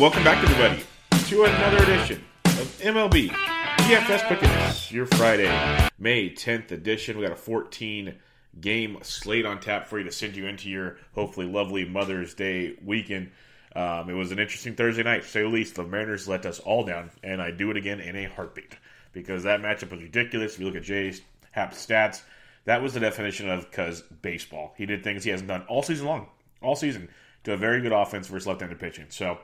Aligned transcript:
Welcome 0.00 0.24
back, 0.24 0.42
everybody, 0.42 0.82
to 1.26 1.44
another 1.44 1.76
edition 1.82 2.24
of 2.46 2.80
MLB 2.80 3.28
DFS 3.28 4.28
Pickens, 4.28 4.90
your 4.90 5.04
Friday, 5.04 5.46
May 5.98 6.30
10th 6.30 6.72
edition. 6.72 7.18
We 7.18 7.22
got 7.24 7.32
a 7.32 7.36
14 7.36 8.14
game 8.62 8.96
slate 9.02 9.44
on 9.44 9.60
tap 9.60 9.88
for 9.88 9.98
you 9.98 10.04
to 10.06 10.10
send 10.10 10.36
you 10.36 10.46
into 10.46 10.70
your 10.70 10.96
hopefully 11.14 11.44
lovely 11.44 11.84
Mother's 11.84 12.32
Day 12.32 12.78
weekend. 12.82 13.30
Um, 13.76 14.08
it 14.08 14.14
was 14.14 14.32
an 14.32 14.38
interesting 14.38 14.74
Thursday 14.74 15.02
night, 15.02 15.20
to 15.20 15.28
say 15.28 15.42
the 15.42 15.48
least. 15.48 15.74
The 15.74 15.84
Mariners 15.84 16.26
let 16.26 16.46
us 16.46 16.60
all 16.60 16.82
down, 16.82 17.10
and 17.22 17.42
I 17.42 17.50
do 17.50 17.70
it 17.70 17.76
again 17.76 18.00
in 18.00 18.16
a 18.16 18.24
heartbeat 18.24 18.78
because 19.12 19.42
that 19.42 19.60
matchup 19.60 19.90
was 19.90 20.00
ridiculous. 20.00 20.54
If 20.54 20.60
you 20.60 20.66
look 20.66 20.76
at 20.76 20.82
J.A. 20.82 21.12
Happ's 21.50 21.86
stats, 21.86 22.22
that 22.64 22.80
was 22.80 22.94
the 22.94 23.00
definition 23.00 23.50
of 23.50 23.70
because 23.70 24.00
baseball. 24.00 24.72
He 24.78 24.86
did 24.86 25.04
things 25.04 25.24
he 25.24 25.30
hasn't 25.30 25.48
done 25.48 25.66
all 25.68 25.82
season 25.82 26.06
long, 26.06 26.28
all 26.62 26.74
season, 26.74 27.10
to 27.44 27.52
a 27.52 27.58
very 27.58 27.82
good 27.82 27.92
offense 27.92 28.28
versus 28.28 28.46
left-handed 28.46 28.78
pitching. 28.78 29.04
So 29.10 29.40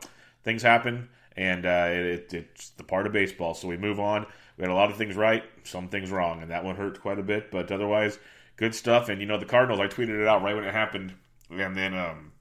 things 0.47 0.62
happen, 0.62 1.08
and 1.36 1.66
uh, 1.66 1.89
it, 1.91 2.33
it's 2.33 2.70
the 2.70 2.84
part 2.84 3.06
of 3.06 3.12
baseball. 3.12 3.52
So 3.52 3.69
we 3.69 3.77
move 3.77 4.00
on. 4.00 4.25
We 4.56 4.62
had 4.62 4.70
a 4.70 4.75
lot 4.75 4.91
of 4.91 4.97
things 4.97 5.16
right, 5.16 5.42
some 5.64 5.89
things 5.89 6.11
wrong, 6.11 6.41
and 6.41 6.50
that 6.50 6.64
one 6.64 6.77
hurt 6.77 7.02
quite 7.02 7.19
a 7.19 7.22
bit. 7.22 7.50
But 7.50 7.70
otherwise, 7.70 8.19
good 8.56 8.74
stuff. 8.74 9.11
And 9.11 9.20
you 9.20 9.27
know, 9.27 9.36
the 9.36 9.44
Cardinals, 9.44 9.80
I 9.80 9.89
tweeted 9.89 10.22
it 10.22 10.27
out 10.27 10.42
right 10.42 10.55
when 10.55 10.64
it 10.64 10.72
happened, 10.72 11.12
and 11.51 11.77
then 11.77 11.95
um, 11.95 12.33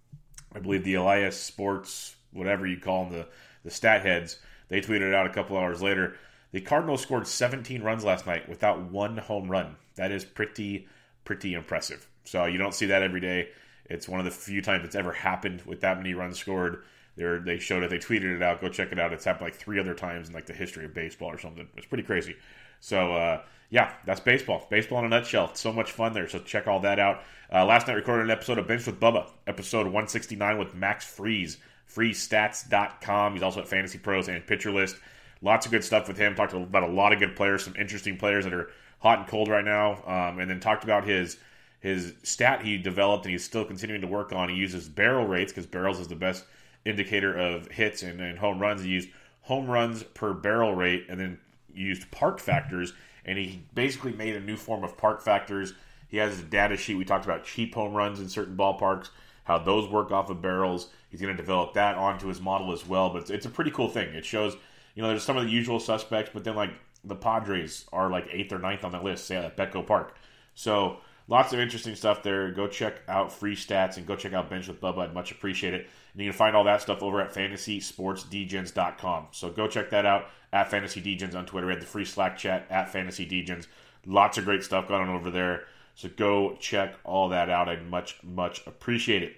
I 0.53 0.59
believe 0.59 0.83
the 0.85 0.93
Elias 0.93 1.35
Sports, 1.37 2.15
whatever 2.31 2.65
you 2.65 2.79
call 2.79 3.05
them, 3.05 3.13
the 3.13 3.27
the 3.65 3.71
stat 3.71 4.03
heads, 4.03 4.37
they 4.69 4.79
tweeted 4.79 5.09
it 5.09 5.15
out 5.15 5.25
a 5.25 5.33
couple 5.33 5.57
hours 5.57 5.81
later. 5.81 6.15
The 6.51 6.61
Cardinals 6.61 7.01
scored 7.01 7.27
17 7.27 7.81
runs 7.81 8.03
last 8.03 8.27
night 8.27 8.47
without 8.47 8.79
one 8.91 9.17
home 9.17 9.49
run. 9.49 9.75
That 9.95 10.11
is 10.11 10.23
pretty 10.23 10.87
pretty 11.25 11.55
impressive. 11.55 12.07
So 12.23 12.45
you 12.45 12.59
don't 12.59 12.75
see 12.75 12.85
that 12.85 13.01
every 13.01 13.19
day. 13.19 13.49
It's 13.85 14.07
one 14.07 14.19
of 14.19 14.25
the 14.25 14.31
few 14.31 14.61
times 14.61 14.85
it's 14.85 14.95
ever 14.95 15.11
happened 15.11 15.63
with 15.63 15.81
that 15.81 15.97
many 15.97 16.13
runs 16.13 16.37
scored. 16.37 16.83
They 17.15 17.39
they 17.43 17.59
showed 17.59 17.83
it. 17.83 17.89
They 17.89 17.97
tweeted 17.97 18.35
it 18.35 18.41
out. 18.41 18.61
Go 18.61 18.69
check 18.69 18.91
it 18.91 18.99
out. 18.99 19.13
It's 19.13 19.25
happened 19.25 19.47
like 19.47 19.55
three 19.55 19.79
other 19.79 19.93
times 19.93 20.27
in 20.27 20.33
like 20.33 20.45
the 20.45 20.53
history 20.53 20.85
of 20.85 20.93
baseball 20.93 21.31
or 21.31 21.39
something. 21.39 21.67
It's 21.77 21.87
pretty 21.87 22.03
crazy. 22.03 22.35
So 22.79 23.13
uh, 23.13 23.41
yeah, 23.69 23.93
that's 24.05 24.19
baseball. 24.19 24.67
Baseball 24.69 24.99
in 24.99 25.05
a 25.05 25.09
nutshell. 25.09 25.49
It's 25.49 25.61
so 25.61 25.71
much 25.71 25.91
fun 25.91 26.13
there. 26.13 26.27
So 26.27 26.39
check 26.39 26.67
all 26.67 26.79
that 26.81 26.99
out. 26.99 27.23
Uh, 27.51 27.65
last 27.65 27.87
night 27.87 27.93
recorded 27.93 28.25
an 28.25 28.31
episode 28.31 28.57
of 28.57 28.67
Bench 28.67 28.85
with 28.85 28.99
Bubba, 28.99 29.29
episode 29.47 29.85
169 29.85 30.57
with 30.57 30.73
Max 30.73 31.05
Freeze, 31.05 31.57
freezestats.com. 31.93 33.33
He's 33.33 33.43
also 33.43 33.61
at 33.61 33.67
Fantasy 33.67 33.97
Pros 33.97 34.27
and 34.27 34.45
Pitcher 34.45 34.71
List. 34.71 34.97
Lots 35.41 35.65
of 35.65 35.71
good 35.71 35.83
stuff 35.83 36.07
with 36.07 36.17
him. 36.17 36.35
Talked 36.35 36.53
about 36.53 36.83
a 36.83 36.87
lot 36.87 37.13
of 37.13 37.19
good 37.19 37.35
players, 37.35 37.63
some 37.63 37.75
interesting 37.77 38.17
players 38.17 38.45
that 38.45 38.53
are 38.53 38.69
hot 38.99 39.19
and 39.19 39.27
cold 39.27 39.47
right 39.47 39.63
now, 39.63 40.03
um, 40.05 40.39
and 40.39 40.49
then 40.49 40.59
talked 40.59 40.83
about 40.83 41.05
his 41.05 41.37
his 41.81 42.13
stat 42.23 42.63
he 42.63 42.77
developed 42.77 43.25
and 43.25 43.31
he's 43.31 43.43
still 43.43 43.63
continuing 43.63 44.01
to 44.01 44.07
work 44.07 44.33
on. 44.33 44.49
He 44.49 44.55
uses 44.55 44.89
barrel 44.89 45.27
rates 45.27 45.51
because 45.51 45.67
barrels 45.67 45.99
is 45.99 46.07
the 46.07 46.15
best 46.15 46.43
indicator 46.85 47.35
of 47.35 47.67
hits 47.67 48.03
and, 48.03 48.21
and 48.21 48.37
home 48.37 48.59
runs. 48.59 48.83
He 48.83 48.89
used 48.89 49.09
home 49.41 49.67
runs 49.67 50.03
per 50.03 50.33
barrel 50.33 50.73
rate 50.75 51.05
and 51.09 51.19
then 51.19 51.39
used 51.73 52.09
park 52.11 52.39
factors, 52.39 52.93
and 53.25 53.37
he 53.37 53.63
basically 53.73 54.13
made 54.13 54.35
a 54.35 54.39
new 54.39 54.55
form 54.55 54.83
of 54.83 54.97
park 54.97 55.21
factors. 55.21 55.73
He 56.07 56.17
has 56.17 56.39
a 56.39 56.43
data 56.43 56.77
sheet. 56.77 56.95
We 56.95 57.05
talked 57.05 57.25
about 57.25 57.43
cheap 57.43 57.75
home 57.75 57.93
runs 57.93 58.19
in 58.19 58.29
certain 58.29 58.55
ballparks, 58.55 59.09
how 59.43 59.57
those 59.57 59.89
work 59.89 60.11
off 60.11 60.29
of 60.29 60.41
barrels. 60.41 60.89
He's 61.09 61.21
going 61.21 61.35
to 61.35 61.41
develop 61.41 61.73
that 61.73 61.95
onto 61.95 62.27
his 62.27 62.39
model 62.39 62.71
as 62.71 62.85
well. 62.87 63.09
But 63.09 63.23
it's, 63.23 63.31
it's 63.31 63.45
a 63.45 63.49
pretty 63.49 63.71
cool 63.71 63.89
thing. 63.89 64.13
It 64.15 64.25
shows, 64.25 64.55
you 64.95 65.01
know, 65.01 65.09
there's 65.09 65.23
some 65.23 65.37
of 65.37 65.43
the 65.43 65.49
usual 65.49 65.79
suspects, 65.79 66.31
but 66.33 66.43
then 66.43 66.55
like 66.55 66.71
the 67.03 67.15
Padres 67.15 67.85
are 67.91 68.09
like 68.09 68.27
eighth 68.31 68.51
or 68.53 68.59
ninth 68.59 68.83
on 68.83 68.91
the 68.91 69.01
list, 69.01 69.25
say 69.25 69.35
at 69.35 69.57
Petco 69.57 69.85
Park. 69.85 70.15
So 70.53 70.97
lots 71.27 71.53
of 71.53 71.59
interesting 71.59 71.95
stuff 71.95 72.23
there. 72.23 72.51
Go 72.51 72.67
check 72.67 73.01
out 73.07 73.31
Freeze 73.31 73.65
Stats 73.65 73.97
and 73.97 74.05
go 74.05 74.15
check 74.15 74.33
out 74.33 74.49
Bench 74.49 74.67
with 74.67 74.81
Bubba. 74.81 74.99
I'd 74.99 75.13
much 75.13 75.31
appreciate 75.31 75.73
it. 75.73 75.87
And 76.15 76.23
you 76.23 76.31
can 76.31 76.37
find 76.37 76.55
all 76.55 76.63
that 76.63 76.81
stuff 76.81 77.03
over 77.03 77.19
at 77.19 77.33
fantasysportsdegens.com. 77.33 79.27
So 79.31 79.49
go 79.49 79.67
check 79.67 79.89
that 79.89 80.05
out 80.05 80.27
at 80.53 80.71
FantasyDegens 80.71 81.35
on 81.35 81.45
Twitter. 81.45 81.67
We 81.67 81.73
had 81.73 81.81
the 81.81 81.87
free 81.87 82.05
Slack 82.05 82.37
chat 82.37 82.65
at 82.69 82.93
FantasyDegens. 82.93 83.67
Lots 84.05 84.37
of 84.37 84.45
great 84.45 84.63
stuff 84.63 84.87
going 84.87 85.01
on 85.01 85.09
over 85.09 85.29
there. 85.29 85.65
So 85.95 86.07
go 86.07 86.55
check 86.57 86.95
all 87.03 87.27
that 87.29 87.49
out. 87.49 87.67
I'd 87.67 87.85
much, 87.89 88.17
much 88.23 88.65
appreciate 88.65 89.23
it. 89.23 89.35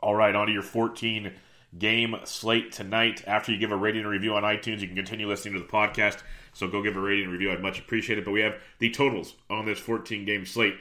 All 0.00 0.14
right, 0.14 0.34
on 0.34 0.46
to 0.46 0.52
your 0.52 0.62
14 0.62 1.32
game 1.76 2.16
slate 2.24 2.72
tonight. 2.72 3.22
After 3.26 3.52
you 3.52 3.58
give 3.58 3.72
a 3.72 3.76
rating 3.76 4.00
and 4.00 4.10
review 4.10 4.34
on 4.34 4.42
iTunes, 4.42 4.80
you 4.80 4.86
can 4.86 4.96
continue 4.96 5.28
listening 5.28 5.54
to 5.54 5.60
the 5.60 5.66
podcast. 5.66 6.22
So 6.54 6.66
go 6.66 6.82
give 6.82 6.96
a 6.96 7.00
rating 7.00 7.24
and 7.24 7.32
review. 7.32 7.52
I'd 7.52 7.60
much 7.60 7.78
appreciate 7.78 8.18
it. 8.18 8.24
But 8.24 8.32
we 8.32 8.40
have 8.40 8.56
the 8.78 8.90
totals 8.90 9.34
on 9.50 9.66
this 9.66 9.78
14 9.78 10.24
game 10.24 10.46
slate. 10.46 10.76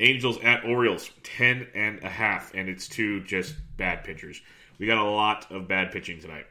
Angels 0.00 0.38
at 0.42 0.64
Orioles, 0.64 1.10
10 1.22 1.68
and 1.74 2.02
a 2.02 2.08
half, 2.08 2.54
and 2.54 2.68
it's 2.68 2.88
two 2.88 3.22
just 3.22 3.54
bad 3.76 4.02
pitchers. 4.02 4.40
We 4.78 4.86
got 4.86 4.98
a 4.98 5.04
lot 5.04 5.52
of 5.52 5.68
bad 5.68 5.92
pitching 5.92 6.20
tonight. 6.20 6.46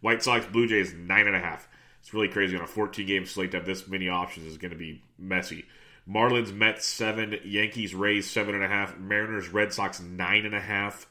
White 0.00 0.22
Sox, 0.22 0.46
Blue 0.46 0.66
Jays, 0.66 0.94
nine 0.94 1.26
and 1.26 1.34
a 1.34 1.40
half. 1.40 1.68
It's 2.00 2.14
really 2.14 2.28
crazy 2.28 2.56
on 2.56 2.62
a 2.62 2.66
14 2.66 3.06
game 3.06 3.26
slate 3.26 3.50
to 3.50 3.56
have 3.56 3.66
this 3.66 3.88
many 3.88 4.08
options 4.08 4.46
is 4.46 4.58
going 4.58 4.70
to 4.70 4.76
be 4.76 5.02
messy. 5.18 5.64
Marlins, 6.08 6.54
Mets, 6.54 6.86
seven. 6.86 7.38
Yankees, 7.44 7.94
Rays, 7.94 8.30
seven 8.30 8.54
and 8.54 8.62
a 8.62 8.68
half. 8.68 8.98
Mariners, 8.98 9.48
Red 9.48 9.72
Sox, 9.72 10.00
nine 10.00 10.44
and 10.44 10.54
a 10.54 10.60
half. 10.60 11.06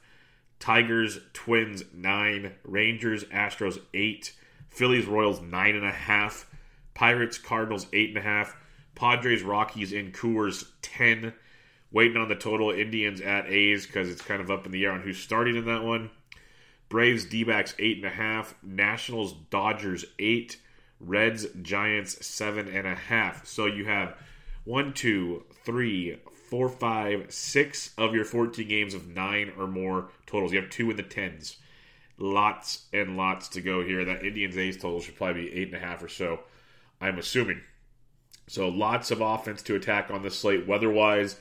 Tigers, 0.59 1.19
Twins, 1.33 1.83
nine. 1.93 2.53
Rangers, 2.63 3.23
Astros, 3.25 3.81
eight. 3.93 4.33
Phillies, 4.69 5.07
Royals, 5.07 5.41
nine 5.41 5.75
and 5.75 5.85
a 5.85 5.91
half. 5.91 6.47
Pirates, 6.93 7.39
Cardinals, 7.39 7.87
eight 7.91 8.09
and 8.09 8.19
a 8.19 8.21
half. 8.21 8.55
Padres, 8.93 9.41
Rockies, 9.41 9.91
in 9.91 10.11
Coors, 10.11 10.65
ten. 10.83 11.33
Waiting 11.93 12.17
on 12.17 12.27
the 12.27 12.35
total 12.35 12.71
Indians 12.71 13.21
at 13.21 13.47
A's 13.47 13.85
because 13.85 14.09
it's 14.09 14.21
kind 14.21 14.41
of 14.41 14.51
up 14.51 14.65
in 14.65 14.73
the 14.73 14.83
air 14.83 14.91
on 14.91 15.01
who's 15.01 15.19
starting 15.19 15.55
in 15.55 15.65
that 15.65 15.83
one. 15.83 16.09
Braves, 16.89 17.23
D 17.23 17.45
backs, 17.45 17.73
eight 17.79 17.97
and 17.97 18.05
a 18.05 18.09
half. 18.09 18.55
Nationals, 18.61 19.33
Dodgers, 19.49 20.03
eight. 20.19 20.57
Reds, 20.99 21.45
Giants, 21.61 22.25
seven 22.25 22.67
and 22.67 22.87
a 22.87 22.95
half. 22.95 23.45
So 23.45 23.65
you 23.65 23.85
have 23.85 24.15
one, 24.63 24.93
two, 24.93 25.43
three, 25.65 26.17
four, 26.49 26.69
five, 26.69 27.31
six 27.33 27.93
of 27.97 28.15
your 28.15 28.25
14 28.25 28.67
games 28.67 28.93
of 28.93 29.07
nine 29.07 29.51
or 29.57 29.67
more 29.67 30.09
totals. 30.25 30.53
You 30.53 30.61
have 30.61 30.69
two 30.69 30.89
in 30.91 30.97
the 30.97 31.03
tens. 31.03 31.57
Lots 32.17 32.85
and 32.93 33.17
lots 33.17 33.49
to 33.49 33.61
go 33.61 33.83
here. 33.83 34.05
That 34.05 34.23
Indians 34.23 34.57
A's 34.57 34.77
total 34.77 35.01
should 35.01 35.15
probably 35.15 35.43
be 35.43 35.53
eight 35.53 35.73
and 35.73 35.83
a 35.83 35.85
half 35.85 36.03
or 36.03 36.07
so, 36.07 36.41
I'm 37.01 37.17
assuming. 37.17 37.61
So 38.47 38.69
lots 38.69 39.09
of 39.11 39.19
offense 39.21 39.61
to 39.63 39.75
attack 39.75 40.11
on 40.11 40.21
this 40.21 40.37
slate. 40.37 40.67
Weather 40.67 40.91
wise, 40.91 41.37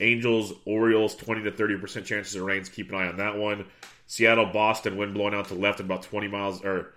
Angels, 0.00 0.52
Orioles, 0.64 1.14
20 1.14 1.44
to 1.44 1.52
30% 1.52 2.04
chances 2.04 2.34
of 2.34 2.42
rains. 2.42 2.68
Keep 2.68 2.90
an 2.90 2.96
eye 2.96 3.08
on 3.08 3.16
that 3.18 3.36
one. 3.36 3.66
Seattle, 4.06 4.46
Boston, 4.46 4.96
wind 4.96 5.14
blowing 5.14 5.34
out 5.34 5.48
to 5.48 5.54
the 5.54 5.60
left 5.60 5.80
about 5.80 6.02
20 6.02 6.28
miles 6.28 6.64
or 6.64 6.92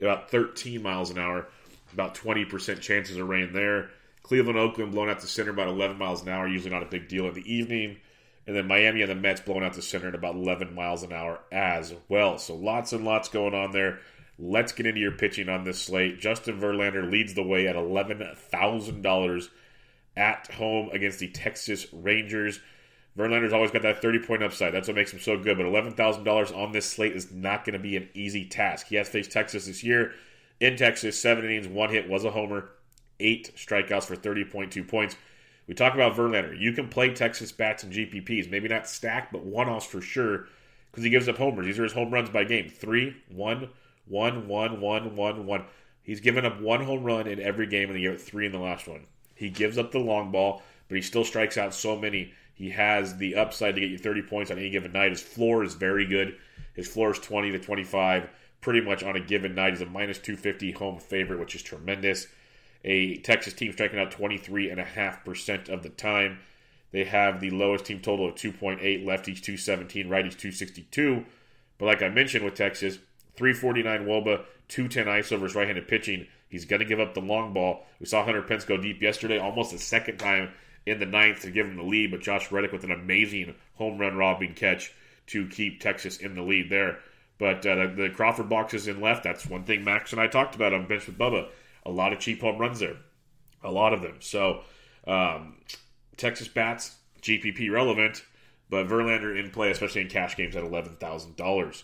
about 0.00 0.30
13 0.30 0.82
miles 0.82 1.10
an 1.10 1.18
hour. 1.18 1.46
about 1.92 2.14
20% 2.14 2.80
chances 2.80 3.16
of 3.16 3.28
rain 3.28 3.52
there. 3.52 3.90
Cleveland, 4.22 4.58
Oakland 4.58 4.92
blowing 4.92 5.10
out 5.10 5.20
the 5.20 5.26
center 5.26 5.50
about 5.50 5.68
11 5.68 5.98
miles 5.98 6.22
an 6.22 6.28
hour, 6.28 6.46
usually 6.46 6.70
not 6.70 6.82
a 6.82 6.86
big 6.86 7.08
deal 7.08 7.26
in 7.26 7.34
the 7.34 7.52
evening. 7.52 7.98
And 8.46 8.56
then 8.56 8.66
Miami 8.66 9.02
and 9.02 9.10
the 9.10 9.14
Mets 9.14 9.40
blowing 9.40 9.64
out 9.64 9.74
the 9.74 9.82
center 9.82 10.08
at 10.08 10.14
about 10.14 10.34
11 10.34 10.74
miles 10.74 11.02
an 11.02 11.12
hour 11.12 11.40
as 11.50 11.94
well. 12.08 12.38
So 12.38 12.54
lots 12.54 12.92
and 12.92 13.04
lots 13.04 13.28
going 13.28 13.54
on 13.54 13.72
there. 13.72 14.00
Let's 14.38 14.72
get 14.72 14.86
into 14.86 15.00
your 15.00 15.12
pitching 15.12 15.48
on 15.48 15.64
this 15.64 15.80
slate. 15.80 16.20
Justin 16.20 16.60
Verlander 16.60 17.08
leads 17.08 17.34
the 17.34 17.42
way 17.42 17.68
at 17.68 17.76
$11,000 17.76 19.48
at 20.16 20.50
home 20.52 20.90
against 20.92 21.18
the 21.18 21.28
Texas 21.28 21.86
Rangers. 21.92 22.60
Verlander's 23.16 23.52
always 23.52 23.70
got 23.70 23.82
that 23.82 24.00
30 24.00 24.20
point 24.20 24.42
upside. 24.42 24.72
That's 24.72 24.88
what 24.88 24.96
makes 24.96 25.12
him 25.12 25.20
so 25.20 25.38
good. 25.38 25.58
But 25.58 25.66
$11,000 25.66 26.56
on 26.56 26.72
this 26.72 26.90
slate 26.90 27.14
is 27.14 27.30
not 27.30 27.64
going 27.64 27.74
to 27.74 27.78
be 27.78 27.96
an 27.96 28.08
easy 28.14 28.46
task. 28.46 28.86
He 28.86 28.96
has 28.96 29.08
faced 29.08 29.30
Texas 29.30 29.66
this 29.66 29.84
year. 29.84 30.12
In 30.60 30.76
Texas, 30.76 31.20
seven 31.20 31.44
innings, 31.44 31.68
one 31.68 31.90
hit 31.90 32.08
was 32.08 32.24
a 32.24 32.30
homer, 32.30 32.70
eight 33.20 33.52
strikeouts 33.56 34.04
for 34.04 34.16
30.2 34.16 34.86
points. 34.88 35.16
We 35.66 35.74
talk 35.74 35.94
about 35.94 36.14
Verlander. 36.14 36.58
You 36.58 36.72
can 36.72 36.88
play 36.88 37.12
Texas 37.12 37.52
bats 37.52 37.82
and 37.82 37.92
GPPs. 37.92 38.50
Maybe 38.50 38.68
not 38.68 38.88
stack, 38.88 39.30
but 39.32 39.44
one 39.44 39.68
offs 39.68 39.86
for 39.86 40.00
sure 40.00 40.46
because 40.90 41.04
he 41.04 41.10
gives 41.10 41.28
up 41.28 41.38
homers. 41.38 41.66
These 41.66 41.78
are 41.78 41.84
his 41.84 41.92
home 41.92 42.10
runs 42.10 42.30
by 42.30 42.44
game 42.44 42.68
three, 42.68 43.16
one, 43.28 43.70
one, 44.06 44.48
one, 44.48 44.80
one, 44.80 45.16
one, 45.16 45.46
one. 45.46 45.64
He's 46.02 46.20
given 46.20 46.44
up 46.44 46.60
one 46.60 46.82
home 46.82 47.04
run 47.04 47.26
in 47.26 47.40
every 47.40 47.66
game, 47.66 47.88
and 47.88 47.98
he 47.98 48.04
gave 48.04 48.20
three 48.20 48.46
in 48.46 48.52
the 48.52 48.58
last 48.58 48.88
one. 48.88 49.06
He 49.42 49.50
gives 49.50 49.76
up 49.76 49.90
the 49.90 49.98
long 49.98 50.30
ball, 50.30 50.62
but 50.88 50.94
he 50.94 51.02
still 51.02 51.24
strikes 51.24 51.58
out 51.58 51.74
so 51.74 51.98
many. 51.98 52.32
He 52.54 52.70
has 52.70 53.16
the 53.16 53.34
upside 53.34 53.74
to 53.74 53.80
get 53.80 53.90
you 53.90 53.98
30 53.98 54.22
points 54.22 54.50
on 54.52 54.58
any 54.58 54.70
given 54.70 54.92
night. 54.92 55.10
His 55.10 55.20
floor 55.20 55.64
is 55.64 55.74
very 55.74 56.06
good. 56.06 56.36
His 56.74 56.86
floor 56.86 57.10
is 57.10 57.18
20 57.18 57.50
to 57.50 57.58
25 57.58 58.28
pretty 58.60 58.80
much 58.80 59.02
on 59.02 59.16
a 59.16 59.20
given 59.20 59.56
night. 59.56 59.70
He's 59.72 59.80
a 59.80 59.86
minus 59.86 60.18
250 60.18 60.70
home 60.72 61.00
favorite, 61.00 61.40
which 61.40 61.56
is 61.56 61.62
tremendous. 61.62 62.28
A 62.84 63.16
Texas 63.18 63.52
team 63.52 63.72
striking 63.72 63.98
out 63.98 64.12
23.5% 64.12 65.68
of 65.68 65.82
the 65.82 65.88
time. 65.88 66.38
They 66.92 67.04
have 67.04 67.40
the 67.40 67.50
lowest 67.50 67.86
team 67.86 67.98
total 67.98 68.28
of 68.28 68.36
2.8, 68.36 68.78
lefties 69.04 69.42
217, 69.42 70.06
righties 70.06 70.38
262. 70.38 71.24
But 71.78 71.86
like 71.86 72.02
I 72.02 72.10
mentioned 72.10 72.44
with 72.44 72.54
Texas, 72.54 72.98
349 73.36 74.06
Woba, 74.06 74.44
210 74.68 75.06
ISO 75.06 75.42
his 75.42 75.54
right 75.54 75.66
handed 75.66 75.88
pitching. 75.88 76.26
He's 76.48 76.64
going 76.64 76.80
to 76.80 76.86
give 76.86 77.00
up 77.00 77.14
the 77.14 77.20
long 77.20 77.52
ball. 77.52 77.86
We 77.98 78.06
saw 78.06 78.24
Hunter 78.24 78.42
Pence 78.42 78.64
go 78.64 78.76
deep 78.76 79.00
yesterday, 79.00 79.38
almost 79.38 79.72
the 79.72 79.78
second 79.78 80.18
time 80.18 80.50
in 80.84 80.98
the 80.98 81.06
ninth 81.06 81.42
to 81.42 81.50
give 81.50 81.66
him 81.66 81.76
the 81.76 81.82
lead, 81.82 82.10
but 82.10 82.20
Josh 82.20 82.50
Reddick 82.50 82.72
with 82.72 82.84
an 82.84 82.90
amazing 82.90 83.54
home 83.74 83.98
run 83.98 84.16
robbing 84.16 84.54
catch 84.54 84.92
to 85.28 85.46
keep 85.48 85.80
Texas 85.80 86.18
in 86.18 86.34
the 86.34 86.42
lead 86.42 86.68
there. 86.70 86.98
But 87.38 87.64
uh, 87.66 87.74
the, 87.74 87.94
the, 88.02 88.10
Crawford 88.10 88.48
boxes 88.48 88.88
in 88.88 89.00
left, 89.00 89.24
that's 89.24 89.46
one 89.46 89.64
thing 89.64 89.84
Max 89.84 90.12
and 90.12 90.20
I 90.20 90.26
talked 90.26 90.54
about 90.54 90.72
on 90.72 90.86
Bench 90.86 91.06
with 91.06 91.18
Bubba. 91.18 91.48
A 91.84 91.90
lot 91.90 92.12
of 92.12 92.20
cheap 92.20 92.40
home 92.40 92.58
runs 92.58 92.80
there. 92.80 92.96
A 93.64 93.70
lot 93.70 93.92
of 93.92 94.02
them. 94.02 94.16
So 94.20 94.60
um, 95.06 95.56
Texas 96.16 96.48
Bats, 96.48 96.96
GPP 97.20 97.70
relevant, 97.70 98.24
but 98.68 98.86
Verlander 98.86 99.38
in 99.38 99.50
play, 99.50 99.70
especially 99.70 100.02
in 100.02 100.08
cash 100.08 100.36
games 100.36 100.56
at 100.56 100.64
$11,000. 100.64 101.82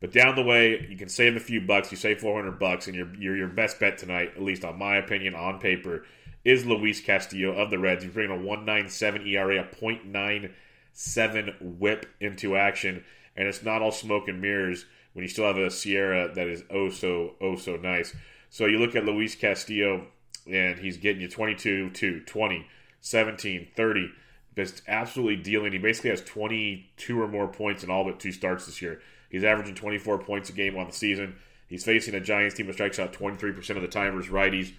But 0.00 0.12
down 0.12 0.36
the 0.36 0.42
way, 0.42 0.86
you 0.88 0.96
can 0.96 1.08
save 1.08 1.36
a 1.36 1.40
few 1.40 1.60
bucks. 1.60 1.90
You 1.90 1.96
save 1.96 2.20
400 2.20 2.58
bucks, 2.58 2.86
and 2.86 2.96
your, 2.96 3.14
your, 3.14 3.36
your 3.36 3.48
best 3.48 3.80
bet 3.80 3.98
tonight, 3.98 4.32
at 4.36 4.42
least 4.42 4.64
on 4.64 4.78
my 4.78 4.96
opinion, 4.96 5.34
on 5.34 5.60
paper, 5.60 6.04
is 6.44 6.66
Luis 6.66 7.00
Castillo 7.00 7.52
of 7.52 7.70
the 7.70 7.78
Reds. 7.78 8.04
He's 8.04 8.12
bringing 8.12 8.36
a 8.36 8.42
197 8.42 9.26
ERA, 9.26 9.62
a 9.62 9.64
.97 9.64 11.78
whip 11.78 12.06
into 12.20 12.56
action, 12.56 13.02
and 13.36 13.48
it's 13.48 13.62
not 13.62 13.80
all 13.80 13.92
smoke 13.92 14.28
and 14.28 14.42
mirrors 14.42 14.84
when 15.14 15.22
you 15.22 15.28
still 15.28 15.46
have 15.46 15.56
a 15.56 15.70
SIERA 15.70 16.34
that 16.34 16.48
is 16.48 16.64
oh 16.70 16.90
so, 16.90 17.34
oh 17.40 17.56
so 17.56 17.76
nice. 17.76 18.14
So 18.50 18.66
you 18.66 18.78
look 18.78 18.94
at 18.94 19.04
Luis 19.04 19.34
Castillo, 19.34 20.08
and 20.46 20.78
he's 20.78 20.98
getting 20.98 21.22
you 21.22 21.28
22 21.28 21.90
to 21.90 22.20
20, 22.20 22.66
17, 23.00 23.68
30. 23.74 24.12
Just 24.56 24.82
absolutely 24.86 25.36
dealing. 25.36 25.72
He 25.72 25.78
basically 25.78 26.10
has 26.10 26.22
22 26.22 27.20
or 27.20 27.26
more 27.26 27.48
points 27.48 27.82
in 27.82 27.90
all 27.90 28.04
but 28.04 28.20
two 28.20 28.30
starts 28.30 28.66
this 28.66 28.82
year. 28.82 29.00
He's 29.34 29.42
averaging 29.42 29.74
24 29.74 30.18
points 30.18 30.48
a 30.48 30.52
game 30.52 30.76
on 30.76 30.86
the 30.86 30.92
season. 30.92 31.34
He's 31.66 31.84
facing 31.84 32.14
a 32.14 32.20
Giants 32.20 32.54
team 32.54 32.68
that 32.68 32.74
strikes 32.74 33.00
out 33.00 33.12
23% 33.12 33.70
of 33.70 33.82
the 33.82 33.88
time 33.88 34.14
versus 34.14 34.30
righties. 34.30 34.70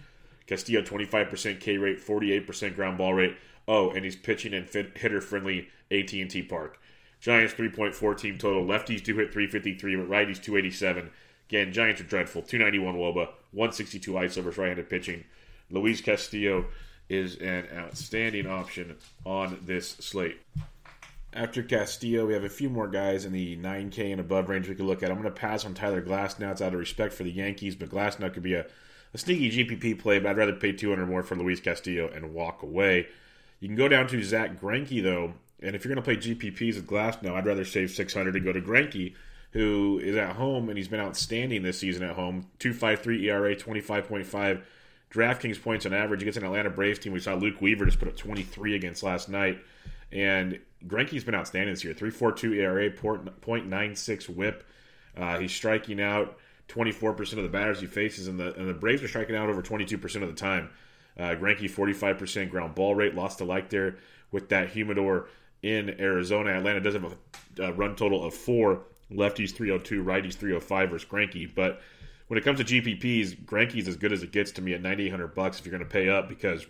Castillo 0.48 0.82
25% 0.82 1.60
K 1.60 1.78
rate, 1.78 2.00
48% 2.00 2.74
ground 2.74 2.98
ball 2.98 3.14
rate. 3.14 3.36
Oh, 3.68 3.92
and 3.92 4.06
he's 4.06 4.16
pitching 4.16 4.54
in 4.54 4.66
hitter 4.96 5.20
friendly 5.20 5.68
AT&T 5.92 6.44
Park. 6.44 6.80
Giants 7.20 7.54
3.4 7.54 8.18
team 8.18 8.38
total. 8.38 8.64
Lefties 8.64 9.04
do 9.04 9.18
hit 9.18 9.34
353, 9.34 9.98
but 9.98 10.10
righties 10.10 10.42
287. 10.42 11.12
Again, 11.50 11.74
Giants 11.74 12.00
are 12.00 12.06
dreadful. 12.06 12.42
291 12.42 12.96
Woba, 12.96 13.28
162 13.52 14.14
ISO 14.14 14.58
right-handed 14.58 14.90
pitching. 14.90 15.26
Luis 15.70 16.00
Castillo 16.00 16.68
is 17.10 17.36
an 17.40 17.68
outstanding 17.76 18.48
option 18.48 18.96
on 19.26 19.60
this 19.66 19.90
slate. 19.90 20.40
After 21.36 21.62
Castillo, 21.62 22.26
we 22.26 22.34
have 22.34 22.46
a 22.46 22.50
few 22.50 22.70
more 22.70 22.88
guys 22.88 23.26
in 23.26 23.34
the 23.34 23.58
9K 23.58 24.14
and 24.14 24.22
above 24.22 24.48
range 24.48 24.70
we 24.70 24.76
could 24.76 24.86
look 24.86 25.04
at. 25.04 25.12
I'm 25.12 25.22
going 25.22 25.26
to 25.26 25.38
pass 25.38 25.66
on 25.66 25.74
Tyler 25.74 26.02
Glasnow. 26.02 26.50
It's 26.50 26.62
out 26.62 26.74
of 26.74 26.80
respect 26.80 27.14
for 27.14 27.24
the 27.24 27.32
Yankees, 27.32 27.76
but 27.76 27.90
Glasnow 27.90 28.34
could 28.34 28.42
be 28.42 28.54
a, 28.54 28.66
a 29.14 29.18
sneaky 29.18 29.52
GPP 29.52 30.00
play, 30.00 30.18
but 30.18 30.30
I'd 30.30 30.38
rather 30.38 30.54
pay 30.54 30.72
200 30.72 31.06
more 31.06 31.24
for 31.24 31.36
Luis 31.36 31.60
Castillo 31.60 32.08
and 32.08 32.34
walk 32.34 32.64
away. 32.64 33.10
You 33.60 33.68
can 33.68 33.76
go 33.76 33.90
down 33.90 34.08
to 34.08 34.24
Zack 34.24 34.62
Greinke, 34.62 35.04
though, 35.04 35.34
and 35.62 35.76
if 35.76 35.84
you're 35.84 35.94
going 35.94 36.02
to 36.02 36.02
play 36.02 36.16
GPPs 36.16 36.76
with 36.76 36.88
Glasnow, 36.88 37.34
I'd 37.34 37.46
rather 37.46 37.66
save 37.66 37.92
600 37.92 38.32
to 38.32 38.40
go 38.40 38.54
to 38.54 38.62
Greinke, 38.62 39.14
who 39.52 40.00
is 40.02 40.16
at 40.16 40.38
home, 40.38 40.70
and 40.70 40.78
he's 40.78 40.88
been 40.88 41.02
outstanding 41.02 41.64
this 41.64 41.80
season 41.80 42.04
at 42.04 42.16
home. 42.16 42.48
2.53 42.60 43.24
ERA, 43.24 43.54
25.5 43.58 44.62
DraftKings 45.12 45.62
points 45.62 45.86
on 45.86 45.94
average 45.94 46.22
against 46.22 46.38
an 46.38 46.46
Atlanta 46.46 46.70
Braves 46.70 47.00
team. 47.00 47.12
We 47.12 47.20
saw 47.20 47.34
Luke 47.34 47.60
Weaver 47.60 47.84
just 47.84 48.00
put 48.00 48.08
up 48.08 48.16
23 48.16 48.74
against 48.76 49.04
last 49.04 49.28
night. 49.28 49.60
And 50.12 50.60
Greinke's 50.88 51.24
been 51.24 51.36
outstanding 51.36 51.74
this 51.74 51.84
year. 51.84 51.94
3.42 51.94 52.56
ERA, 52.58 52.90
0.96 52.92 54.30
WHIP. 54.30 54.64
Uh, 55.18 55.40
he's 55.40 55.54
striking 55.54 56.02
out 56.02 56.38
24% 56.68 57.20
of 57.34 57.44
the 57.44 57.50
batters 57.50 57.80
he 57.80 57.88
faces, 57.88 58.28
and 58.28 58.40
the 58.40 58.54
and 58.56 58.68
the 58.68 58.74
Braves 58.74 59.04
are 59.04 59.08
striking 59.08 59.36
out 59.36 59.50
over 59.50 59.62
22% 59.62 60.04
of 60.22 60.28
the 60.28 60.34
time. 60.34 60.70
Uh, 61.18 61.30
Greinke 61.30 61.70
45% 61.70 62.50
ground 62.50 62.76
ball 62.76 62.94
rate, 62.94 63.16
lost 63.16 63.38
to 63.38 63.46
like 63.46 63.70
there 63.70 63.98
with 64.32 64.50
that 64.50 64.70
humidor 64.70 65.28
in 65.62 66.00
Arizona. 66.00 66.52
Atlanta 66.52 66.82
does 66.82 66.94
have 66.94 67.06
a, 67.06 67.64
a 67.64 67.74
run 67.74 67.96
total 67.96 68.24
of 68.24 68.34
four. 68.34 68.84
Lefties 69.12 69.54
302, 69.54 70.04
righties 70.04 70.34
305 70.34 70.90
versus 70.90 71.08
Greinke. 71.08 71.54
But 71.54 71.80
when 72.28 72.38
it 72.38 72.44
comes 72.44 72.60
to 72.60 72.66
GPPs, 72.66 73.46
Greinke's 73.46 73.88
as 73.88 73.96
good 73.96 74.12
as 74.12 74.24
it 74.24 74.32
gets 74.32 74.52
to 74.54 74.62
me 74.62 74.74
at 74.74 74.82
9,800 74.82 75.36
bucks 75.36 75.60
if 75.60 75.66
you're 75.66 75.72
going 75.72 75.88
to 75.88 75.92
pay 75.92 76.10
up 76.10 76.28
because 76.28 76.66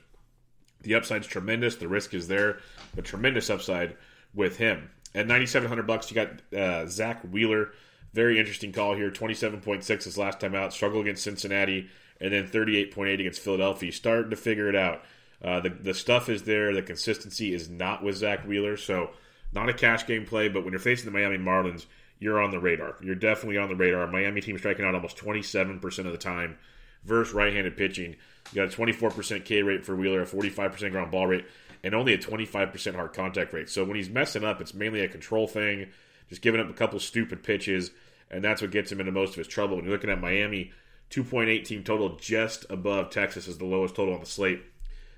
the 0.85 0.95
upside's 0.95 1.27
tremendous. 1.27 1.75
The 1.75 1.87
risk 1.87 2.13
is 2.13 2.27
there, 2.27 2.59
but 2.95 3.03
tremendous 3.03 3.49
upside 3.49 3.97
with 4.33 4.57
him. 4.57 4.89
At 5.13 5.27
9,700 5.27 5.87
bucks, 5.87 6.11
you 6.11 6.15
got 6.15 6.57
uh, 6.57 6.85
Zack 6.87 7.21
Wheeler. 7.23 7.71
Very 8.13 8.39
interesting 8.39 8.71
call 8.71 8.95
here. 8.95 9.11
27.6 9.11 10.03
his 10.03 10.17
last 10.17 10.39
time 10.39 10.55
out. 10.55 10.73
Struggle 10.73 11.01
against 11.01 11.23
Cincinnati, 11.23 11.89
and 12.21 12.31
then 12.31 12.47
38.8 12.47 13.13
against 13.19 13.41
Philadelphia. 13.41 13.91
Starting 13.91 14.29
to 14.29 14.35
figure 14.35 14.69
it 14.69 14.75
out. 14.75 15.03
Uh, 15.43 15.59
the, 15.59 15.69
the 15.69 15.93
stuff 15.93 16.29
is 16.29 16.43
there. 16.43 16.73
The 16.73 16.81
consistency 16.81 17.53
is 17.53 17.69
not 17.69 18.03
with 18.03 18.17
Zack 18.17 18.47
Wheeler. 18.47 18.77
So, 18.77 19.11
not 19.53 19.69
a 19.69 19.73
cash 19.73 20.05
game 20.05 20.25
play, 20.25 20.49
but 20.49 20.63
when 20.63 20.71
you're 20.71 20.79
facing 20.79 21.05
the 21.05 21.17
Miami 21.17 21.37
Marlins, 21.37 21.85
you're 22.19 22.41
on 22.41 22.51
the 22.51 22.59
radar. 22.59 22.95
You're 23.01 23.15
definitely 23.15 23.57
on 23.57 23.69
the 23.69 23.75
radar. 23.75 24.07
Miami 24.07 24.41
team 24.41 24.57
striking 24.57 24.85
out 24.85 24.95
almost 24.95 25.17
27% 25.17 25.83
of 25.99 26.11
the 26.11 26.17
time 26.17 26.57
versus 27.05 27.33
right 27.33 27.53
handed 27.53 27.77
pitching. 27.77 28.15
You 28.51 28.65
got 28.65 28.73
a 28.73 28.77
24% 28.77 29.45
K 29.45 29.61
rate 29.61 29.85
for 29.85 29.95
Wheeler, 29.95 30.21
a 30.21 30.25
45% 30.25 30.91
ground 30.91 31.11
ball 31.11 31.27
rate, 31.27 31.45
and 31.83 31.95
only 31.95 32.13
a 32.13 32.17
25% 32.17 32.95
hard 32.95 33.13
contact 33.13 33.53
rate. 33.53 33.69
So 33.69 33.83
when 33.83 33.95
he's 33.95 34.09
messing 34.09 34.43
up, 34.43 34.61
it's 34.61 34.73
mainly 34.73 35.01
a 35.01 35.07
control 35.07 35.47
thing, 35.47 35.87
just 36.29 36.41
giving 36.41 36.61
up 36.61 36.69
a 36.69 36.73
couple 36.73 36.99
stupid 36.99 37.43
pitches, 37.43 37.91
and 38.29 38.43
that's 38.43 38.61
what 38.61 38.71
gets 38.71 38.91
him 38.91 38.99
into 38.99 39.11
most 39.11 39.31
of 39.31 39.37
his 39.37 39.47
trouble. 39.47 39.75
When 39.75 39.85
you're 39.85 39.93
looking 39.93 40.09
at 40.09 40.21
Miami, 40.21 40.71
2.8 41.11 41.63
team 41.63 41.83
total, 41.83 42.15
just 42.15 42.65
above 42.69 43.09
Texas 43.09 43.47
is 43.47 43.57
the 43.57 43.65
lowest 43.65 43.95
total 43.95 44.15
on 44.15 44.19
the 44.19 44.25
slate. 44.25 44.63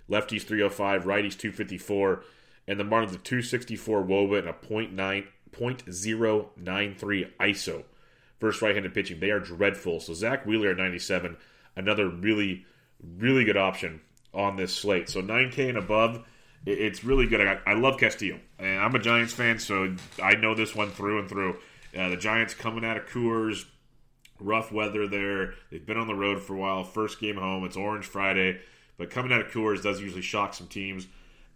Lefties 0.10 0.44
305, 0.44 1.04
righties 1.04 1.38
254, 1.38 2.24
and 2.68 2.80
the 2.80 2.84
Marlins 2.84 3.16
a 3.16 3.18
264 3.18 4.04
Woba 4.04 4.40
and 4.40 4.50
a 4.50 4.54
0.9, 4.54 5.28
0.093 5.52 7.32
ISO 7.40 7.84
versus 8.40 8.62
right-handed 8.62 8.94
pitching. 8.94 9.20
They 9.20 9.32
are 9.32 9.40
dreadful. 9.40 10.00
So 10.00 10.14
Zack 10.14 10.46
Wheeler 10.46 10.72
at 10.72 10.78
97, 10.78 11.38
another 11.78 12.10
really 12.10 12.66
really 13.18 13.44
good 13.44 13.58
option 13.58 14.02
on 14.34 14.56
this 14.56 14.74
slate. 14.74 15.10
So 15.10 15.22
9K 15.22 15.70
and 15.70 15.78
above, 15.78 16.24
it's 16.66 17.04
really 17.04 17.28
good. 17.28 17.42
I, 17.42 17.60
I 17.66 17.74
love 17.74 17.98
Castillo, 17.98 18.40
and 18.60 18.80
I'm 18.80 18.96
a 18.96 19.00
Giants 19.00 19.34
fan, 19.34 19.60
so 19.60 19.96
I 20.22 20.36
know 20.36 20.54
this 20.54 20.76
one 20.76 20.90
through 20.90 21.20
and 21.20 21.30
through. 21.30 21.58
Uh, 21.98 22.10
the 22.10 22.18
Giants 22.18 22.54
coming 22.54 22.84
out 22.84 22.98
of 22.98 23.06
Coors, 23.06 23.66
rough 24.40 24.72
weather 24.72 25.08
there. 25.08 25.54
They've 25.72 25.86
been 25.86 25.98
on 25.98 26.08
the 26.08 26.16
road 26.16 26.42
for 26.42 26.54
a 26.54 26.58
while. 26.58 26.84
First 26.84 27.20
game 27.20 27.38
home, 27.38 27.64
it's 27.64 27.78
Orange 27.78 28.06
Friday, 28.06 28.60
but 28.98 29.10
coming 29.10 29.32
out 29.32 29.42
of 29.42 29.52
Coors 29.52 29.82
does 29.82 30.02
usually 30.02 30.22
shock 30.22 30.54
some 30.54 30.68
teams. 30.68 31.08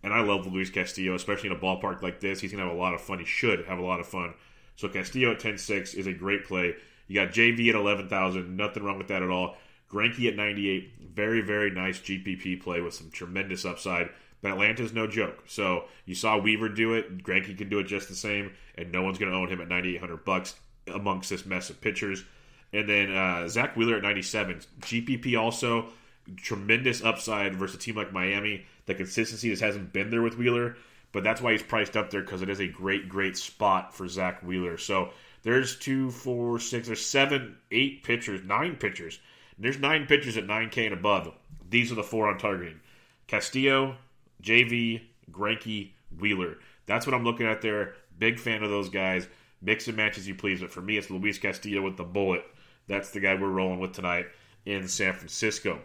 And 0.03 0.13
I 0.13 0.21
love 0.21 0.51
Luis 0.51 0.71
Castillo, 0.71 1.13
especially 1.13 1.51
in 1.51 1.55
a 1.55 1.59
ballpark 1.59 2.01
like 2.01 2.21
this. 2.21 2.39
He's 2.39 2.51
going 2.51 2.63
to 2.63 2.67
have 2.67 2.75
a 2.75 2.79
lot 2.79 2.95
of 2.95 3.01
fun. 3.01 3.19
He 3.19 3.25
should 3.25 3.65
have 3.65 3.77
a 3.77 3.83
lot 3.83 3.99
of 3.99 4.07
fun. 4.07 4.33
So 4.75 4.87
Castillo 4.87 5.33
at 5.33 5.39
10 5.39 5.59
6 5.59 5.93
is 5.93 6.07
a 6.07 6.13
great 6.13 6.45
play. 6.45 6.73
You 7.07 7.13
got 7.13 7.33
JV 7.33 7.69
at 7.69 7.75
11,000. 7.75 8.55
Nothing 8.57 8.83
wrong 8.83 8.97
with 8.97 9.09
that 9.09 9.21
at 9.21 9.29
all. 9.29 9.57
Greinke 9.91 10.27
at 10.27 10.35
98, 10.35 10.93
very, 11.13 11.41
very 11.41 11.69
nice 11.71 11.99
GPP 11.99 12.61
play 12.61 12.81
with 12.81 12.93
some 12.93 13.11
tremendous 13.11 13.65
upside. 13.65 14.09
But 14.41 14.53
Atlanta's 14.53 14.93
no 14.93 15.05
joke. 15.05 15.43
So 15.47 15.85
you 16.05 16.15
saw 16.15 16.37
Weaver 16.37 16.69
do 16.69 16.93
it. 16.93 17.23
Greinke 17.23 17.55
can 17.57 17.69
do 17.69 17.79
it 17.79 17.83
just 17.83 18.09
the 18.09 18.15
same, 18.15 18.53
and 18.75 18.91
no 18.91 19.03
one's 19.03 19.19
going 19.19 19.31
to 19.31 19.37
own 19.37 19.49
him 19.49 19.61
at 19.61 19.67
9,800 19.67 20.25
bucks 20.25 20.55
amongst 20.87 21.29
this 21.29 21.45
mess 21.45 21.69
of 21.69 21.79
pitchers. 21.79 22.23
And 22.73 22.89
then 22.89 23.15
uh, 23.15 23.47
Zack 23.47 23.75
Wheeler 23.75 23.97
at 23.97 24.03
97. 24.03 24.61
GPP 24.79 25.39
also 25.39 25.89
tremendous 26.37 27.03
upside 27.03 27.55
versus 27.55 27.75
a 27.75 27.79
team 27.79 27.95
like 27.95 28.13
Miami. 28.13 28.65
The 28.85 28.95
consistency 28.95 29.49
just 29.49 29.61
hasn't 29.61 29.93
been 29.93 30.09
there 30.09 30.21
with 30.21 30.37
Wheeler, 30.37 30.77
but 31.11 31.23
that's 31.23 31.41
why 31.41 31.51
he's 31.51 31.63
priced 31.63 31.97
up 31.97 32.09
there 32.09 32.21
because 32.21 32.41
it 32.41 32.49
is 32.49 32.59
a 32.59 32.67
great, 32.67 33.09
great 33.09 33.37
spot 33.37 33.93
for 33.93 34.07
Zack 34.07 34.41
Wheeler. 34.41 34.77
So 34.77 35.11
there's 35.43 35.77
two, 35.77 36.11
four, 36.11 36.59
six, 36.59 36.87
there's 36.87 37.05
seven, 37.05 37.57
eight 37.71 38.03
pitchers, 38.03 38.41
nine 38.43 38.75
pitchers. 38.75 39.19
There's 39.61 39.77
nine 39.77 40.07
pitchers 40.07 40.37
at 40.37 40.47
9K 40.47 40.85
and 40.85 40.93
above. 40.93 41.31
These 41.69 41.91
are 41.91 41.95
the 41.95 42.03
four 42.03 42.27
I'm 42.27 42.39
targeting 42.39 42.79
Castillo, 43.27 43.95
JV, 44.41 45.01
Greinke, 45.31 45.91
Wheeler. 46.19 46.57
That's 46.87 47.05
what 47.05 47.13
I'm 47.13 47.23
looking 47.23 47.45
at 47.45 47.61
there. 47.61 47.93
Big 48.17 48.39
fan 48.39 48.63
of 48.63 48.71
those 48.71 48.89
guys. 48.89 49.27
Mix 49.61 49.87
and 49.87 49.95
match 49.95 50.17
as 50.17 50.27
you 50.27 50.33
please. 50.33 50.61
But 50.61 50.71
for 50.71 50.81
me, 50.81 50.97
it's 50.97 51.11
Luis 51.11 51.37
Castillo 51.37 51.83
with 51.83 51.95
the 51.95 52.03
bullet. 52.03 52.43
That's 52.87 53.11
the 53.11 53.19
guy 53.19 53.35
we're 53.35 53.49
rolling 53.49 53.79
with 53.79 53.93
tonight 53.93 54.25
in 54.65 54.87
San 54.87 55.13
Francisco. 55.13 55.79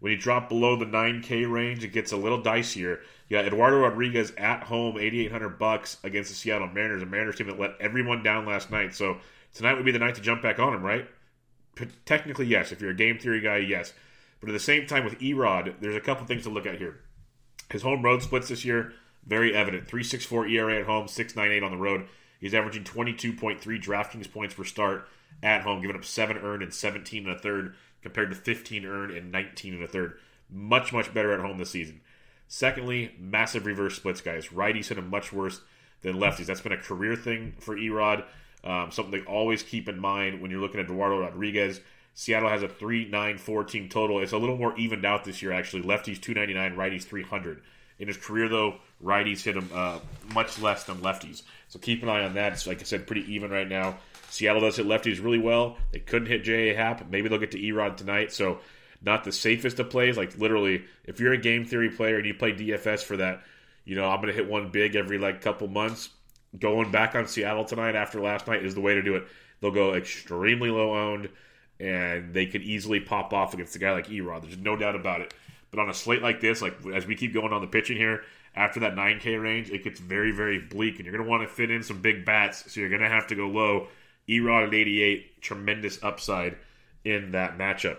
When 0.00 0.12
you 0.12 0.18
drop 0.18 0.50
below 0.50 0.76
the 0.76 0.84
9K 0.84 1.50
range, 1.50 1.82
it 1.82 1.94
gets 1.94 2.12
a 2.12 2.16
little 2.16 2.42
dicier. 2.42 3.00
You 3.28 3.38
got 3.38 3.46
Eduardo 3.46 3.78
Rodriguez 3.78 4.32
at 4.36 4.62
home, 4.64 4.98
8,800 4.98 5.58
bucks 5.58 5.96
against 6.04 6.28
the 6.28 6.36
Seattle 6.36 6.68
Mariners, 6.68 7.02
a 7.02 7.06
Mariners 7.06 7.36
team 7.36 7.46
that 7.46 7.58
let 7.58 7.80
everyone 7.80 8.22
down 8.22 8.44
last 8.44 8.70
night. 8.70 8.94
So 8.94 9.16
tonight 9.54 9.74
would 9.74 9.86
be 9.86 9.92
the 9.92 9.98
night 9.98 10.14
to 10.16 10.20
jump 10.20 10.42
back 10.42 10.58
on 10.58 10.74
him, 10.74 10.82
right? 10.82 11.08
Technically, 12.04 12.46
yes. 12.46 12.72
If 12.72 12.80
you're 12.80 12.90
a 12.90 12.94
game 12.94 13.18
theory 13.18 13.40
guy, 13.40 13.58
yes. 13.58 13.92
But 14.40 14.50
at 14.50 14.52
the 14.52 14.60
same 14.60 14.86
time, 14.86 15.04
with 15.04 15.18
Erod, 15.18 15.80
there's 15.80 15.96
a 15.96 16.00
couple 16.00 16.26
things 16.26 16.44
to 16.44 16.50
look 16.50 16.66
at 16.66 16.78
here. 16.78 17.00
His 17.70 17.82
home 17.82 18.02
road 18.02 18.22
splits 18.22 18.48
this 18.48 18.64
year, 18.64 18.92
very 19.26 19.54
evident. 19.54 19.88
3.64 19.88 20.50
ERA 20.50 20.78
at 20.78 20.86
home, 20.86 21.06
6.98 21.06 21.64
on 21.64 21.70
the 21.70 21.76
road. 21.76 22.06
He's 22.40 22.54
averaging 22.54 22.84
22.3 22.84 23.60
DraftKings 23.60 24.32
points 24.32 24.54
per 24.54 24.64
start 24.64 25.08
at 25.42 25.62
home, 25.62 25.80
giving 25.80 25.96
up 25.96 26.04
seven 26.04 26.38
earned 26.38 26.62
and 26.62 26.72
17 26.72 27.26
and 27.26 27.36
a 27.36 27.38
third 27.38 27.74
compared 28.02 28.30
to 28.30 28.36
15 28.36 28.84
earned 28.84 29.12
and 29.12 29.32
19 29.32 29.74
and 29.74 29.82
a 29.82 29.88
third. 29.88 30.18
Much, 30.50 30.92
much 30.92 31.12
better 31.12 31.32
at 31.32 31.40
home 31.40 31.58
this 31.58 31.70
season. 31.70 32.00
Secondly, 32.46 33.14
massive 33.18 33.66
reverse 33.66 33.96
splits, 33.96 34.20
guys. 34.20 34.48
Righties 34.48 34.88
hit 34.88 34.98
him 34.98 35.10
much 35.10 35.32
worse 35.32 35.60
than 36.00 36.16
lefties. 36.16 36.46
That's 36.46 36.62
been 36.62 36.72
a 36.72 36.78
career 36.78 37.16
thing 37.16 37.54
for 37.58 37.76
Erod. 37.76 38.24
Um, 38.64 38.90
something 38.90 39.20
to 39.20 39.26
always 39.26 39.62
keep 39.62 39.88
in 39.88 39.98
mind 39.98 40.40
when 40.40 40.50
you're 40.50 40.60
looking 40.60 40.80
at 40.80 40.86
Eduardo 40.86 41.20
Rodriguez. 41.20 41.80
Seattle 42.14 42.48
has 42.48 42.62
a 42.62 42.68
3 42.68 43.08
9 43.08 43.38
4 43.38 43.64
team 43.64 43.88
total. 43.88 44.20
It's 44.20 44.32
a 44.32 44.38
little 44.38 44.56
more 44.56 44.76
evened 44.76 45.04
out 45.04 45.24
this 45.24 45.40
year, 45.40 45.52
actually. 45.52 45.82
Lefties 45.82 46.20
299, 46.20 46.76
righties 46.76 47.04
300. 47.04 47.62
In 48.00 48.08
his 48.08 48.16
career, 48.16 48.48
though, 48.48 48.76
righties 49.02 49.42
hit 49.42 49.56
him 49.56 49.70
uh, 49.72 50.00
much 50.32 50.60
less 50.60 50.84
than 50.84 50.96
lefties. 50.96 51.42
So 51.68 51.78
keep 51.78 52.02
an 52.02 52.08
eye 52.08 52.24
on 52.24 52.34
that. 52.34 52.52
It's, 52.52 52.66
like 52.66 52.80
I 52.80 52.84
said, 52.84 53.06
pretty 53.06 53.32
even 53.32 53.50
right 53.50 53.68
now. 53.68 53.98
Seattle 54.30 54.60
does 54.60 54.76
hit 54.76 54.86
lefties 54.86 55.22
really 55.22 55.38
well. 55.38 55.78
They 55.92 56.00
couldn't 56.00 56.28
hit 56.28 56.44
J.A. 56.44 56.74
Happ. 56.74 57.10
Maybe 57.10 57.28
they'll 57.28 57.38
get 57.38 57.52
to 57.52 57.60
Erod 57.60 57.96
tonight. 57.96 58.32
So 58.32 58.58
not 59.02 59.24
the 59.24 59.32
safest 59.32 59.78
of 59.78 59.90
plays. 59.90 60.16
Like 60.16 60.36
literally, 60.38 60.84
if 61.04 61.20
you're 61.20 61.32
a 61.32 61.38
game 61.38 61.64
theory 61.64 61.90
player 61.90 62.16
and 62.16 62.26
you 62.26 62.34
play 62.34 62.52
DFS 62.52 63.02
for 63.02 63.16
that, 63.18 63.42
you 63.84 63.96
know 63.96 64.08
I'm 64.08 64.20
going 64.20 64.28
to 64.28 64.34
hit 64.34 64.48
one 64.48 64.70
big 64.70 64.96
every 64.96 65.18
like 65.18 65.40
couple 65.40 65.68
months. 65.68 66.10
Going 66.58 66.90
back 66.90 67.14
on 67.14 67.26
Seattle 67.26 67.64
tonight 67.64 67.94
after 67.94 68.20
last 68.20 68.46
night 68.46 68.64
is 68.64 68.74
the 68.74 68.80
way 68.80 68.94
to 68.94 69.02
do 69.02 69.16
it. 69.16 69.26
They'll 69.60 69.70
go 69.70 69.94
extremely 69.94 70.70
low 70.70 70.94
owned, 70.96 71.28
and 71.80 72.32
they 72.32 72.46
could 72.46 72.62
easily 72.62 73.00
pop 73.00 73.32
off 73.32 73.54
against 73.54 73.76
a 73.76 73.78
guy 73.78 73.92
like 73.92 74.06
Erod. 74.06 74.42
There's 74.42 74.56
no 74.56 74.76
doubt 74.76 74.94
about 74.94 75.20
it. 75.20 75.34
But 75.70 75.80
on 75.80 75.90
a 75.90 75.94
slate 75.94 76.22
like 76.22 76.40
this, 76.40 76.62
like 76.62 76.74
as 76.94 77.06
we 77.06 77.16
keep 77.16 77.34
going 77.34 77.52
on 77.52 77.60
the 77.60 77.66
pitching 77.66 77.96
here, 77.96 78.22
after 78.54 78.80
that 78.80 78.94
9K 78.94 79.40
range, 79.40 79.70
it 79.70 79.84
gets 79.84 80.00
very, 80.00 80.32
very 80.32 80.58
bleak, 80.58 80.96
and 80.96 81.04
you're 81.04 81.14
going 81.14 81.24
to 81.24 81.30
want 81.30 81.42
to 81.42 81.48
fit 81.48 81.70
in 81.70 81.82
some 81.82 82.00
big 82.00 82.24
bats. 82.24 82.72
So 82.72 82.80
you're 82.80 82.88
going 82.88 83.02
to 83.02 83.08
have 83.08 83.26
to 83.28 83.34
go 83.34 83.48
low. 83.48 83.88
Erod 84.28 84.68
at 84.68 84.74
88, 84.74 85.40
tremendous 85.40 86.02
upside 86.02 86.56
in 87.04 87.32
that 87.32 87.58
matchup. 87.58 87.98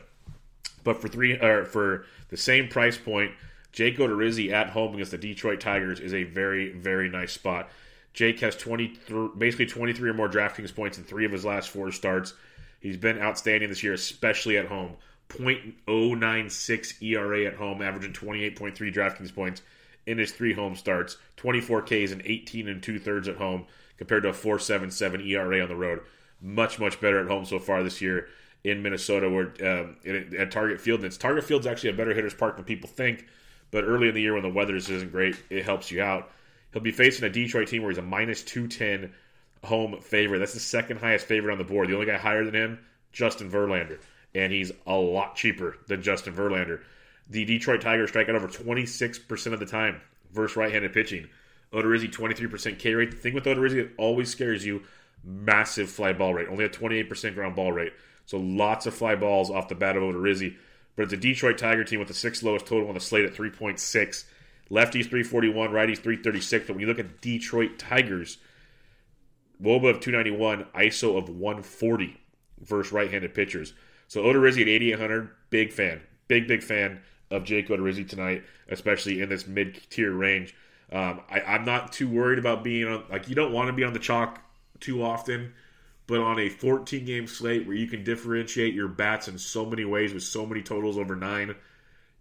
But 0.84 1.02
for 1.02 1.08
three 1.08 1.40
or 1.40 1.66
for 1.66 2.06
the 2.30 2.38
same 2.38 2.68
price 2.68 2.98
point, 2.98 3.32
Jake 3.72 3.98
Odorizzi 3.98 4.52
at 4.52 4.72
home 4.72 4.94
against 4.94 5.12
the 5.12 5.18
Detroit 5.18 5.60
Tigers 5.60 6.00
is 6.00 6.14
a 6.14 6.24
very, 6.24 6.72
very 6.72 7.10
nice 7.10 7.34
spot. 7.34 7.70
Jake 8.14 8.40
has 8.40 8.56
20, 8.56 9.00
basically 9.38 9.66
23 9.66 10.10
or 10.10 10.14
more 10.14 10.30
DraftKings 10.30 10.76
points 10.76 10.98
in 10.98 11.04
three 11.04 11.26
of 11.26 11.32
his 11.32 11.46
last 11.46 11.70
four 11.70 11.92
starts. 11.92 12.34
He's 12.80 12.98
been 12.98 13.20
outstanding 13.20 13.70
this 13.70 13.84
year, 13.84 13.94
especially 13.94 14.58
at 14.58 14.68
home. 14.68 14.94
0.096 15.30 17.02
ERA 17.04 17.46
at 17.46 17.56
home, 17.56 17.82
averaging 17.82 18.14
28.3 18.14 18.94
DraftKings 18.94 19.34
points 19.34 19.62
in 20.06 20.18
his 20.18 20.32
three 20.32 20.54
home 20.54 20.76
starts. 20.76 21.18
24 21.38 21.84
Ks 21.84 22.12
and 22.12 22.22
18 22.26 22.68
and 22.68 22.82
two 22.82 23.00
thirds 23.00 23.28
at 23.28 23.36
home, 23.36 23.66
compared 23.98 24.24
to 24.24 24.30
a 24.30 24.34
4.77 24.34 25.26
ERA 25.28 25.62
on 25.62 25.70
the 25.70 25.76
road. 25.76 26.02
Much, 26.42 26.80
much 26.80 27.00
better 27.00 27.20
at 27.20 27.28
home 27.28 27.46
so 27.46 27.60
far 27.60 27.84
this 27.84 28.02
year 28.02 28.28
in 28.64 28.82
Minnesota, 28.82 29.30
where 29.30 29.54
um, 29.64 29.98
at 30.38 30.52
Target 30.52 30.82
Field. 30.82 31.02
And 31.02 31.08
it's 31.08 31.18
Target 31.18 31.44
Field's 31.44 31.68
actually 31.68 31.92
a 31.92 31.94
better 31.94 32.14
hitter's 32.14 32.34
park 32.34 32.56
than 32.56 32.66
people 32.66 32.90
think. 32.90 33.28
But 33.72 33.84
early 33.84 34.08
in 34.08 34.16
the 34.16 34.22
year 34.22 34.34
when 34.34 34.42
the 34.42 34.50
weather 34.50 34.76
isn't 34.76 35.12
great, 35.12 35.36
it 35.50 35.64
helps 35.64 35.92
you 35.92 36.02
out. 36.02 36.32
He'll 36.74 36.82
be 36.82 36.92
facing 36.92 37.26
a 37.26 37.30
Detroit 37.30 37.68
team 37.68 37.82
where 37.82 37.92
he's 37.92 37.98
a 37.98 38.04
minus 38.04 38.44
210 38.44 39.12
home 39.64 40.00
favorite. 40.02 40.40
That's 40.40 40.54
the 40.54 40.60
second 40.60 40.98
highest 40.98 41.26
favorite 41.26 41.52
on 41.52 41.58
the 41.58 41.64
board. 41.64 41.90
The 41.90 41.96
only 41.96 42.06
guy 42.06 42.18
higher 42.18 42.46
than 42.46 42.54
him, 42.54 42.80
Justin 43.12 43.50
Verlander. 43.50 44.00
And 44.36 44.54
he's 44.54 44.72
a 44.86 44.96
lot 44.96 45.36
cheaper 45.36 45.78
than 45.88 46.02
Justin 46.02 46.34
Verlander. 46.34 46.82
The 47.30 47.46
Detroit 47.46 47.82
Tigers 47.82 48.10
strike 48.10 48.30
out 48.30 48.36
over 48.36 48.48
26% 48.48 49.54
of 49.54 49.60
the 49.60 49.66
time 49.66 50.02
versus 50.32 50.56
right 50.56 50.72
handed 50.72 50.94
pitching. 50.94 51.28
Odorizzi, 51.74 52.12
23% 52.12 52.80
K 52.80 52.94
rate. 52.94 53.12
The 53.12 53.18
thing 53.18 53.34
with 53.34 53.46
Odorizzi 53.46 53.76
that 53.76 53.92
always 53.98 54.30
scares 54.30 54.66
you 54.66 54.84
massive 55.24 55.90
fly 55.90 56.14
ball 56.14 56.34
rate, 56.34 56.48
only 56.50 56.66
a 56.66 56.70
28% 56.70 57.36
ground 57.36 57.56
ball 57.56 57.72
rate. 57.72 57.94
So 58.26 58.38
lots 58.38 58.86
of 58.86 58.94
fly 58.94 59.16
balls 59.16 59.50
off 59.50 59.68
the 59.68 59.76
bat 59.76 59.98
of 59.98 60.04
Odorizzi. 60.04 60.56
But 60.96 61.04
it's 61.04 61.14
a 61.14 61.18
Detroit 61.18 61.58
Tiger 61.58 61.84
team 61.84 62.00
with 62.00 62.08
the 62.08 62.14
sixth 62.14 62.44
lowest 62.44 62.66
total 62.66 62.88
on 62.88 62.94
the 62.94 63.00
slate 63.00 63.26
at 63.26 63.34
3.6. 63.34 64.26
Lefties 64.72 65.10
341, 65.10 65.72
righties 65.72 65.98
336. 65.98 66.68
But 66.68 66.74
when 66.74 66.82
you 66.82 66.88
look 66.88 67.00
at 67.00 67.22
Detroit 67.22 67.80
Tigers, 67.80 68.38
Woba 69.62 69.90
of 69.90 70.00
291, 70.00 70.66
ISO 70.76 71.18
of 71.18 71.30
140 71.30 72.18
versus 72.62 72.92
right-handed 72.92 73.34
pitchers. 73.34 73.74
So 74.08 74.24
Odorizzi 74.24 74.62
at 74.62 74.68
8800, 74.68 75.30
big 75.50 75.72
fan, 75.72 76.02
big 76.28 76.48
big 76.48 76.64
fan 76.64 77.02
of 77.32 77.44
Jake 77.44 77.68
Odorizzi 77.70 78.08
tonight, 78.08 78.44
especially 78.70 79.22
in 79.22 79.30
this 79.30 79.48
mid-tier 79.48 80.12
range. 80.12 80.56
Um, 80.92 81.22
I, 81.30 81.42
I'm 81.42 81.66
not 81.66 81.92
too 81.92 82.10
worried 82.10 82.40
about 82.40 82.64
being 82.64 82.88
on 82.88 83.04
like 83.10 83.30
you 83.30 83.36
don't 83.36 83.54
want 83.54 83.68
to 83.68 83.74
be 83.74 83.84
on 83.84 83.94
the 83.94 84.00
chalk 84.00 84.42
too 84.80 85.04
often, 85.04 85.54
but 86.08 86.20
on 86.20 86.40
a 86.40 86.50
14 86.50 87.06
game 87.06 87.28
slate 87.28 87.68
where 87.68 87.76
you 87.76 87.88
can 87.88 88.04
differentiate 88.04 88.74
your 88.74 88.88
bats 88.88 89.28
in 89.28 89.38
so 89.38 89.66
many 89.66 89.86
ways 89.86 90.14
with 90.14 90.24
so 90.24 90.46
many 90.46 90.64
totals 90.64 90.98
over 90.98 91.16
nine, 91.16 91.56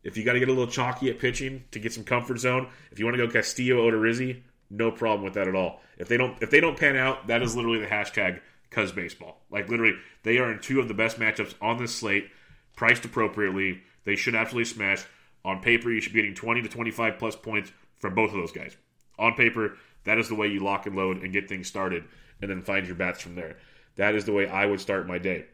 if 0.03 0.17
you 0.17 0.25
got 0.25 0.35
to 0.35 0.39
get 0.39 0.49
a 0.49 0.53
little 0.53 0.67
chalky 0.67 1.11
at 1.11 1.19
pitching 1.19 1.65
to 1.71 1.79
get 1.79 1.93
some 1.93 2.05
comfort 2.05 2.39
zone, 2.39 2.69
if 2.91 2.99
you 2.99 3.05
want 3.05 3.17
to 3.17 3.27
go 3.27 3.33
Castillo 3.33 3.91
Odorizzi, 3.91 4.43
no 4.71 4.91
problem 4.91 5.25
with 5.25 5.35
that 5.35 5.49
at 5.49 5.55
all. 5.55 5.81
If 5.97 6.09
they 6.09 6.17
don't 6.17 6.41
if 6.43 6.51
they 6.51 6.61
don't 6.61 6.79
pan 6.79 6.97
out, 6.97 7.27
that 7.29 7.43
is 7.43 7.57
literally 7.57 7.81
the 7.81 7.87
hashtag 7.87 8.41
cuz 8.71 8.93
baseball. 8.93 9.43
Like 9.51 9.69
literally, 9.69 9.95
they 10.23 10.39
are 10.39 10.53
in 10.53 10.61
two 10.61 10.81
of 10.81 10.89
the 10.89 10.95
best 10.95 11.19
matchups 11.19 11.55
on 11.61 11.79
this 11.79 11.95
slate, 11.95 12.31
priced 12.77 13.05
appropriately. 13.05 13.83
They 14.05 14.17
should 14.17 14.35
absolutely 14.35 14.67
smash. 14.67 15.05
On 15.45 15.61
paper, 15.61 15.91
you 15.91 16.01
should 16.01 16.13
be 16.13 16.21
getting 16.21 16.35
20 16.35 16.63
to 16.63 16.69
25 16.69 17.19
plus 17.19 17.37
points 17.37 17.73
from 17.97 18.15
both 18.15 18.31
of 18.31 18.37
those 18.37 18.53
guys. 18.53 18.77
On 19.19 19.35
paper, 19.35 19.77
that 20.05 20.19
is 20.19 20.29
the 20.29 20.35
way 20.35 20.49
you 20.49 20.61
lock 20.61 20.87
and 20.87 20.97
load 20.97 21.23
and 21.23 21.33
get 21.33 21.49
things 21.49 21.69
started 21.69 22.05
and 22.41 22.51
then 22.51 22.63
find 22.63 22.87
your 22.87 22.97
bats 22.97 23.21
from 23.21 23.35
there. 23.35 23.57
That 23.97 24.15
is 24.15 24.25
the 24.25 24.33
way 24.33 24.47
I 24.47 24.67
would 24.67 24.81
start 24.81 25.07
my 25.07 25.19
day. 25.19 25.47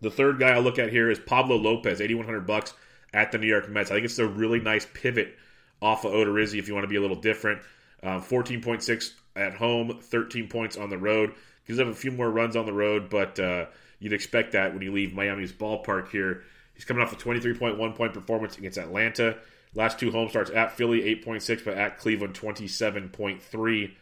The 0.00 0.10
third 0.10 0.38
guy 0.38 0.50
I'll 0.50 0.62
look 0.62 0.78
at 0.78 0.90
here 0.90 1.10
is 1.10 1.18
Pablo 1.18 1.56
Lopez, 1.56 2.00
8100 2.00 2.46
bucks 2.46 2.74
at 3.14 3.32
the 3.32 3.38
New 3.38 3.46
York 3.46 3.68
Mets. 3.70 3.90
I 3.90 3.94
think 3.94 4.04
it's 4.04 4.18
a 4.18 4.26
really 4.26 4.60
nice 4.60 4.86
pivot 4.92 5.38
off 5.80 6.04
of 6.04 6.12
Odorizzi 6.12 6.58
if 6.58 6.68
you 6.68 6.74
want 6.74 6.84
to 6.84 6.88
be 6.88 6.96
a 6.96 7.00
little 7.00 7.16
different. 7.16 7.62
Um, 8.02 8.20
14.6 8.20 9.12
at 9.36 9.54
home, 9.54 9.98
13 10.02 10.48
points 10.48 10.76
on 10.76 10.90
the 10.90 10.98
road. 10.98 11.32
Gives 11.66 11.78
up 11.80 11.86
a 11.86 11.94
few 11.94 12.10
more 12.10 12.28
runs 12.28 12.56
on 12.56 12.66
the 12.66 12.72
road, 12.72 13.08
but 13.08 13.38
uh, 13.40 13.66
you'd 13.98 14.12
expect 14.12 14.52
that 14.52 14.74
when 14.74 14.82
you 14.82 14.92
leave 14.92 15.14
Miami's 15.14 15.52
ballpark 15.52 16.10
here. 16.10 16.42
He's 16.74 16.84
coming 16.84 17.02
off 17.02 17.12
a 17.12 17.16
23.1 17.16 17.94
point 17.94 18.12
performance 18.12 18.58
against 18.58 18.76
Atlanta. 18.76 19.36
Last 19.74 19.98
two 19.98 20.10
home 20.10 20.28
starts 20.28 20.50
at 20.50 20.72
Philly, 20.72 21.00
8.6, 21.16 21.64
but 21.64 21.74
at 21.74 21.98
Cleveland, 21.98 22.34
27.3. 22.34 23.92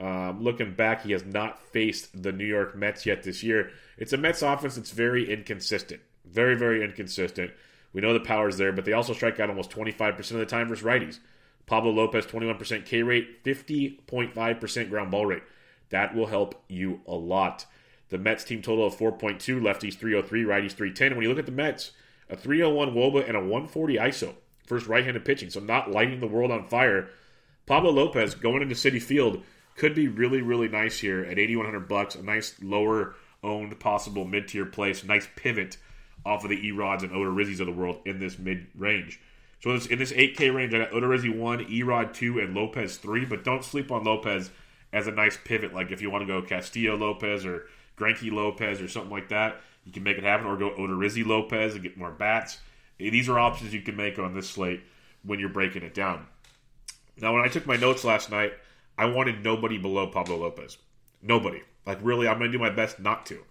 Um, 0.00 0.42
looking 0.42 0.74
back, 0.74 1.02
he 1.02 1.12
has 1.12 1.24
not 1.24 1.60
faced 1.72 2.20
the 2.20 2.32
New 2.32 2.44
York 2.44 2.74
Mets 2.74 3.06
yet 3.06 3.22
this 3.22 3.42
year. 3.42 3.70
It's 3.96 4.12
a 4.12 4.16
Mets 4.16 4.42
offense 4.42 4.74
that's 4.74 4.90
very 4.90 5.32
inconsistent. 5.32 6.00
Very, 6.24 6.56
very 6.56 6.82
inconsistent. 6.82 7.52
We 7.94 8.02
know 8.02 8.12
the 8.12 8.20
power's 8.20 8.58
there, 8.58 8.72
but 8.72 8.84
they 8.84 8.92
also 8.92 9.14
strike 9.14 9.40
out 9.40 9.48
almost 9.48 9.70
25% 9.70 10.18
of 10.18 10.38
the 10.38 10.44
time 10.44 10.68
versus 10.68 10.84
righties. 10.84 11.20
Pablo 11.64 11.92
Lopez, 11.92 12.26
21% 12.26 12.84
K 12.84 13.02
rate, 13.02 13.42
50.5% 13.42 14.90
ground 14.90 15.10
ball 15.10 15.24
rate. 15.24 15.44
That 15.88 16.14
will 16.14 16.26
help 16.26 16.62
you 16.68 17.00
a 17.06 17.14
lot. 17.14 17.64
The 18.10 18.18
Mets 18.18 18.44
team 18.44 18.60
total 18.60 18.86
of 18.86 18.96
4.2, 18.96 19.38
lefties 19.60 19.94
303, 19.94 20.44
righties 20.44 20.72
310. 20.72 21.06
And 21.06 21.16
when 21.16 21.22
you 21.22 21.30
look 21.30 21.38
at 21.38 21.46
the 21.46 21.52
Mets, 21.52 21.92
a 22.28 22.36
301 22.36 22.90
Woba, 22.90 23.26
and 23.26 23.36
a 23.36 23.40
140 23.40 23.96
ISO 23.96 24.34
First 24.66 24.86
right-handed 24.86 25.24
pitching. 25.24 25.50
So 25.50 25.60
not 25.60 25.90
lighting 25.90 26.20
the 26.20 26.26
world 26.26 26.50
on 26.50 26.66
fire. 26.66 27.08
Pablo 27.66 27.90
Lopez 27.90 28.34
going 28.34 28.62
into 28.62 28.74
Citi 28.74 29.00
Field 29.00 29.42
could 29.76 29.94
be 29.94 30.08
really, 30.08 30.40
really 30.40 30.68
nice 30.68 30.98
here 30.98 31.22
at 31.22 31.38
8100 31.38 31.88
bucks. 31.88 32.14
A 32.14 32.22
nice 32.22 32.54
lower 32.62 33.14
owned 33.42 33.78
possible 33.78 34.24
mid 34.24 34.48
tier 34.48 34.64
place. 34.64 35.04
Nice 35.04 35.28
pivot 35.36 35.76
off 36.24 36.44
of 36.44 36.50
the 36.50 36.70
Erods 36.70 37.02
and 37.02 37.12
Odorizzi's 37.12 37.60
of 37.60 37.66
the 37.66 37.72
world 37.72 38.00
in 38.04 38.18
this 38.18 38.38
mid 38.38 38.66
range. 38.74 39.20
So 39.60 39.70
in 39.70 39.98
this 39.98 40.12
8K 40.12 40.54
range, 40.54 40.74
I 40.74 40.80
got 40.80 40.90
Odorizzi 40.90 41.34
1, 41.34 41.66
Erod 41.66 42.12
2, 42.12 42.38
and 42.38 42.54
Lopez 42.54 42.98
3. 42.98 43.24
But 43.24 43.44
don't 43.44 43.64
sleep 43.64 43.90
on 43.90 44.04
Lopez 44.04 44.50
as 44.92 45.06
a 45.06 45.10
nice 45.10 45.38
pivot. 45.42 45.72
Like 45.72 45.90
if 45.90 46.02
you 46.02 46.10
want 46.10 46.22
to 46.22 46.26
go 46.26 46.46
Castillo 46.46 46.96
Lopez 46.96 47.46
or 47.46 47.66
Greinke 47.96 48.30
Lopez 48.30 48.80
or 48.80 48.88
something 48.88 49.10
like 49.10 49.30
that, 49.30 49.60
you 49.84 49.92
can 49.92 50.02
make 50.02 50.18
it 50.18 50.24
happen. 50.24 50.46
Or 50.46 50.56
go 50.56 50.70
Odorizzi 50.70 51.24
Lopez 51.24 51.74
and 51.74 51.82
get 51.82 51.96
more 51.96 52.10
bats. 52.10 52.58
Eh, 53.00 53.10
these 53.10 53.28
are 53.28 53.38
options 53.38 53.72
you 53.72 53.80
can 53.80 53.96
make 53.96 54.18
on 54.18 54.34
this 54.34 54.50
slate 54.50 54.82
when 55.22 55.38
you're 55.38 55.48
breaking 55.48 55.82
it 55.82 55.94
down. 55.94 56.26
Now, 57.20 57.32
when 57.32 57.42
I 57.42 57.48
took 57.48 57.66
my 57.66 57.76
notes 57.76 58.04
last 58.04 58.30
night, 58.30 58.52
I 58.98 59.06
wanted 59.06 59.42
nobody 59.44 59.78
below 59.78 60.06
Pablo 60.08 60.36
Lopez. 60.36 60.78
Nobody. 61.22 61.62
Like, 61.86 61.98
really, 62.02 62.28
I'm 62.28 62.38
going 62.38 62.50
to 62.50 62.58
do 62.58 62.62
my 62.62 62.70
best 62.70 62.98
not 62.98 63.24
to. 63.26 63.42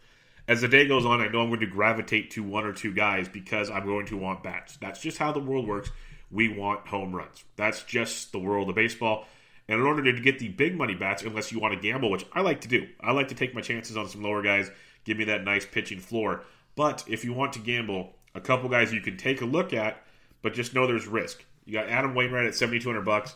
As 0.48 0.60
the 0.60 0.68
day 0.68 0.86
goes 0.88 1.06
on, 1.06 1.22
I 1.22 1.30
know 1.30 1.42
I'm 1.42 1.48
going 1.48 1.62
to 1.62 1.68
gravitate 1.68 2.32
to 2.32 2.44
one 2.44 2.66
or 2.66 2.74
two 2.74 2.94
guys 2.94 3.30
because 3.30 3.70
I'm 3.70 3.86
going 3.86 4.06
to 4.08 4.18
want 4.18 4.44
bats. 4.44 4.78
That's 4.78 5.00
just 5.00 5.18
how 5.18 5.32
the 5.32 5.40
world 5.40 5.68
works. 5.68 5.90
We 6.30 6.50
want 6.50 6.88
home 6.88 7.16
runs. 7.16 7.46
That's 7.56 7.84
just 7.84 8.34
the 8.34 8.40
world 8.40 8.68
of 8.68 8.76
baseball. 8.76 9.26
And 9.70 9.80
in 9.80 9.86
order 9.86 10.04
to 10.04 10.22
get 10.22 10.40
the 10.40 10.50
big 10.50 10.78
money 10.78 10.96
bats, 10.96 11.24
unless 11.24 11.52
you 11.52 11.60
want 11.60 11.74
to 11.74 11.80
gamble, 11.80 12.12
which 12.12 12.26
I 12.34 12.42
like 12.42 12.62
to 12.62 12.68
do, 12.68 12.88
I 13.00 13.14
like 13.14 13.30
to 13.30 13.36
take 13.36 13.56
my 13.56 13.62
chances 13.62 13.96
on 13.96 14.10
some 14.10 14.22
lower 14.22 14.42
guys, 14.42 14.70
give 15.06 15.18
me 15.18 15.24
that 15.26 15.46
nice 15.46 15.66
pitching 15.66 16.00
floor. 16.00 16.44
But 16.76 17.06
if 17.08 17.24
you 17.24 17.32
want 17.32 17.54
to 17.54 17.60
gamble, 17.60 18.14
a 18.36 18.42
couple 18.42 18.68
guys 18.68 18.92
you 18.92 19.00
can 19.00 19.16
take 19.16 19.42
a 19.42 19.46
look 19.46 19.72
at, 19.72 20.04
but 20.42 20.54
just 20.54 20.74
know 20.74 20.86
there's 20.86 21.08
risk. 21.08 21.46
You 21.66 21.74
got 21.74 21.88
Adam 21.88 22.14
Wainwright 22.14 22.48
at 22.48 22.56
7200 22.56 23.06
bucks 23.06 23.36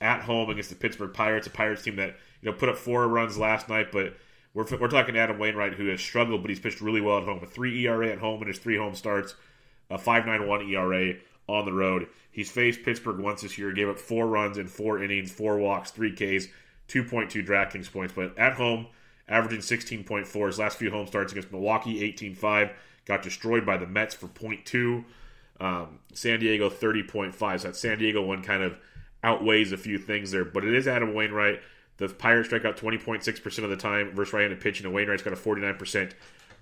at 0.00 0.20
home 0.20 0.50
against 0.50 0.70
the 0.70 0.76
Pittsburgh 0.76 1.12
Pirates, 1.12 1.48
a 1.48 1.50
Pirates 1.50 1.82
team 1.82 1.96
that 1.96 2.16
you 2.40 2.50
know 2.50 2.56
put 2.56 2.68
up 2.68 2.76
four 2.76 3.08
runs 3.08 3.36
last 3.36 3.68
night, 3.68 3.90
but 3.90 4.14
we're, 4.54 4.64
we're 4.78 4.88
talking 4.88 5.16
Adam 5.16 5.38
Wainwright 5.38 5.74
who 5.74 5.88
has 5.88 6.00
struggled, 6.00 6.42
but 6.42 6.48
he's 6.48 6.60
pitched 6.60 6.80
really 6.80 7.00
well 7.00 7.18
at 7.18 7.24
home. 7.24 7.40
A 7.42 7.46
three 7.46 7.84
ERA 7.84 8.08
at 8.08 8.18
home 8.18 8.40
in 8.40 8.48
his 8.48 8.58
three 8.58 8.76
home 8.76 8.94
starts, 8.94 9.34
a 9.90 9.98
5.91 9.98 10.70
ERA 10.70 11.14
on 11.48 11.64
the 11.64 11.72
road. 11.72 12.06
He's 12.30 12.50
faced 12.50 12.82
Pittsburgh 12.84 13.18
once 13.18 13.42
this 13.42 13.58
year, 13.58 13.72
gave 13.72 13.88
up 13.88 13.98
four 13.98 14.26
runs 14.26 14.56
in 14.56 14.68
four 14.68 15.02
innings, 15.02 15.30
four 15.30 15.58
walks, 15.58 15.90
three 15.90 16.12
Ks, 16.12 16.48
2.2 16.88 17.46
DraftKings 17.46 17.92
points, 17.92 18.14
but 18.14 18.36
at 18.38 18.54
home, 18.54 18.86
averaging 19.28 19.60
16.4. 19.60 20.46
His 20.46 20.58
last 20.58 20.78
few 20.78 20.90
home 20.90 21.06
starts 21.06 21.32
against 21.32 21.52
Milwaukee, 21.52 22.00
18.5, 22.12 22.72
got 23.06 23.22
destroyed 23.22 23.66
by 23.66 23.76
the 23.76 23.86
Mets 23.86 24.14
for 24.14 24.28
0.2. 24.28 25.04
Um, 25.60 26.00
San 26.12 26.40
Diego 26.40 26.68
30.5. 26.68 27.60
So 27.60 27.68
that 27.68 27.76
San 27.76 27.98
Diego 27.98 28.22
one 28.22 28.42
kind 28.42 28.62
of 28.62 28.76
outweighs 29.22 29.72
a 29.72 29.76
few 29.76 29.98
things 29.98 30.30
there, 30.30 30.44
but 30.44 30.64
it 30.64 30.74
is 30.74 30.86
Adam 30.86 31.14
Wainwright. 31.14 31.60
The 31.96 32.08
Pirates 32.08 32.48
strike 32.48 32.64
out 32.64 32.76
20.6% 32.76 33.64
of 33.64 33.70
the 33.70 33.76
time 33.76 34.14
versus 34.14 34.32
right-handed 34.32 34.60
pitching, 34.60 34.86
and 34.86 34.94
Wainwright's 34.94 35.22
got 35.22 35.32
a 35.32 35.36
49% 35.36 36.12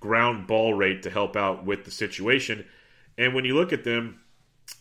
ground 0.01 0.47
ball 0.47 0.75
rate 0.75 1.03
to 1.05 1.11
help 1.11 1.37
out 1.37 1.65
with 1.65 1.85
the 1.85 1.91
situation. 1.91 2.65
And 3.17 3.35
when 3.35 3.45
you 3.45 3.55
look 3.55 3.73
at 3.73 3.85
them, 3.85 4.21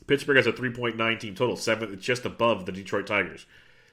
Pittsburgh 0.07 0.37
has 0.37 0.47
a 0.47 0.51
3.9 0.51 1.19
team 1.19 1.35
total, 1.35 1.55
seven, 1.55 1.93
it's 1.93 2.05
just 2.05 2.25
above 2.25 2.65
the 2.65 2.71
Detroit 2.71 3.07
Tigers. 3.07 3.45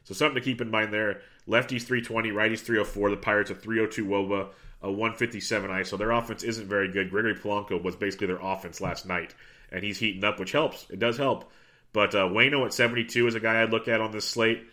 So 0.05 0.15
something 0.15 0.37
to 0.37 0.41
keep 0.41 0.61
in 0.61 0.71
mind 0.71 0.93
there. 0.93 1.21
Lefties 1.47 1.83
320, 1.83 2.31
righties 2.31 2.61
304. 2.61 3.11
The 3.11 3.17
Pirates 3.17 3.51
a 3.51 3.55
302 3.55 4.07
Woba, 4.07 4.49
a 4.83 4.91
157 4.91 5.71
ISO. 5.71 5.99
Their 5.99 6.13
offense 6.13 6.43
isn't 6.43 6.67
very 6.67 6.91
good. 6.91 7.11
Gregory 7.11 7.35
Polanco 7.35 7.83
was 7.83 7.95
basically 7.95 8.27
their 8.27 8.41
offense 8.41 8.81
last 8.81 9.07
night, 9.07 9.35
and 9.71 9.85
he's 9.85 9.99
heating 9.99 10.25
up, 10.25 10.39
which 10.39 10.53
helps. 10.53 10.87
It 10.91 10.99
does 10.99 11.19
help. 11.19 11.51
But 11.93 12.15
uh, 12.15 12.29
Wayno 12.29 12.65
at 12.65 12.73
72 12.73 13.27
is 13.27 13.35
a 13.35 13.41
guy 13.41 13.63
I'd 13.63 13.71
look 13.71 13.89
at 13.89 14.01
on 14.01 14.13
this 14.13 14.27
slate. 14.27 14.67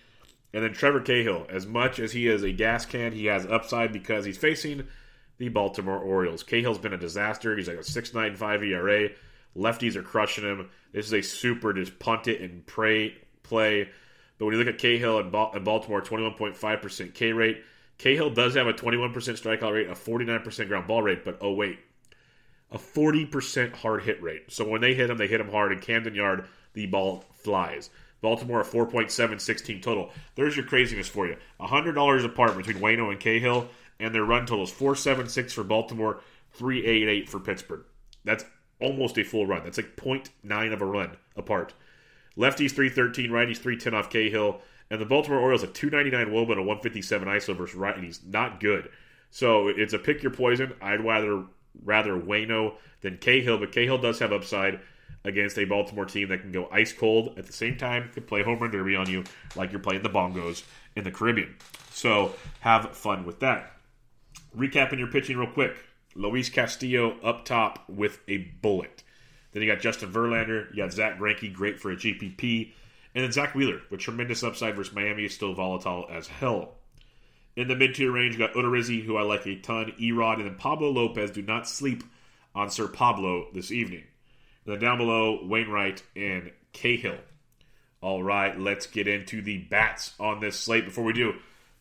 And 0.56 0.64
then 0.64 0.72
Trevor 0.72 1.02
Cahill, 1.02 1.46
as 1.50 1.68
much 1.68 2.00
as 2.00 2.14
he 2.14 2.30
is 2.30 2.42
a 2.42 2.54
gas 2.54 2.86
can, 2.86 3.12
he 3.12 3.26
has 3.26 3.46
upside 3.46 3.92
because 3.92 4.24
he's 4.24 4.38
facing 4.38 4.88
the 5.38 5.50
Baltimore 5.50 6.00
Orioles. 6.00 6.44
Cahill's 6.44 6.78
been 6.78 6.94
a 6.94 6.98
disaster. 6.98 7.58
He's 7.58 7.68
like 7.68 7.76
a 7.76 7.82
6.95 7.82 8.64
ERA. 8.64 9.10
Lefties 9.54 9.98
are 9.98 10.02
crushing 10.02 10.46
him. 10.46 10.70
This 10.94 11.08
is 11.08 11.14
a 11.14 11.22
super 11.22 11.74
just 11.74 12.00
punt 12.00 12.30
it 12.30 12.40
and 12.40 12.66
pray 12.66 13.18
play. 13.44 13.90
But 14.38 14.46
when 14.46 14.54
you 14.54 14.60
look 14.64 14.74
at 14.74 14.80
Cahill 14.80 15.20
and 15.20 15.30
Baltimore, 15.32 16.02
21.5% 16.02 17.14
K 17.14 17.34
rate. 17.34 17.62
Cahill 17.98 18.30
does 18.30 18.56
have 18.56 18.68
a 18.68 18.74
21% 18.74 19.12
strikeout 19.12 19.74
rate, 19.74 19.90
a 19.90 19.94
49% 19.94 20.68
ground 20.70 20.88
ball 20.88 21.02
rate, 21.02 21.26
but 21.26 21.38
oh 21.42 21.52
wait, 21.52 21.80
a 22.72 22.78
40% 22.78 23.74
hard 23.74 24.04
hit 24.04 24.22
rate. 24.22 24.52
So 24.52 24.66
when 24.66 24.80
they 24.80 24.94
hit 24.94 25.10
him, 25.10 25.18
they 25.18 25.28
hit 25.28 25.42
him 25.42 25.52
hard. 25.52 25.74
In 25.74 25.80
Camden 25.80 26.16
Yard, 26.16 26.48
the 26.74 26.86
ball 26.86 27.26
flies. 27.34 27.90
Baltimore, 28.26 28.62
a 28.62 28.66
4.76 28.66 29.64
team 29.64 29.82
total. 29.82 30.10
There's 30.34 30.58
your 30.58 30.66
craziness 30.66 31.08
for 31.08 31.28
you. 31.28 31.38
$100 31.60 32.26
apart 32.26 32.58
between 32.58 32.78
Wayno 32.78 33.12
and 33.12 33.20
Cahill, 33.20 33.70
and 34.00 34.16
their 34.16 34.26
run 34.26 34.48
totals 34.48 34.72
476 34.72 35.54
for 35.54 35.64
Baltimore, 35.64 36.22
388 36.54 37.30
for 37.30 37.40
Pittsburgh. 37.40 37.84
That's 38.24 38.44
almost 38.82 39.20
a 39.20 39.24
full 39.24 39.46
run. 39.46 39.64
That's 39.64 39.78
like 39.78 39.96
0.9 39.96 40.74
of 40.74 40.82
a 40.82 40.86
run 40.86 41.18
apart. 41.36 41.76
Lefties 42.36 42.72
313, 42.72 43.30
righties 43.30 43.58
310 43.58 43.94
off 43.94 44.10
Cahill, 44.10 44.60
and 44.90 45.00
the 45.00 45.06
Baltimore 45.06 45.40
Orioles 45.40 45.62
a 45.62 45.68
299 45.68 46.34
Woba 46.34 46.54
and 46.54 46.62
a 46.62 46.64
157 46.64 47.28
ISO 47.28 47.56
versus 47.56 47.78
righties. 47.78 48.26
Not 48.26 48.60
good. 48.60 48.90
So 49.30 49.68
it's 49.68 49.94
a 49.94 50.00
pick 50.00 50.24
your 50.24 50.32
poison. 50.32 50.74
I'd 50.82 51.06
rather 51.06 51.44
rather 51.84 52.20
Wayno 52.20 52.74
than 53.02 53.18
Cahill, 53.18 53.60
but 53.60 53.72
Cahill 53.72 54.00
does 54.00 54.18
have 54.18 54.34
upside 54.34 54.80
against 55.26 55.58
a 55.58 55.66
Baltimore 55.66 56.06
team 56.06 56.30
that 56.30 56.42
can 56.42 56.52
go 56.52 56.70
ice 56.72 56.94
cold 56.94 57.34
at 57.38 57.46
the 57.46 57.54
same 57.54 57.78
time, 57.78 58.10
can 58.14 58.24
play 58.24 58.44
home 58.44 58.60
run 58.60 58.72
derby 58.72 58.96
on 58.96 59.10
you 59.10 59.24
like 59.56 59.72
you're 59.72 59.80
playing 59.80 60.04
the 60.04 60.10
bongos 60.10 60.64
in 60.96 61.04
the 61.04 61.12
Caribbean. 61.12 61.56
So 61.92 62.34
have 62.62 62.96
fun 62.96 63.26
with 63.26 63.40
that. 63.40 63.74
Recapping 64.56 65.00
your 65.00 65.08
pitching 65.08 65.38
real 65.38 65.52
quick. 65.52 65.76
Luis 66.16 66.50
Castillo 66.50 67.20
up 67.22 67.44
top 67.44 67.90
with 67.90 68.20
a 68.28 68.38
bullet. 68.38 69.04
Then 69.52 69.64
you 69.64 69.72
got 69.72 69.82
Justin 69.82 70.12
Verlander, 70.12 70.70
you 70.72 70.84
got 70.84 70.94
Zack 70.94 71.18
Greinke, 71.18 71.54
great 71.54 71.80
for 71.80 71.92
a 71.92 71.96
GPP, 71.96 72.72
and 73.14 73.24
then 73.24 73.32
Zack 73.32 73.56
Wheeler 73.56 73.82
with 73.90 74.00
tremendous 74.00 74.44
upside 74.44 74.76
versus 74.76 74.94
Miami 74.94 75.26
is 75.26 75.34
still 75.34 75.54
volatile 75.54 76.06
as 76.10 76.28
hell. 76.28 76.76
In 77.56 77.70
the 77.70 77.76
mid 77.76 77.96
tier 77.96 78.12
range, 78.12 78.34
you 78.34 78.40
got 78.40 78.54
Odorizzi, 78.54 79.04
who 79.04 79.16
I 79.16 79.24
like 79.24 79.46
a 79.46 79.56
ton, 79.56 79.94
Erod, 80.00 80.36
and 80.36 80.46
then 80.46 80.56
Pablo 80.56 80.90
Lopez. 80.90 81.32
Do 81.32 81.42
not 81.42 81.70
sleep 81.70 82.04
on 82.54 82.70
Sir 82.70 82.88
Pablo 82.88 83.48
this 83.54 83.72
evening. 83.72 84.04
Then 84.66 84.80
down 84.80 84.98
below, 84.98 85.46
Wainwright 85.46 86.04
and 86.16 86.52
Cahill. 86.74 87.18
All 88.02 88.24
right, 88.24 88.60
let's 88.60 88.88
get 88.88 89.08
into 89.08 89.42
the 89.42 89.58
bats 89.58 90.14
on 90.20 90.40
this 90.40 90.60
slate. 90.60 90.86
Before 90.86 91.04
we 91.04 91.14
do, 91.14 91.34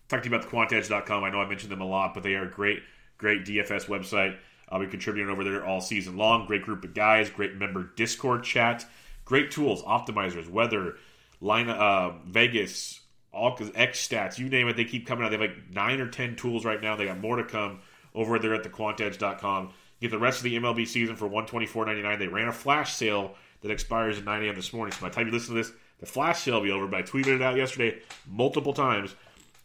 talk 0.09 0.23
to 0.23 0.29
you 0.29 0.35
about 0.35 0.49
the 0.49 0.57
quantedge.com. 0.57 1.25
I 1.25 1.31
know 1.31 1.41
I 1.41 1.49
mentioned 1.49 1.73
them 1.73 1.81
a 1.81 1.87
lot, 1.87 2.15
but 2.15 2.23
they 2.23 2.35
are 2.35 2.45
a 2.45 2.51
great, 2.51 2.83
great 3.19 3.45
DFS 3.45 3.87
website. 3.87 4.37
I'll 4.69 4.81
be 4.81 4.87
contributing 4.87 5.31
over 5.31 5.45
there 5.45 5.65
all 5.65 5.81
season 5.81 6.17
long. 6.17 6.47
Great 6.47 6.63
group 6.63 6.85
of 6.85 6.95
guys, 6.95 7.29
great 7.29 7.55
member 7.57 7.91
Discord 7.97 8.45
chat, 8.45 8.87
great 9.25 9.51
tools, 9.51 9.83
optimizers, 9.83 10.49
weather, 10.49 10.97
line, 11.41 11.69
uh, 11.69 12.13
Vegas, 12.27 13.01
all 13.33 13.59
X 13.75 14.07
stats, 14.07 14.39
you 14.39 14.49
name 14.49 14.69
it. 14.69 14.77
They 14.77 14.85
keep 14.85 15.07
coming 15.07 15.25
out. 15.25 15.31
They 15.31 15.39
have 15.39 15.51
like 15.51 15.71
nine 15.71 16.01
or 16.01 16.09
ten 16.09 16.37
tools 16.37 16.65
right 16.65 16.81
now. 16.81 16.97
They 16.97 17.07
got 17.07 17.21
more 17.21 17.37
to 17.37 17.45
come 17.45 17.81
over 18.15 18.39
there 18.39 18.55
at 18.55 18.63
the 18.63 18.71
quantedge.com. 18.71 19.73
Get 20.05 20.11
the 20.11 20.19
rest 20.19 20.41
of 20.41 20.45
the 20.45 20.55
MLB 20.57 20.87
season 20.87 21.17
for 21.17 21.27
one 21.27 21.47
twenty 21.47 21.65
four 21.65 21.87
ninety 21.87 22.03
nine. 22.03 22.19
They 22.19 22.29
ran 22.29 22.47
a 22.47 22.53
flash 22.53 22.93
sale 22.93 23.37
that 23.63 23.71
expires 23.71 24.19
at 24.19 24.25
9 24.25 24.45
a.m. 24.45 24.55
this 24.55 24.71
morning. 24.71 24.93
So 24.93 25.01
by 25.01 25.09
the 25.09 25.15
time 25.15 25.29
you 25.29 25.33
listen 25.33 25.55
to 25.55 25.63
this, 25.63 25.73
the 25.99 26.05
flash 26.05 26.43
sale 26.43 26.57
will 26.57 26.61
be 26.61 26.71
over. 26.73 26.87
But 26.87 26.99
I 26.99 27.03
tweeted 27.05 27.37
it 27.37 27.41
out 27.41 27.57
yesterday 27.57 28.03
multiple 28.29 28.75
times. 28.75 29.15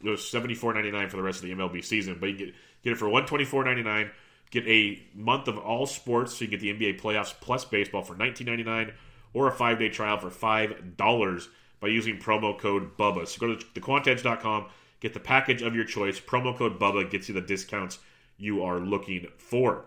It 0.02 0.10
was 0.10 0.26
seventy 0.26 0.56
four 0.56 0.74
ninety 0.74 0.92
nine 0.92 1.10
for 1.10 1.18
the 1.18 1.24
rest 1.24 1.44
of 1.44 1.50
the 1.50 1.54
MLB 1.54 1.84
season. 1.84 2.20
But 2.22 2.28
you 2.28 2.38
get 2.38 2.56
get 2.86 2.94
it 2.94 2.98
for 2.98 3.10
one 3.10 3.26
twenty 3.26 3.44
four 3.44 3.66
ninety 3.66 3.84
nine. 3.84 4.12
Get 4.50 4.66
a 4.66 5.04
month 5.14 5.50
of 5.50 5.58
all 5.58 5.86
sports, 5.86 6.38
so 6.38 6.46
you 6.46 6.52
get 6.52 6.62
the 6.62 6.74
NBA 6.74 7.02
playoffs 7.02 7.34
plus 7.42 7.66
baseball 7.66 8.04
for 8.04 8.16
nineteen 8.16 8.48
ninety 8.48 8.64
nine, 8.64 8.94
or 9.34 9.50
a 9.50 9.52
five 9.52 9.78
day 9.78 9.90
trial 9.90 10.20
for 10.20 10.30
five 10.30 10.96
dollars 10.96 11.50
by 11.82 11.90
using 11.90 12.18
promo 12.18 12.58
code 12.58 12.96
BUBBA. 12.98 13.28
So 13.28 13.46
go 13.46 13.56
to 13.58 13.66
thequantedge.com, 13.78 14.68
get 15.02 15.14
the 15.14 15.20
package 15.20 15.64
of 15.64 15.76
your 15.76 15.84
choice. 15.84 16.18
Promo 16.18 16.56
code 16.58 16.80
BUBBA 16.80 17.12
gets 17.12 17.28
you 17.28 17.34
the 17.34 17.42
discounts 17.42 18.00
you 18.38 18.64
are 18.64 18.80
looking 18.80 19.28
for. 19.38 19.84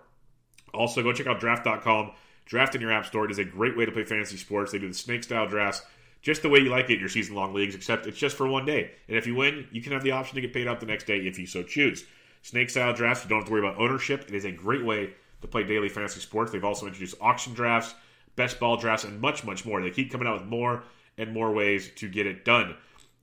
Also, 0.75 1.03
go 1.03 1.13
check 1.13 1.27
out 1.27 1.41
draft.com. 1.41 2.13
Draft 2.45 2.75
in 2.75 2.81
your 2.81 2.93
app 2.93 3.07
store. 3.07 3.25
It 3.25 3.31
is 3.31 3.39
a 3.39 3.45
great 3.45 3.77
way 3.77 3.85
to 3.87 3.93
play 3.93 4.05
fantasy 4.05 4.37
sports. 4.37 4.73
They 4.73 4.79
do 4.79 4.89
the 4.89 4.95
snake 4.95 5.25
style 5.25 5.47
drafts 5.47 5.83
just 6.23 6.43
the 6.43 6.49
way 6.49 6.61
you 6.61 6.71
like 6.71 6.89
it 6.89 6.95
in 6.95 7.01
your 7.01 7.09
season 7.09 7.35
long 7.35 7.53
leagues, 7.53 7.75
except 7.75 8.07
it's 8.07 8.19
just 8.19 8.37
for 8.37 8.47
one 8.47 8.65
day. 8.65 8.93
And 9.09 9.17
if 9.17 9.27
you 9.27 9.35
win, 9.35 9.67
you 9.73 9.83
can 9.83 9.93
have 9.93 10.05
the 10.05 10.13
option 10.13 10.37
to 10.37 10.41
get 10.41 10.55
paid 10.55 10.69
out 10.69 10.81
the 10.81 10.87
next 10.87 11.05
day 11.05 11.19
if 11.19 11.39
you 11.39 11.47
so 11.47 11.63
choose. 11.63 12.05
Snake 12.43 12.71
style 12.71 12.95
drafts, 12.95 13.25
you 13.25 13.29
don't 13.29 13.41
have 13.41 13.47
to 13.47 13.53
worry 13.53 13.67
about 13.67 13.79
ownership. 13.79 14.25
It 14.29 14.35
is 14.35 14.45
a 14.45 14.53
great 14.53 14.85
way 14.85 15.15
to 15.41 15.49
play 15.49 15.65
daily 15.65 15.89
fantasy 15.89 16.21
sports. 16.21 16.53
They've 16.53 16.65
also 16.65 16.87
introduced 16.87 17.17
auction 17.21 17.55
drafts, 17.55 17.95
best 18.37 18.61
ball 18.61 18.77
drafts, 18.77 19.05
and 19.05 19.21
much, 19.21 19.45
much 19.45 19.67
more. 19.67 19.83
They 19.83 19.91
keep 19.91 20.13
coming 20.13 20.29
out 20.29 20.41
with 20.41 20.49
more 20.49 20.85
and 21.19 21.33
more 21.33 21.53
ways 21.53 21.91
to 21.97 22.09
get 22.09 22.27
it 22.27 22.45
done. 22.45 22.77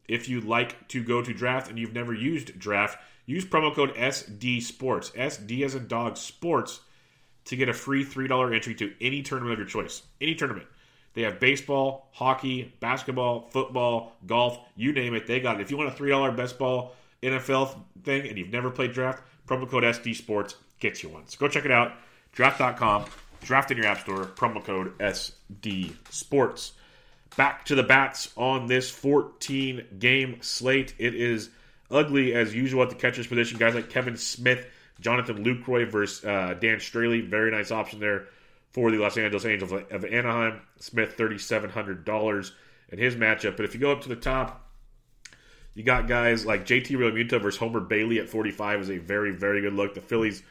If 0.07 0.27
you'd 0.27 0.43
like 0.43 0.87
to 0.89 1.03
go 1.03 1.21
to 1.21 1.33
draft 1.33 1.69
and 1.69 1.79
you've 1.79 1.93
never 1.93 2.13
used 2.13 2.59
draft, 2.59 2.97
use 3.25 3.45
promo 3.45 3.73
code 3.73 3.93
SD 3.95 4.61
Sports. 4.61 5.11
SD 5.11 5.63
as 5.63 5.75
in 5.75 5.87
dog 5.87 6.17
sports 6.17 6.81
to 7.49 7.55
get 7.55 7.67
a 7.67 7.73
free 7.73 8.05
$3 8.05 8.55
entry 8.55 8.75
to 8.75 8.93
any 9.01 9.23
tournament 9.23 9.53
of 9.53 9.59
your 9.59 9.67
choice. 9.67 10.03
Any 10.21 10.35
tournament. 10.35 10.67
They 11.15 11.23
have 11.23 11.39
baseball, 11.39 12.07
hockey, 12.11 12.71
basketball, 12.79 13.49
football, 13.49 14.15
golf, 14.27 14.59
you 14.75 14.93
name 14.93 15.15
it, 15.15 15.25
they 15.25 15.39
got 15.39 15.55
it. 15.59 15.61
If 15.61 15.71
you 15.71 15.77
want 15.77 15.89
a 15.89 16.01
$3 16.01 16.37
best 16.37 16.59
ball 16.59 16.95
NFL 17.23 17.75
thing 18.03 18.27
and 18.27 18.37
you've 18.37 18.51
never 18.51 18.69
played 18.69 18.93
draft, 18.93 19.23
promo 19.47 19.67
code 19.67 19.83
SD 19.83 20.15
Sports 20.15 20.55
gets 20.79 21.01
you 21.01 21.09
one. 21.09 21.27
So 21.27 21.37
go 21.39 21.47
check 21.47 21.65
it 21.65 21.71
out. 21.71 21.93
Draft.com, 22.33 23.05
draft 23.41 23.71
in 23.71 23.77
your 23.77 23.87
app 23.87 24.01
store, 24.01 24.25
promo 24.25 24.63
code 24.63 24.95
SD 24.99 25.95
Sports. 26.11 26.73
Back 27.35 27.65
to 27.65 27.73
the 27.73 27.83
bats 27.83 28.31
on 28.37 28.67
this 28.67 28.91
14 28.91 29.85
game 29.97 30.37
slate. 30.41 30.93
It 30.99 31.15
is 31.15 31.49
ugly 31.89 32.35
as 32.35 32.53
usual 32.53 32.83
at 32.83 32.89
the 32.89 32.95
catcher's 32.95 33.25
position. 33.25 33.57
Guys 33.57 33.73
like 33.73 33.89
Kevan 33.89 34.17
Smith, 34.17 34.67
Jonathan 34.99 35.43
Lucroy 35.43 35.89
versus 35.89 36.23
uh, 36.25 36.55
Dan 36.59 36.77
Straily. 36.77 37.27
Very 37.27 37.51
nice 37.51 37.71
option 37.71 37.99
there 37.99 38.27
for 38.71 38.91
the 38.91 38.97
Los 38.97 39.17
Angeles 39.17 39.45
Angels 39.45 39.71
of 39.71 40.05
Anaheim. 40.05 40.61
Smith, 40.79 41.17
$3,700 41.17 42.51
in 42.89 42.99
his 42.99 43.15
matchup. 43.15 43.55
But 43.55 43.65
if 43.65 43.73
you 43.73 43.79
go 43.79 43.91
up 43.91 44.01
to 44.01 44.09
the 44.09 44.15
top, 44.15 44.67
you 45.73 45.83
got 45.83 46.07
guys 46.07 46.45
like 46.45 46.65
JT 46.65 46.87
Realmuto 46.87 47.41
versus 47.41 47.59
Homer 47.59 47.79
Bailey 47.79 48.19
at 48.19 48.29
45 48.29 48.81
is 48.81 48.89
a 48.89 48.97
very, 48.97 49.31
very 49.31 49.61
good 49.61 49.73
look. 49.73 49.93
The 49.93 50.01
Phillies 50.01 50.43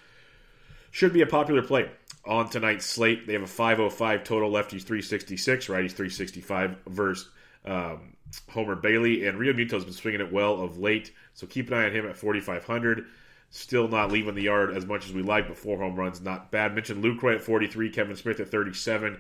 should 0.91 1.13
be 1.13 1.23
a 1.23 1.27
popular 1.27 1.63
play 1.63 1.91
on 2.25 2.49
tonight's 2.49 2.87
slate. 2.87 3.27
They 3.27 3.35
have 3.35 3.43
a 3.43 3.47
505 3.47 4.25
total. 4.25 4.51
Lefties 4.51 4.83
366, 4.83 5.67
righties 5.67 5.93
365 5.93 6.77
versus 6.87 7.29
um, 7.65 8.17
Homer 8.51 8.77
Bailey. 8.77 9.27
And 9.27 9.39
Realmuto's 9.39 9.85
been 9.85 9.93
swinging 9.93 10.21
it 10.21 10.33
well 10.33 10.61
of 10.61 10.79
late, 10.79 11.13
so 11.35 11.47
keep 11.47 11.69
an 11.69 11.75
eye 11.75 11.87
on 11.87 11.93
him 11.93 12.07
at 12.07 12.17
4,500. 12.17 13.07
Still 13.51 13.89
not 13.89 14.13
leaving 14.13 14.35
the 14.35 14.43
yard 14.43 14.77
as 14.77 14.85
much 14.85 15.07
as 15.07 15.13
we 15.13 15.23
like, 15.23 15.49
but 15.49 15.57
four 15.57 15.79
home 15.79 15.97
runs, 15.97 16.21
not 16.21 16.51
bad. 16.51 16.75
Mentioned 16.75 17.03
Luke 17.03 17.21
Lucroy 17.21 17.37
at 17.37 17.43
43, 17.43 17.91
Kevan 17.91 18.17
Smith 18.17 18.41
at 18.41 18.51
37. 18.51 19.19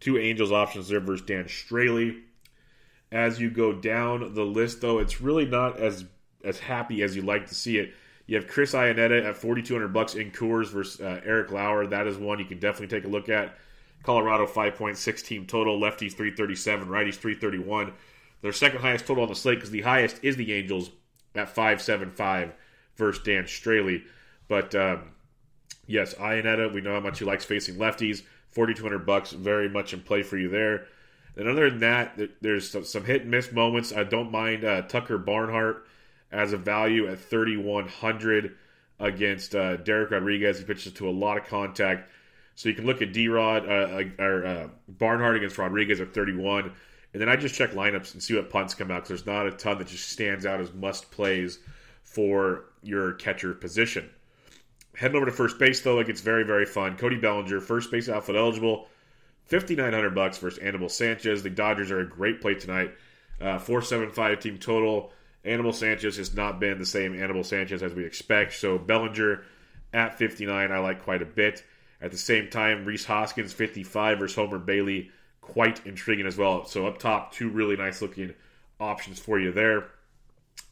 Two 0.00 0.18
Angels 0.18 0.52
options 0.52 0.88
there 0.88 1.00
versus 1.00 1.26
Dan 1.26 1.44
Straily. 1.44 2.20
As 3.10 3.40
you 3.40 3.50
go 3.50 3.72
down 3.72 4.34
the 4.34 4.44
list, 4.44 4.80
though, 4.80 4.98
it's 4.98 5.20
really 5.20 5.46
not 5.46 5.78
as 5.78 6.04
as 6.44 6.58
happy 6.58 7.02
as 7.02 7.14
you 7.14 7.22
like 7.22 7.46
to 7.48 7.54
see 7.54 7.78
it. 7.78 7.92
You 8.26 8.36
have 8.36 8.46
Chris 8.46 8.72
Iannetta 8.72 9.26
at 9.26 9.36
4200 9.36 9.88
bucks 9.88 10.14
in 10.14 10.30
Coors 10.30 10.68
versus 10.68 11.00
uh, 11.00 11.20
Eric 11.24 11.50
Lauer. 11.50 11.86
That 11.86 12.06
is 12.06 12.16
one 12.16 12.38
you 12.38 12.44
can 12.44 12.58
definitely 12.58 12.96
take 12.96 13.04
a 13.04 13.10
look 13.12 13.28
at. 13.28 13.56
Colorado 14.02 14.46
5.6 14.46 15.24
team 15.24 15.46
total, 15.46 15.78
lefties 15.78 16.12
337, 16.12 16.88
righties 16.88 17.16
331. 17.16 17.92
Their 18.40 18.52
second 18.52 18.80
highest 18.80 19.06
total 19.06 19.24
on 19.24 19.28
the 19.28 19.34
slate 19.34 19.56
because 19.58 19.70
the 19.70 19.82
highest 19.82 20.20
is 20.22 20.36
the 20.36 20.54
Angels 20.54 20.90
at 21.34 21.48
575 21.48 22.52
versus 23.00 23.22
Dan 23.24 23.44
Straily. 23.44 24.04
But 24.46 24.74
um, 24.76 25.10
yes, 25.86 26.14
Iannetta, 26.14 26.72
we 26.72 26.80
know 26.80 26.94
how 26.94 27.00
much 27.00 27.18
he 27.18 27.24
likes 27.24 27.44
facing 27.44 27.74
lefties. 27.76 28.22
4200 28.50 29.06
bucks, 29.06 29.32
very 29.32 29.68
much 29.68 29.92
in 29.92 30.00
play 30.00 30.22
for 30.22 30.36
you 30.36 30.48
there. 30.48 30.86
And 31.36 31.48
other 31.48 31.70
than 31.70 31.80
that, 31.80 32.18
there's 32.40 32.70
some 32.88 33.04
hit 33.04 33.22
and 33.22 33.30
miss 33.30 33.52
moments. 33.52 33.92
I 33.92 34.04
don't 34.04 34.32
mind 34.32 34.64
uh, 34.64 34.82
Tucker 34.82 35.18
Barnhart 35.18 35.86
as 36.32 36.52
a 36.52 36.56
value 36.56 37.08
at 37.08 37.18
3100 37.18 38.56
against 38.98 39.54
uh, 39.54 39.76
Dereck 39.78 40.10
Rodriguez. 40.10 40.58
He 40.58 40.64
pitches 40.64 40.92
to 40.94 41.08
a 41.08 41.10
lot 41.10 41.38
of 41.38 41.46
contact. 41.46 42.10
So 42.56 42.68
you 42.68 42.74
can 42.74 42.84
look 42.84 43.00
at 43.00 43.12
D 43.12 43.28
Rod 43.28 43.66
uh, 43.66 44.02
uh, 44.02 44.22
or 44.22 44.44
uh, 44.44 44.68
Barnhart 44.88 45.36
against 45.36 45.56
Rodriguez 45.56 46.00
at 46.00 46.12
31. 46.12 46.72
And 47.12 47.20
then 47.20 47.28
I 47.28 47.36
just 47.36 47.54
check 47.54 47.72
lineups 47.72 48.12
and 48.12 48.22
see 48.22 48.34
what 48.34 48.50
punts 48.50 48.74
come 48.74 48.90
out 48.90 49.04
because 49.04 49.08
there's 49.08 49.26
not 49.26 49.46
a 49.46 49.52
ton 49.52 49.78
that 49.78 49.86
just 49.86 50.10
stands 50.10 50.44
out 50.46 50.60
as 50.60 50.72
must 50.74 51.10
plays 51.10 51.58
for 52.02 52.64
your 52.82 53.12
catcher 53.14 53.54
position. 53.54 54.10
Heading 54.96 55.16
over 55.16 55.26
to 55.26 55.32
first 55.32 55.58
base 55.58 55.80
though, 55.80 56.00
it 56.00 56.06
gets 56.06 56.20
very 56.20 56.44
very 56.44 56.66
fun. 56.66 56.96
Cody 56.96 57.16
Bellinger, 57.16 57.60
first 57.60 57.90
base 57.90 58.08
outfield 58.08 58.38
eligible, 58.38 58.88
fifty 59.44 59.76
nine 59.76 59.92
hundred 59.92 60.14
bucks 60.14 60.38
versus 60.38 60.58
Anibal 60.58 60.88
Sanchez. 60.88 61.42
The 61.42 61.50
Dodgers 61.50 61.90
are 61.90 62.00
a 62.00 62.08
great 62.08 62.40
play 62.40 62.54
tonight. 62.54 62.92
Uh, 63.40 63.58
Four 63.58 63.82
seven 63.82 64.10
five 64.10 64.40
team 64.40 64.58
total. 64.58 65.12
Anibal 65.44 65.72
Sanchez 65.72 66.16
has 66.18 66.34
not 66.34 66.60
been 66.60 66.78
the 66.78 66.86
same 66.86 67.14
Anibal 67.14 67.44
Sanchez 67.44 67.82
as 67.82 67.94
we 67.94 68.04
expect. 68.04 68.52
So 68.52 68.76
Bellinger 68.76 69.42
at 69.92 70.18
59, 70.18 70.70
I 70.70 70.78
like 70.78 71.02
quite 71.02 71.22
a 71.22 71.26
bit. 71.26 71.64
At 72.02 72.10
the 72.10 72.18
same 72.18 72.48
time, 72.48 72.84
Rhys 72.84 73.04
Hoskins 73.04 73.52
55 73.52 74.18
versus 74.18 74.36
Homer 74.36 74.58
Bailey, 74.58 75.10
quite 75.40 75.84
intriguing 75.86 76.26
as 76.26 76.36
well. 76.36 76.64
So 76.64 76.86
up 76.86 76.98
top, 76.98 77.32
two 77.32 77.48
really 77.48 77.76
nice 77.76 78.00
looking 78.02 78.34
options 78.78 79.18
for 79.18 79.38
you 79.38 79.52
there. 79.52 79.88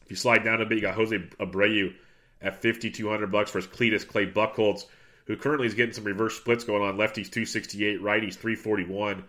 If 0.09 0.13
you 0.13 0.17
slide 0.17 0.43
down 0.43 0.59
a 0.59 0.65
bit, 0.65 0.79
you 0.79 0.81
got 0.81 0.95
Jose 0.95 1.15
Abreu 1.39 1.93
at 2.41 2.63
5200 2.63 3.31
bucks 3.31 3.51
versus 3.51 3.69
Cletus 3.69 4.07
Clay 4.07 4.25
Buchholz, 4.25 4.85
who 5.25 5.35
currently 5.35 5.67
is 5.67 5.75
getting 5.75 5.93
some 5.93 6.03
reverse 6.03 6.35
splits 6.35 6.63
going 6.63 6.81
on. 6.81 6.97
Lefties 6.97 7.29
268, 7.29 8.01
righties 8.01 8.33
341. 8.33 9.23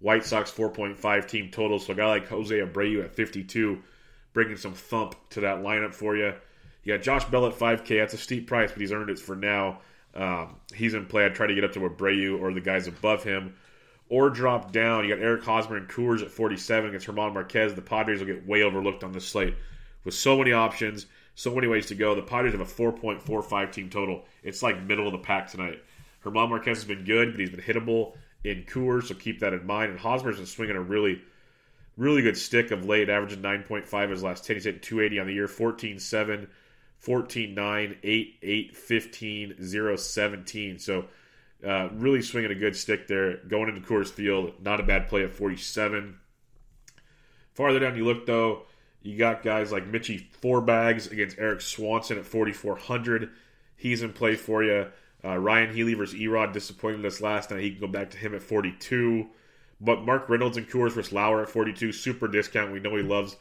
White 0.00 0.24
Sox 0.24 0.50
4.5 0.50 1.28
team 1.28 1.50
total. 1.52 1.78
So 1.78 1.92
a 1.92 1.96
guy 1.96 2.06
like 2.06 2.26
Jose 2.26 2.52
Abreu 2.52 3.04
at 3.04 3.14
52, 3.14 3.80
bringing 4.32 4.56
some 4.56 4.74
thump 4.74 5.14
to 5.30 5.42
that 5.42 5.58
lineup 5.58 5.94
for 5.94 6.16
you. 6.16 6.34
You 6.82 6.94
got 6.94 7.04
Josh 7.04 7.24
Bell 7.26 7.46
at 7.46 7.54
5K. 7.54 8.00
That's 8.00 8.14
a 8.14 8.18
steep 8.18 8.48
price, 8.48 8.72
but 8.72 8.80
he's 8.80 8.90
earned 8.90 9.10
it 9.10 9.20
for 9.20 9.36
now. 9.36 9.78
Um, 10.12 10.56
he's 10.74 10.94
in 10.94 11.06
play. 11.06 11.24
I'd 11.24 11.36
try 11.36 11.46
to 11.46 11.54
get 11.54 11.62
up 11.62 11.72
to 11.74 11.80
Abreu 11.88 12.40
or 12.40 12.52
the 12.52 12.60
guys 12.60 12.88
above 12.88 13.22
him. 13.22 13.54
Or 14.08 14.28
drop 14.28 14.72
down. 14.72 15.04
You 15.04 15.14
got 15.14 15.22
Eric 15.22 15.44
Hosmer 15.44 15.76
and 15.76 15.88
Coors 15.88 16.22
at 16.22 16.32
47 16.32 16.88
against 16.88 17.06
German 17.06 17.32
Marquez. 17.32 17.74
The 17.74 17.80
Padres 17.80 18.18
will 18.18 18.26
get 18.26 18.44
way 18.44 18.64
overlooked 18.64 19.04
on 19.04 19.12
this 19.12 19.28
slate 19.28 19.54
with 20.06 20.14
so 20.14 20.38
many 20.38 20.52
options, 20.52 21.04
so 21.34 21.54
many 21.54 21.66
ways 21.66 21.86
to 21.86 21.94
go. 21.94 22.14
The 22.14 22.22
Padres 22.22 22.52
have 22.52 22.62
a 22.62 22.64
4.45 22.64 23.72
team 23.72 23.90
total. 23.90 24.24
It's 24.42 24.62
like 24.62 24.82
middle 24.82 25.06
of 25.06 25.12
the 25.12 25.18
pack 25.18 25.50
tonight. 25.50 25.82
German 26.24 26.48
Marquez 26.48 26.78
has 26.78 26.84
been 26.84 27.04
good, 27.04 27.32
but 27.32 27.40
he's 27.40 27.50
been 27.50 27.60
hittable 27.60 28.14
in 28.42 28.62
Coors, 28.62 29.08
so 29.08 29.14
keep 29.14 29.40
that 29.40 29.52
in 29.52 29.66
mind. 29.66 29.90
And 29.90 30.00
Hosmer's 30.00 30.36
been 30.36 30.46
swinging 30.46 30.76
a 30.76 30.80
really, 30.80 31.20
really 31.96 32.22
good 32.22 32.36
stick 32.36 32.70
of 32.70 32.86
late, 32.86 33.10
averaging 33.10 33.42
9.5 33.42 34.10
his 34.10 34.22
last 34.22 34.46
10. 34.46 34.56
He's 34.56 34.64
hitting 34.64 34.80
280 34.80 35.20
on 35.20 35.26
the 35.26 35.34
year, 35.34 35.48
14 35.48 35.98
7, 35.98 36.48
14 36.98 37.54
9, 37.54 37.96
8 38.02 38.38
8, 38.42 38.76
15 38.76 39.62
0, 39.62 39.96
17. 39.96 40.78
So 40.78 41.04
uh, 41.66 41.88
really 41.92 42.22
swinging 42.22 42.52
a 42.52 42.54
good 42.54 42.76
stick 42.76 43.08
there. 43.08 43.38
Going 43.48 43.68
into 43.68 43.80
Coors 43.80 44.10
Field, 44.10 44.52
not 44.62 44.80
a 44.80 44.84
bad 44.84 45.08
play 45.08 45.24
at 45.24 45.32
47. 45.32 46.18
Farther 47.54 47.78
down 47.78 47.96
you 47.96 48.04
look, 48.04 48.26
though, 48.26 48.62
you 49.06 49.16
got 49.16 49.42
guys 49.42 49.70
like 49.70 49.86
Mitchy 49.86 50.28
Fourbags 50.42 51.10
against 51.10 51.38
Erik 51.38 51.60
Swanson 51.60 52.18
at 52.18 52.26
4,400. 52.26 53.30
He's 53.76 54.02
in 54.02 54.12
play 54.12 54.34
for 54.34 54.64
you. 54.64 54.88
Uh, 55.24 55.38
Ryan 55.38 55.74
Healy 55.74 55.94
versus 55.94 56.18
Erod 56.18 56.52
disappointed 56.52 57.04
us 57.06 57.20
last 57.20 57.50
night. 57.50 57.60
He 57.60 57.70
can 57.70 57.80
go 57.80 57.86
back 57.86 58.10
to 58.10 58.18
him 58.18 58.34
at 58.34 58.42
42. 58.42 59.28
But 59.80 60.02
Mark 60.04 60.28
Reynolds 60.28 60.56
and 60.56 60.68
Coors 60.68 60.92
versus 60.92 61.12
Lauer 61.12 61.42
at 61.42 61.48
42. 61.48 61.92
Super 61.92 62.26
discount. 62.26 62.72
We 62.72 62.80
know 62.80 62.96
he 62.96 63.02
loves 63.02 63.36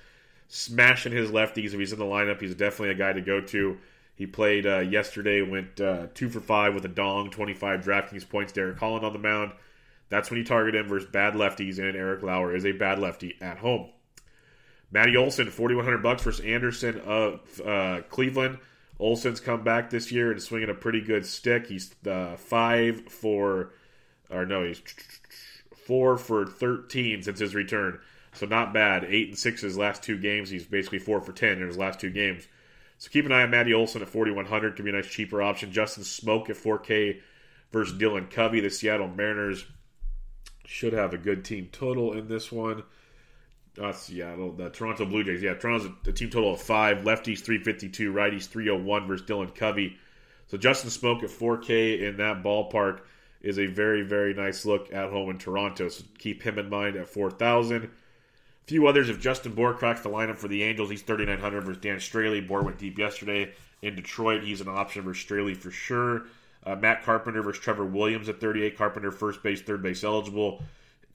smashing 0.47 1.13
his 1.13 1.31
lefties. 1.31 1.73
If 1.73 1.79
he's 1.79 1.93
in 1.93 1.99
the 1.99 2.05
lineup, 2.05 2.41
he's 2.41 2.55
definitely 2.55 2.91
a 2.91 2.95
guy 2.95 3.13
to 3.13 3.21
go 3.21 3.41
to. 3.41 3.77
He 4.15 4.25
played 4.27 4.65
uh, 4.65 4.79
yesterday, 4.79 5.41
went 5.41 5.81
uh, 5.81 6.07
two 6.13 6.29
for 6.29 6.39
five 6.39 6.73
with 6.73 6.85
a 6.85 6.89
dong, 6.89 7.31
25 7.31 7.81
DraftKings 7.81 8.29
points. 8.29 8.53
Derek 8.53 8.77
Holland 8.77 9.05
on 9.05 9.13
the 9.13 9.19
mound. 9.19 9.51
That's 10.09 10.29
when 10.29 10.37
you 10.37 10.45
target 10.45 10.75
him 10.75 10.87
versus 10.87 11.09
bad 11.09 11.33
lefties, 11.33 11.79
and 11.79 11.95
Eric 11.95 12.21
Lauer 12.21 12.55
is 12.55 12.65
a 12.65 12.71
bad 12.71 12.99
lefty 12.99 13.35
at 13.41 13.57
home. 13.57 13.89
Matty 14.95 15.17
Olson, 15.17 15.51
4100 15.51 16.01
bucks 16.01 16.23
versus 16.23 16.45
Anderson 16.45 17.01
of 17.01 17.41
uh, 17.59 17.99
Cleveland. 18.07 18.59
Olson's 18.97 19.41
come 19.41 19.61
back 19.61 19.89
this 19.89 20.09
year 20.09 20.31
and 20.31 20.41
swinging 20.41 20.69
a 20.69 20.73
pretty 20.73 21.01
good 21.01 21.25
stick. 21.25 21.67
He's 21.67 21.93
uh, 22.09 22.37
five 22.37 23.01
for, 23.09 23.73
or 24.29 24.45
no, 24.45 24.63
he's 24.63 24.81
four 25.85 26.17
for 26.17 26.45
13 26.45 27.23
since 27.23 27.39
his 27.39 27.53
return. 27.53 27.99
So 28.35 28.45
not 28.45 28.73
bad. 28.73 29.03
Eight 29.03 29.27
and 29.27 29.37
six 29.37 29.59
his 29.59 29.77
last 29.77 30.01
two 30.01 30.17
games. 30.17 30.49
He's 30.49 30.65
basically 30.65 30.99
four 30.99 31.19
for 31.19 31.33
10 31.33 31.57
in 31.61 31.67
his 31.67 31.77
last 31.77 31.99
two 31.99 32.09
games. 32.09 32.47
So 32.97 33.09
keep 33.09 33.25
an 33.25 33.33
eye 33.33 33.43
on 33.43 33.51
Matty 33.51 33.73
Olson 33.73 34.01
at 34.01 34.07
4100. 34.07 34.77
Could 34.77 34.85
be 34.85 34.91
a 34.91 34.93
nice 34.93 35.07
cheaper 35.07 35.41
option. 35.41 35.73
Justin 35.73 36.05
Smoak 36.05 36.49
at 36.49 36.55
4K 36.55 37.19
versus 37.73 37.99
Dylan 37.99 38.31
Covey. 38.31 38.61
The 38.61 38.69
Seattle 38.69 39.09
Mariners 39.09 39.65
should 40.65 40.93
have 40.93 41.13
a 41.13 41.17
good 41.17 41.43
team 41.43 41.67
total 41.73 42.13
in 42.13 42.29
this 42.29 42.49
one 42.49 42.83
uh, 43.81 43.91
Seattle, 43.91 44.51
the 44.51 44.69
Toronto 44.69 45.05
Blue 45.05 45.23
Jays. 45.23 45.41
Yeah, 45.41 45.53
Toronto's 45.55 45.91
a, 46.05 46.09
a, 46.09 46.13
team 46.13 46.29
total 46.29 46.53
of 46.53 46.61
five. 46.61 46.99
Lefties 46.99 47.39
352, 47.39 48.13
righties 48.13 48.47
301 48.47 49.07
versus 49.07 49.25
Dylan 49.25 49.53
Covey. 49.53 49.97
So 50.47 50.57
Justin 50.57 50.89
Smoak 50.89 51.23
at 51.23 51.29
4K 51.29 52.01
in 52.01 52.17
that 52.17 52.43
ballpark 52.43 53.01
is 53.41 53.59
a 53.59 53.65
very, 53.67 54.03
very 54.03 54.33
nice 54.33 54.65
look 54.65 54.93
at 54.93 55.09
home 55.09 55.29
in 55.29 55.37
Toronto. 55.37 55.89
So 55.89 56.03
keep 56.17 56.43
him 56.43 56.57
in 56.59 56.69
mind 56.69 56.95
at 56.95 57.07
4,000. 57.07 57.83
A 57.83 57.89
few 58.65 58.87
others. 58.87 59.09
If 59.09 59.19
Justin 59.19 59.53
Bour 59.53 59.73
cracks 59.73 60.01
the 60.01 60.09
lineup 60.09 60.37
for 60.37 60.47
the 60.47 60.63
Angels, 60.63 60.89
he's 60.89 61.01
3,900 61.01 61.61
versus 61.61 61.81
Dan 61.81 61.97
Straily. 61.97 62.45
Bour 62.45 62.63
went 62.63 62.77
deep 62.77 62.97
yesterday 62.97 63.53
in 63.81 63.95
Detroit. 63.95 64.43
He's 64.43 64.61
an 64.61 64.67
option 64.67 65.03
versus 65.03 65.23
Straily 65.23 65.55
for 65.55 65.71
sure. 65.71 66.23
Uh, 66.63 66.75
Matt 66.75 67.03
Carpenter 67.03 67.43
versus 67.43 67.61
Trevor 67.61 67.85
Williams 67.85 68.29
at 68.29 68.41
38. 68.41 68.77
Carpenter 68.77 69.11
first 69.11 69.43
base, 69.43 69.61
third 69.61 69.83
base 69.83 70.03
eligible. 70.03 70.63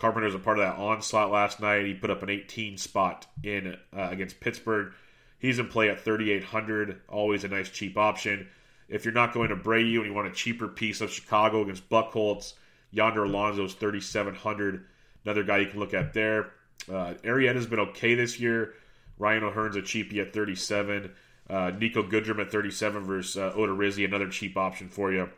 Carpenter 0.00 0.24
was 0.24 0.34
a 0.34 0.38
part 0.38 0.58
of 0.58 0.64
that 0.64 0.80
onslaught 0.80 1.30
last 1.30 1.60
night. 1.60 1.84
He 1.84 1.92
put 1.92 2.10
up 2.10 2.22
an 2.22 2.30
18 2.30 2.78
spot 2.78 3.26
in 3.42 3.76
uh, 3.94 4.08
against 4.10 4.40
Pittsburgh. 4.40 4.94
He's 5.38 5.58
in 5.58 5.68
play 5.68 5.90
at 5.90 6.00
3,800. 6.00 7.02
Always 7.08 7.44
a 7.44 7.48
nice 7.48 7.68
cheap 7.68 7.98
option. 7.98 8.48
If 8.88 9.04
you're 9.04 9.12
not 9.12 9.34
going 9.34 9.50
to 9.50 9.56
Abreu 9.56 9.98
and 9.98 10.06
you 10.06 10.14
want 10.14 10.26
a 10.26 10.32
cheaper 10.32 10.68
piece 10.68 11.02
of 11.02 11.10
Chicago 11.10 11.62
against 11.62 11.88
Buchholz, 11.90 12.54
Yonder 12.90 13.24
Alonso 13.24 13.64
is 13.64 13.74
3,700. 13.74 14.86
Another 15.26 15.42
guy 15.42 15.58
you 15.58 15.66
can 15.66 15.78
look 15.78 15.92
at 15.92 16.14
there. 16.14 16.52
Uh, 16.88 17.14
Arrieta's 17.22 17.66
been 17.66 17.80
okay 17.80 18.14
this 18.14 18.40
year. 18.40 18.72
Ryan 19.18 19.44
O'Hearn's 19.44 19.76
a 19.76 19.82
cheapie 19.82 20.18
at 20.18 20.32
37. 20.32 21.12
Uh, 21.48 21.54
Niko 21.72 22.10
Goodrum 22.10 22.40
at 22.40 22.50
37 22.50 23.04
versus 23.04 23.36
uh, 23.36 23.52
Odorizzi, 23.52 24.06
another 24.06 24.30
cheap 24.30 24.56
option 24.56 24.88
for 24.88 25.12
you. 25.12 25.28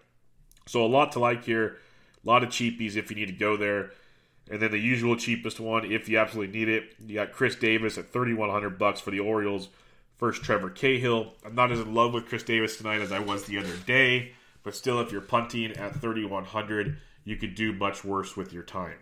So 0.66 0.84
a 0.84 0.86
lot 0.86 1.10
to 1.12 1.18
like 1.18 1.44
here. 1.44 1.78
A 2.24 2.28
lot 2.28 2.44
of 2.44 2.50
cheapies 2.50 2.96
if 2.96 3.10
you 3.10 3.16
need 3.16 3.26
to 3.26 3.32
go 3.32 3.56
there. 3.56 3.90
And 4.50 4.60
then 4.60 4.70
the 4.70 4.78
usual 4.78 5.16
cheapest 5.16 5.60
one, 5.60 5.90
if 5.90 6.08
you 6.08 6.18
absolutely 6.18 6.58
need 6.58 6.68
it, 6.68 6.94
you 7.06 7.14
got 7.14 7.32
Chris 7.32 7.54
Davis 7.54 7.96
at 7.96 8.12
3100 8.12 8.78
bucks 8.78 9.00
for 9.00 9.10
the 9.10 9.20
Orioles. 9.20 9.68
First, 10.16 10.42
Trevor 10.42 10.70
Cahill. 10.70 11.32
I'm 11.44 11.54
not 11.54 11.72
as 11.72 11.80
in 11.80 11.94
love 11.94 12.12
with 12.12 12.26
Chris 12.26 12.42
Davis 12.42 12.76
tonight 12.76 13.00
as 13.00 13.12
I 13.12 13.18
was 13.18 13.44
the 13.44 13.58
other 13.58 13.76
day, 13.86 14.32
but 14.62 14.74
still, 14.74 15.00
if 15.00 15.10
you're 15.10 15.20
punting 15.20 15.72
at 15.72 16.00
3100, 16.00 16.98
you 17.24 17.36
could 17.36 17.54
do 17.54 17.72
much 17.72 18.04
worse 18.04 18.36
with 18.36 18.52
your 18.52 18.62
time. 18.62 18.98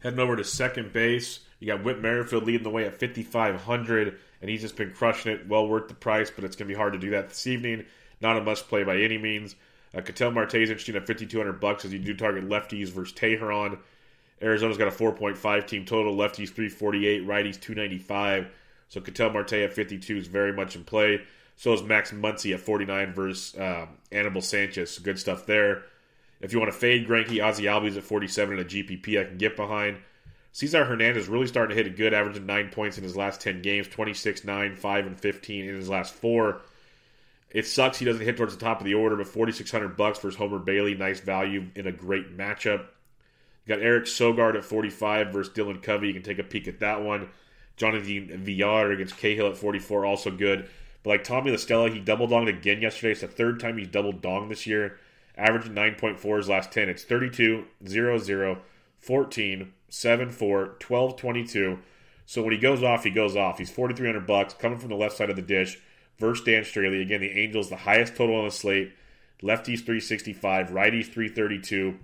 Heading 0.00 0.18
over 0.18 0.36
to 0.36 0.44
second 0.44 0.92
base, 0.92 1.40
you 1.60 1.68
got 1.68 1.84
Whit 1.84 2.00
Merrifield 2.00 2.44
leading 2.44 2.64
the 2.64 2.70
way 2.70 2.84
at 2.84 2.98
5500, 2.98 4.18
and 4.40 4.50
he's 4.50 4.62
just 4.62 4.76
been 4.76 4.90
crushing 4.90 5.32
it. 5.32 5.48
Well 5.48 5.68
worth 5.68 5.88
the 5.88 5.94
price, 5.94 6.30
but 6.30 6.44
it's 6.44 6.56
going 6.56 6.68
to 6.68 6.74
be 6.74 6.78
hard 6.78 6.92
to 6.92 6.98
do 6.98 7.10
that 7.10 7.28
this 7.28 7.46
evening. 7.46 7.84
Not 8.20 8.36
a 8.36 8.42
must 8.42 8.68
play 8.68 8.82
by 8.82 8.96
any 8.96 9.18
means. 9.18 9.54
Uh, 9.94 10.00
Ketel 10.00 10.32
Marte 10.32 10.54
is 10.56 10.70
interesting 10.70 10.96
at 10.96 11.06
5200 11.06 11.60
bucks 11.60 11.84
as 11.84 11.92
you 11.92 11.98
do 11.98 12.14
target 12.14 12.48
lefties 12.48 12.88
versus 12.88 13.14
Teheran. 13.14 13.78
Arizona's 14.42 14.76
got 14.76 14.88
a 14.88 14.90
4.5 14.90 15.66
team 15.66 15.84
total. 15.84 16.14
Lefties 16.14 16.50
348, 16.50 17.26
righties 17.26 17.60
295. 17.60 18.48
So 18.88 19.00
Ketel 19.00 19.30
Marte 19.30 19.54
at 19.54 19.72
52 19.72 20.16
is 20.16 20.26
very 20.26 20.52
much 20.52 20.76
in 20.76 20.84
play. 20.84 21.22
So 21.56 21.72
is 21.72 21.82
Max 21.82 22.10
Muncy 22.10 22.52
at 22.52 22.60
49 22.60 23.14
versus 23.14 23.58
um, 23.58 24.40
Sanchez. 24.40 24.98
Good 24.98 25.18
stuff 25.18 25.46
there. 25.46 25.84
If 26.40 26.52
you 26.52 26.58
want 26.58 26.72
to 26.72 26.78
fade 26.78 27.06
Greinke, 27.06 27.42
Ozzie 27.42 27.64
Albies 27.64 27.96
at 27.96 28.02
47 28.02 28.58
and 28.58 28.66
a 28.66 28.68
GPP 28.68 29.20
I 29.20 29.24
can 29.24 29.38
get 29.38 29.56
behind. 29.56 29.98
Cesar 30.52 30.84
Hernandez 30.84 31.28
really 31.28 31.46
starting 31.46 31.74
to 31.74 31.82
hit 31.82 31.90
a 31.90 31.96
good, 31.96 32.12
average 32.12 32.36
of 32.36 32.44
9 32.44 32.68
points 32.70 32.98
in 32.98 33.04
his 33.04 33.16
last 33.16 33.40
10 33.40 33.62
games, 33.62 33.88
26, 33.88 34.44
9, 34.44 34.76
5, 34.76 35.06
and 35.06 35.18
15 35.18 35.68
in 35.68 35.74
his 35.76 35.88
last 35.88 36.12
four. 36.12 36.60
It 37.50 37.66
sucks 37.66 37.98
he 37.98 38.04
doesn't 38.04 38.24
hit 38.24 38.36
towards 38.36 38.54
the 38.56 38.62
top 38.62 38.80
of 38.80 38.84
the 38.84 38.94
order, 38.94 39.16
but 39.16 39.28
4600 39.28 39.96
bucks 39.96 40.18
versus 40.18 40.36
Homer 40.38 40.58
Bailey, 40.58 40.94
nice 40.94 41.20
value 41.20 41.68
in 41.74 41.86
a 41.86 41.92
great 41.92 42.36
matchup. 42.36 42.86
You 43.64 43.74
got 43.74 43.84
Eric 43.84 44.04
Sogard 44.04 44.56
at 44.56 44.64
45 44.64 45.32
versus 45.32 45.52
Dylan 45.52 45.82
Covey. 45.82 46.08
You 46.08 46.14
can 46.14 46.22
take 46.22 46.38
a 46.38 46.44
peek 46.44 46.66
at 46.66 46.80
that 46.80 47.02
one. 47.02 47.28
Jonathan 47.76 48.42
Villar 48.44 48.92
against 48.92 49.16
Cahill 49.16 49.48
at 49.48 49.56
44, 49.56 50.04
also 50.04 50.30
good. 50.30 50.68
But 51.02 51.10
like 51.10 51.24
Tommy 51.24 51.50
La 51.50 51.56
Stella, 51.56 51.90
he 51.90 52.00
double 52.00 52.28
donged 52.28 52.48
again 52.48 52.82
yesterday. 52.82 53.12
It's 53.12 53.20
the 53.22 53.28
third 53.28 53.60
time 53.60 53.78
he's 53.78 53.88
double 53.88 54.12
donged 54.12 54.48
this 54.48 54.66
year. 54.66 54.98
Averaging 55.36 55.74
9.4 55.74 56.36
his 56.36 56.48
last 56.48 56.70
10. 56.72 56.88
It's 56.88 57.04
32, 57.04 57.64
0, 57.86 58.18
0, 58.18 58.58
14, 59.00 59.72
7, 59.88 60.30
4, 60.30 60.66
12, 60.78 61.16
22. 61.16 61.78
So 62.26 62.42
when 62.42 62.52
he 62.52 62.58
goes 62.58 62.82
off, 62.82 63.04
he 63.04 63.10
goes 63.10 63.36
off. 63.36 63.58
He's 63.58 63.70
4,300 63.70 64.26
bucks 64.26 64.54
coming 64.54 64.78
from 64.78 64.90
the 64.90 64.96
left 64.96 65.16
side 65.16 65.30
of 65.30 65.36
the 65.36 65.42
dish. 65.42 65.78
Versus 66.18 66.44
Dan 66.44 66.62
Straily. 66.62 67.00
Again, 67.00 67.20
the 67.20 67.30
Angels, 67.30 67.68
the 67.68 67.76
highest 67.76 68.14
total 68.14 68.36
on 68.36 68.44
the 68.44 68.50
slate. 68.50 68.92
Lefties 69.42 69.78
365, 69.78 70.68
righties 70.68 71.06
332. 71.06 71.98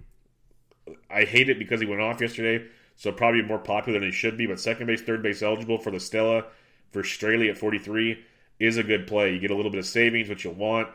I 1.10 1.24
hate 1.24 1.48
it 1.48 1.58
because 1.58 1.80
he 1.80 1.86
went 1.86 2.00
off 2.00 2.20
yesterday, 2.20 2.66
so 2.96 3.12
probably 3.12 3.42
more 3.42 3.58
popular 3.58 3.98
than 3.98 4.08
he 4.08 4.14
should 4.14 4.36
be. 4.36 4.46
But 4.46 4.60
second 4.60 4.86
base, 4.86 5.02
third 5.02 5.22
base 5.22 5.42
eligible 5.42 5.78
for 5.78 5.90
the 5.90 6.00
Stella 6.00 6.44
for 6.90 7.02
Straily 7.02 7.50
at 7.50 7.58
43 7.58 8.24
is 8.58 8.76
a 8.76 8.82
good 8.82 9.06
play. 9.06 9.32
You 9.32 9.40
get 9.40 9.50
a 9.50 9.54
little 9.54 9.70
bit 9.70 9.78
of 9.78 9.86
savings, 9.86 10.28
which 10.28 10.44
you'll 10.44 10.54
want. 10.54 10.88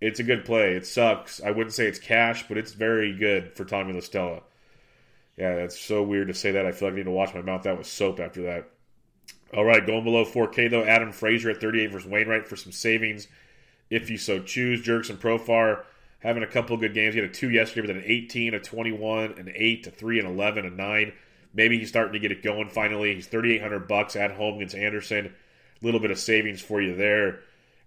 It's 0.00 0.20
a 0.20 0.24
good 0.24 0.44
play. 0.44 0.74
It 0.74 0.86
sucks. 0.86 1.42
I 1.42 1.50
wouldn't 1.50 1.74
say 1.74 1.86
it's 1.86 1.98
cash, 1.98 2.48
but 2.48 2.56
it's 2.56 2.72
very 2.72 3.12
good 3.12 3.54
for 3.54 3.64
Tommy 3.64 3.92
La 3.92 4.00
Stella. 4.00 4.40
Yeah, 5.36 5.56
that's 5.56 5.78
so 5.78 6.02
weird 6.02 6.28
to 6.28 6.34
say 6.34 6.52
that. 6.52 6.66
I 6.66 6.72
feel 6.72 6.88
like 6.88 6.94
I 6.94 6.96
need 6.98 7.04
to 7.04 7.10
wash 7.10 7.34
my 7.34 7.42
mouth 7.42 7.66
out 7.66 7.78
with 7.78 7.86
soap 7.86 8.20
after 8.20 8.42
that. 8.42 8.68
All 9.54 9.64
right, 9.64 9.84
going 9.84 10.04
below 10.04 10.24
4K 10.24 10.70
though, 10.70 10.84
Adam 10.84 11.12
Frazier 11.12 11.50
at 11.50 11.60
38 11.60 11.92
versus 11.92 12.08
Wainwright 12.08 12.46
for 12.46 12.56
some 12.56 12.72
savings, 12.72 13.26
if 13.90 14.08
you 14.08 14.16
so 14.16 14.40
choose. 14.40 14.82
Jurickson 14.82 15.16
Profar 15.16 15.84
having 16.20 16.42
a 16.42 16.46
couple 16.46 16.74
of 16.74 16.80
good 16.80 16.94
games. 16.94 17.14
He 17.14 17.20
had 17.20 17.28
a 17.28 17.32
two 17.32 17.50
yesterday, 17.50 17.86
but 17.86 17.94
then 17.94 18.04
an 18.04 18.10
18, 18.10 18.54
a 18.54 18.60
21, 18.60 19.32
an 19.38 19.52
8, 19.54 19.86
a 19.86 19.90
3, 19.90 20.20
an 20.20 20.26
11, 20.26 20.66
a 20.66 20.70
9. 20.70 21.12
Maybe 21.52 21.78
he's 21.78 21.88
starting 21.88 22.12
to 22.12 22.18
get 22.18 22.32
it 22.32 22.42
going 22.42 22.68
finally. 22.68 23.14
He's 23.14 23.26
3,800 23.26 23.88
bucks 23.88 24.16
at 24.16 24.30
home 24.32 24.56
against 24.56 24.76
Anderson. 24.76 25.26
A 25.26 25.84
little 25.84 26.00
bit 26.00 26.10
of 26.10 26.18
savings 26.18 26.60
for 26.60 26.80
you 26.80 26.94
there. 26.94 27.28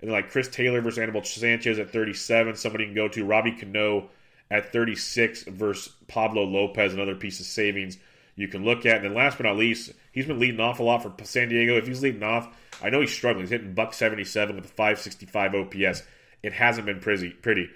And 0.02 0.10
then 0.10 0.12
like 0.12 0.32
Chris 0.32 0.50
Taylor 0.50 0.82
versus 0.82 1.00
Anibal 1.00 1.24
Sanchez 1.24 1.80
at 1.80 1.91
37. 1.91 2.56
Somebody 2.56 2.86
can 2.86 2.96
go 2.96 3.08
to 3.08 3.26
Robbie 3.26 3.54
Cano 3.54 4.10
at 4.52 4.74
36 4.74 5.43
versus 5.43 5.93
Pablo 6.08 6.43
Lopez, 6.43 6.93
another 6.93 7.15
piece 7.15 7.39
of 7.39 7.46
savings 7.46 7.98
you 8.36 8.48
can 8.48 8.65
look 8.65 8.86
at. 8.86 8.98
And 8.98 9.06
then 9.06 9.13
last 9.13 9.38
but 9.38 9.46
not 9.46 9.58
least, 9.58 9.93
he's 10.12 10.26
been 10.26 10.39
leading 10.39 10.60
off 10.60 10.80
a 10.80 10.84
lot 10.84 11.04
for 11.04 11.13
San 11.24 11.50
Diego. 11.50 11.78
If 11.78 11.88
he's 11.88 12.02
leading 12.02 12.24
off, 12.24 12.54
I 12.82 12.89
know 12.89 13.00
he's 13.00 13.13
struggling. 13.13 13.46
He's 13.46 13.52
hitting 13.52 13.74
buck 13.74 13.93
77 13.93 14.56
with 14.56 14.65
a 14.65 14.67
565 14.67 15.56
OPS. 15.56 16.04
It 16.41 16.54
hasn't 16.54 16.86
been 16.86 17.00
pretty. 17.00 17.30
pretty. 17.30 17.69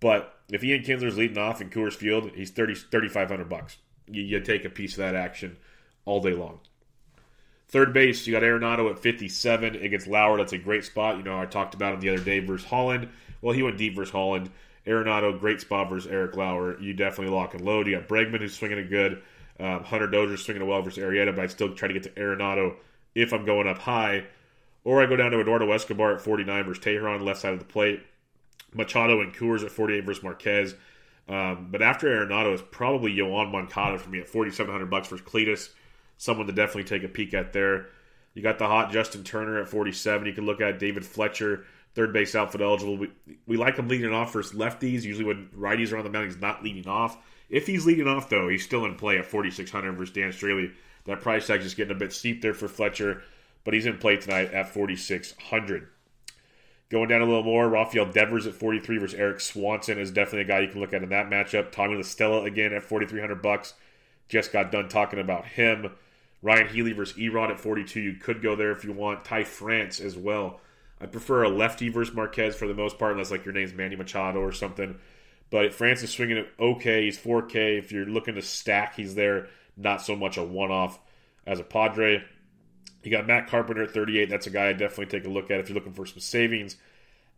But 0.00 0.34
if 0.50 0.62
Ian 0.64 0.82
Kinsler's 0.82 1.18
leading 1.18 1.38
off 1.38 1.60
in 1.60 1.70
Coors 1.70 1.94
Field, 1.94 2.30
he's 2.34 2.50
30, 2.50 2.74
3,500 2.74 3.48
bucks. 3.48 3.78
You, 4.06 4.22
you 4.22 4.40
take 4.40 4.64
a 4.64 4.70
piece 4.70 4.92
of 4.92 4.98
that 4.98 5.14
action 5.14 5.56
all 6.04 6.20
day 6.20 6.32
long. 6.32 6.60
Third 7.68 7.92
base, 7.92 8.26
you 8.26 8.32
got 8.32 8.42
Arenado 8.42 8.90
at 8.90 8.98
57 8.98 9.76
against 9.76 10.06
Lauer. 10.06 10.38
That's 10.38 10.54
a 10.54 10.58
great 10.58 10.84
spot. 10.84 11.18
You 11.18 11.22
know, 11.22 11.38
I 11.38 11.44
talked 11.44 11.74
about 11.74 11.94
him 11.94 12.00
the 12.00 12.08
other 12.08 12.24
day 12.24 12.38
versus 12.38 12.66
Holland. 12.66 13.08
Well, 13.42 13.54
he 13.54 13.62
went 13.62 13.76
deep 13.76 13.94
versus 13.94 14.12
Holland. 14.12 14.50
Arenado, 14.86 15.38
great 15.38 15.60
spot 15.60 15.90
versus 15.90 16.10
Eric 16.10 16.34
Lauer. 16.34 16.80
You 16.80 16.94
definitely 16.94 17.34
lock 17.34 17.52
and 17.52 17.62
load. 17.62 17.86
You 17.86 17.96
got 17.96 18.08
Bregman, 18.08 18.40
who's 18.40 18.54
swinging 18.54 18.78
it 18.78 18.88
good. 18.88 19.22
Um, 19.60 19.84
Hunter 19.84 20.06
Dozier 20.06 20.38
swinging 20.38 20.62
it 20.62 20.66
well 20.66 20.80
versus 20.80 21.02
Arrieta, 21.02 21.34
but 21.34 21.44
I 21.44 21.46
still 21.48 21.74
try 21.74 21.88
to 21.88 21.94
get 21.94 22.04
to 22.04 22.10
Arenado 22.10 22.76
if 23.14 23.34
I'm 23.34 23.44
going 23.44 23.68
up 23.68 23.78
high. 23.78 24.24
Or 24.84 25.02
I 25.02 25.06
go 25.06 25.16
down 25.16 25.32
to 25.32 25.40
Eduardo 25.40 25.70
Escobar 25.72 26.14
at 26.14 26.22
49 26.22 26.64
versus 26.64 26.82
Teheran, 26.82 27.20
left 27.20 27.40
side 27.40 27.52
of 27.52 27.58
the 27.58 27.66
plate. 27.66 28.00
Machado 28.74 29.20
and 29.20 29.34
Coors 29.34 29.64
at 29.64 29.70
48 29.70 30.04
versus 30.04 30.22
Marquez. 30.22 30.74
Um, 31.28 31.68
but 31.70 31.82
after 31.82 32.08
Arenado 32.08 32.54
is 32.54 32.62
probably 32.62 33.14
Yoan 33.14 33.50
Moncada 33.50 33.98
for 33.98 34.08
me 34.08 34.20
at 34.20 34.28
4,700 34.28 34.88
bucks 34.88 35.08
versus 35.08 35.26
Cletus. 35.26 35.70
Someone 36.16 36.46
to 36.46 36.52
definitely 36.52 36.84
take 36.84 37.04
a 37.04 37.08
peek 37.08 37.34
at 37.34 37.52
there. 37.52 37.86
You 38.34 38.42
got 38.42 38.58
the 38.58 38.66
hot 38.66 38.90
Justin 38.90 39.24
Turner 39.24 39.60
at 39.60 39.68
47. 39.68 40.26
You 40.26 40.32
can 40.32 40.46
look 40.46 40.60
at 40.60 40.78
David 40.78 41.04
Fletcher, 41.04 41.64
third 41.94 42.12
base 42.12 42.34
outfield 42.34 42.62
eligible. 42.62 42.96
We, 42.96 43.10
we 43.46 43.56
like 43.56 43.76
him 43.76 43.88
leading 43.88 44.12
off 44.12 44.32
versus 44.32 44.56
lefties. 44.56 45.02
Usually 45.02 45.24
when 45.24 45.48
righties 45.48 45.92
are 45.92 45.98
on 45.98 46.04
the 46.04 46.10
mound, 46.10 46.26
he's 46.26 46.40
not 46.40 46.62
leading 46.64 46.88
off. 46.88 47.18
If 47.50 47.66
he's 47.66 47.86
leading 47.86 48.06
off, 48.06 48.28
though, 48.28 48.48
he's 48.48 48.64
still 48.64 48.84
in 48.84 48.96
play 48.96 49.18
at 49.18 49.26
4,600 49.26 49.92
versus 49.92 50.14
Dan 50.14 50.30
Straily. 50.30 50.72
That 51.04 51.20
price 51.20 51.46
tag 51.46 51.60
is 51.62 51.74
getting 51.74 51.96
a 51.96 51.98
bit 51.98 52.12
steep 52.12 52.42
there 52.42 52.52
for 52.52 52.68
Fletcher, 52.68 53.22
but 53.64 53.74
he's 53.74 53.86
in 53.86 53.98
play 53.98 54.16
tonight 54.16 54.52
at 54.52 54.68
4,600. 54.68 55.88
Going 56.90 57.08
down 57.08 57.20
a 57.20 57.26
little 57.26 57.42
more, 57.42 57.68
Rafael 57.68 58.06
Devers 58.06 58.46
at 58.46 58.54
43 58.54 58.98
versus 58.98 59.18
Erik 59.18 59.40
Swanson 59.40 59.98
is 59.98 60.10
definitely 60.10 60.40
a 60.40 60.44
guy 60.44 60.60
you 60.60 60.68
can 60.68 60.80
look 60.80 60.94
at 60.94 61.02
in 61.02 61.10
that 61.10 61.28
matchup. 61.28 61.70
Tommy 61.70 61.96
La 61.96 62.02
Stella 62.02 62.44
again 62.44 62.72
at 62.72 62.82
4,300 62.82 63.42
bucks. 63.42 63.74
Just 64.28 64.52
got 64.52 64.72
done 64.72 64.88
talking 64.88 65.18
about 65.18 65.44
him. 65.44 65.90
Ryan 66.40 66.68
Healy 66.68 66.92
versus 66.92 67.16
Erod 67.18 67.50
at 67.50 67.60
42. 67.60 68.00
You 68.00 68.14
could 68.14 68.40
go 68.40 68.56
there 68.56 68.72
if 68.72 68.84
you 68.84 68.92
want. 68.92 69.24
Ty 69.24 69.44
France 69.44 70.00
as 70.00 70.16
well. 70.16 70.60
I 71.00 71.06
prefer 71.06 71.42
a 71.42 71.48
lefty 71.48 71.90
versus 71.90 72.14
Marquez 72.14 72.56
for 72.56 72.66
the 72.66 72.74
most 72.74 72.98
part, 72.98 73.12
unless 73.12 73.30
like 73.30 73.44
your 73.44 73.54
name's 73.54 73.74
Manny 73.74 73.96
Machado 73.96 74.40
or 74.40 74.52
something. 74.52 74.98
But 75.50 75.74
France 75.74 76.02
is 76.02 76.10
swinging 76.10 76.38
it 76.38 76.48
okay. 76.58 77.04
He's 77.04 77.18
4K. 77.18 77.78
If 77.78 77.92
you're 77.92 78.06
looking 78.06 78.34
to 78.34 78.42
stack, 78.42 78.96
he's 78.96 79.14
there. 79.14 79.48
Not 79.76 80.02
so 80.02 80.16
much 80.16 80.36
a 80.36 80.42
one 80.42 80.70
off 80.70 80.98
as 81.46 81.60
a 81.60 81.64
Padre. 81.64 82.24
You 83.02 83.10
got 83.10 83.26
Matt 83.26 83.48
Carpenter 83.48 83.82
at 83.82 83.92
38. 83.92 84.28
That's 84.28 84.46
a 84.46 84.50
guy 84.50 84.68
I 84.68 84.72
definitely 84.72 85.06
take 85.06 85.26
a 85.26 85.32
look 85.32 85.50
at 85.50 85.60
if 85.60 85.68
you're 85.68 85.74
looking 85.74 85.92
for 85.92 86.06
some 86.06 86.20
savings 86.20 86.76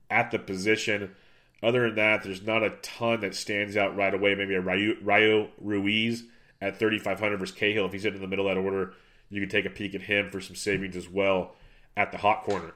at 0.09 0.31
the 0.31 0.39
position. 0.39 1.15
Other 1.63 1.83
than 1.87 1.97
that, 1.97 2.23
there's 2.23 2.43
not 2.43 2.63
a 2.63 2.71
ton 2.83 3.21
that 3.21 3.35
stands 3.35 3.77
out 3.77 3.97
right 3.97 4.15
away. 4.15 4.35
Maybe 4.35 4.55
a 4.55 4.61
Rio 4.61 5.51
Ruiz 5.61 6.25
at 6.61 6.79
3,500 6.79 7.39
versus 7.39 7.55
Cahill. 7.55 7.87
If 7.87 7.93
he's 7.93 8.05
in 8.05 8.19
the 8.19 8.27
middle 8.27 8.49
of 8.49 8.55
that 8.55 8.61
order, 8.61 8.95
you 9.29 9.41
can 9.41 9.51
take 9.51 9.67
a 9.67 9.71
peek 9.71 9.95
at 9.95 10.03
him 10.03 10.31
for 10.31 10.41
some 10.41 10.57
savings 10.57 10.97
as 10.97 11.09
well 11.09 11.55
at 11.97 12.13
the 12.13 12.19
hot 12.19 12.45
corner. 12.45 12.75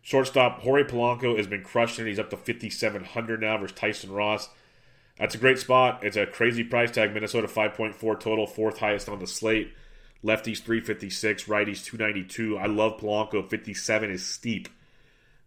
Shortstop 0.00 0.62
Jorge 0.62 0.84
Polanco 0.84 1.36
has 1.36 1.46
been 1.46 1.62
crushing 1.62 2.06
it. 2.06 2.08
He's 2.08 2.18
up 2.18 2.30
to 2.30 2.36
5,700 2.36 3.40
now 3.40 3.58
versus 3.58 3.76
Tyson 3.76 4.10
Ross. 4.10 4.48
That's 5.18 5.34
a 5.34 5.38
great 5.38 5.58
spot. 5.58 6.02
It's 6.02 6.16
a 6.16 6.26
crazy 6.26 6.64
price 6.64 6.90
tag. 6.90 7.14
Minnesota 7.14 7.46
5.4 7.46 8.18
total, 8.18 8.46
fourth 8.46 8.78
highest 8.78 9.08
on 9.08 9.20
the 9.20 9.26
slate. 9.26 9.72
Lefties 10.24 10.60
356, 10.60 11.44
righties 11.44 11.84
292. 11.84 12.56
I 12.56 12.66
love 12.66 12.98
Polanco. 12.98 13.48
57 13.48 14.10
is 14.10 14.24
steep. 14.24 14.68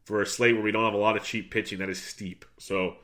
For 0.03 0.21
a 0.21 0.25
slate 0.25 0.53
where 0.53 0.63
we 0.63 0.71
don't 0.71 0.85
have 0.85 0.93
a 0.93 0.97
lot 0.97 1.17
of 1.17 1.23
cheap 1.23 1.49
pitching, 1.49 1.79
that 1.79 1.89
is 1.89 2.01
steep. 2.01 2.45
So 2.59 2.97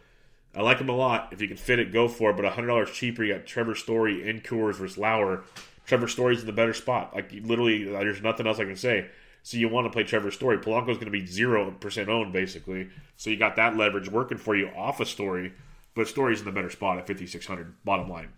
I 0.56 0.62
like 0.62 0.80
him 0.80 0.90
a 0.90 0.96
lot. 0.96 1.30
If 1.32 1.42
you 1.42 1.48
can 1.48 1.58
fit 1.58 1.80
it, 1.80 1.94
go 1.94 2.08
for 2.08 2.32
it. 2.32 2.38
But 2.38 2.46
$100 2.46 2.94
cheaper, 2.94 3.24
you 3.24 3.34
got 3.34 3.46
Trevor 3.46 3.74
Story 3.74 4.30
and 4.30 4.44
Coors 4.44 4.76
versus 4.76 4.98
Lauer. 4.98 5.44
Trevor 5.86 6.08
Story's 6.08 6.42
in 6.42 6.46
the 6.46 6.52
better 6.52 6.74
spot. 6.74 7.16
Like, 7.16 7.32
literally, 7.32 7.86
there's 7.86 8.22
nothing 8.22 8.46
else 8.46 8.60
I 8.60 8.66
can 8.66 8.76
say. 8.76 9.10
So 9.44 9.58
you 9.58 9.70
want 9.70 9.86
to 9.86 9.92
play 9.92 10.04
Trevor 10.04 10.30
Story. 10.30 10.60
Polanco's 10.60 11.00
going 11.00 11.06
to 11.06 11.12
be 11.12 11.24
0% 11.24 12.08
owned, 12.08 12.34
basically. 12.34 12.90
So 13.18 13.30
you 13.32 13.38
got 13.38 13.56
that 13.56 13.76
leverage 13.76 14.10
working 14.10 14.38
for 14.38 14.56
you 14.56 14.68
off 14.68 15.00
a 15.00 15.06
Story, 15.06 15.54
but 15.96 16.08
Story's 16.08 16.40
in 16.40 16.46
the 16.46 16.52
better 16.52 16.70
spot 16.70 17.00
at 17.00 17.08
5,600, 17.08 17.84
bottom 17.84 18.08
line. 18.08 18.30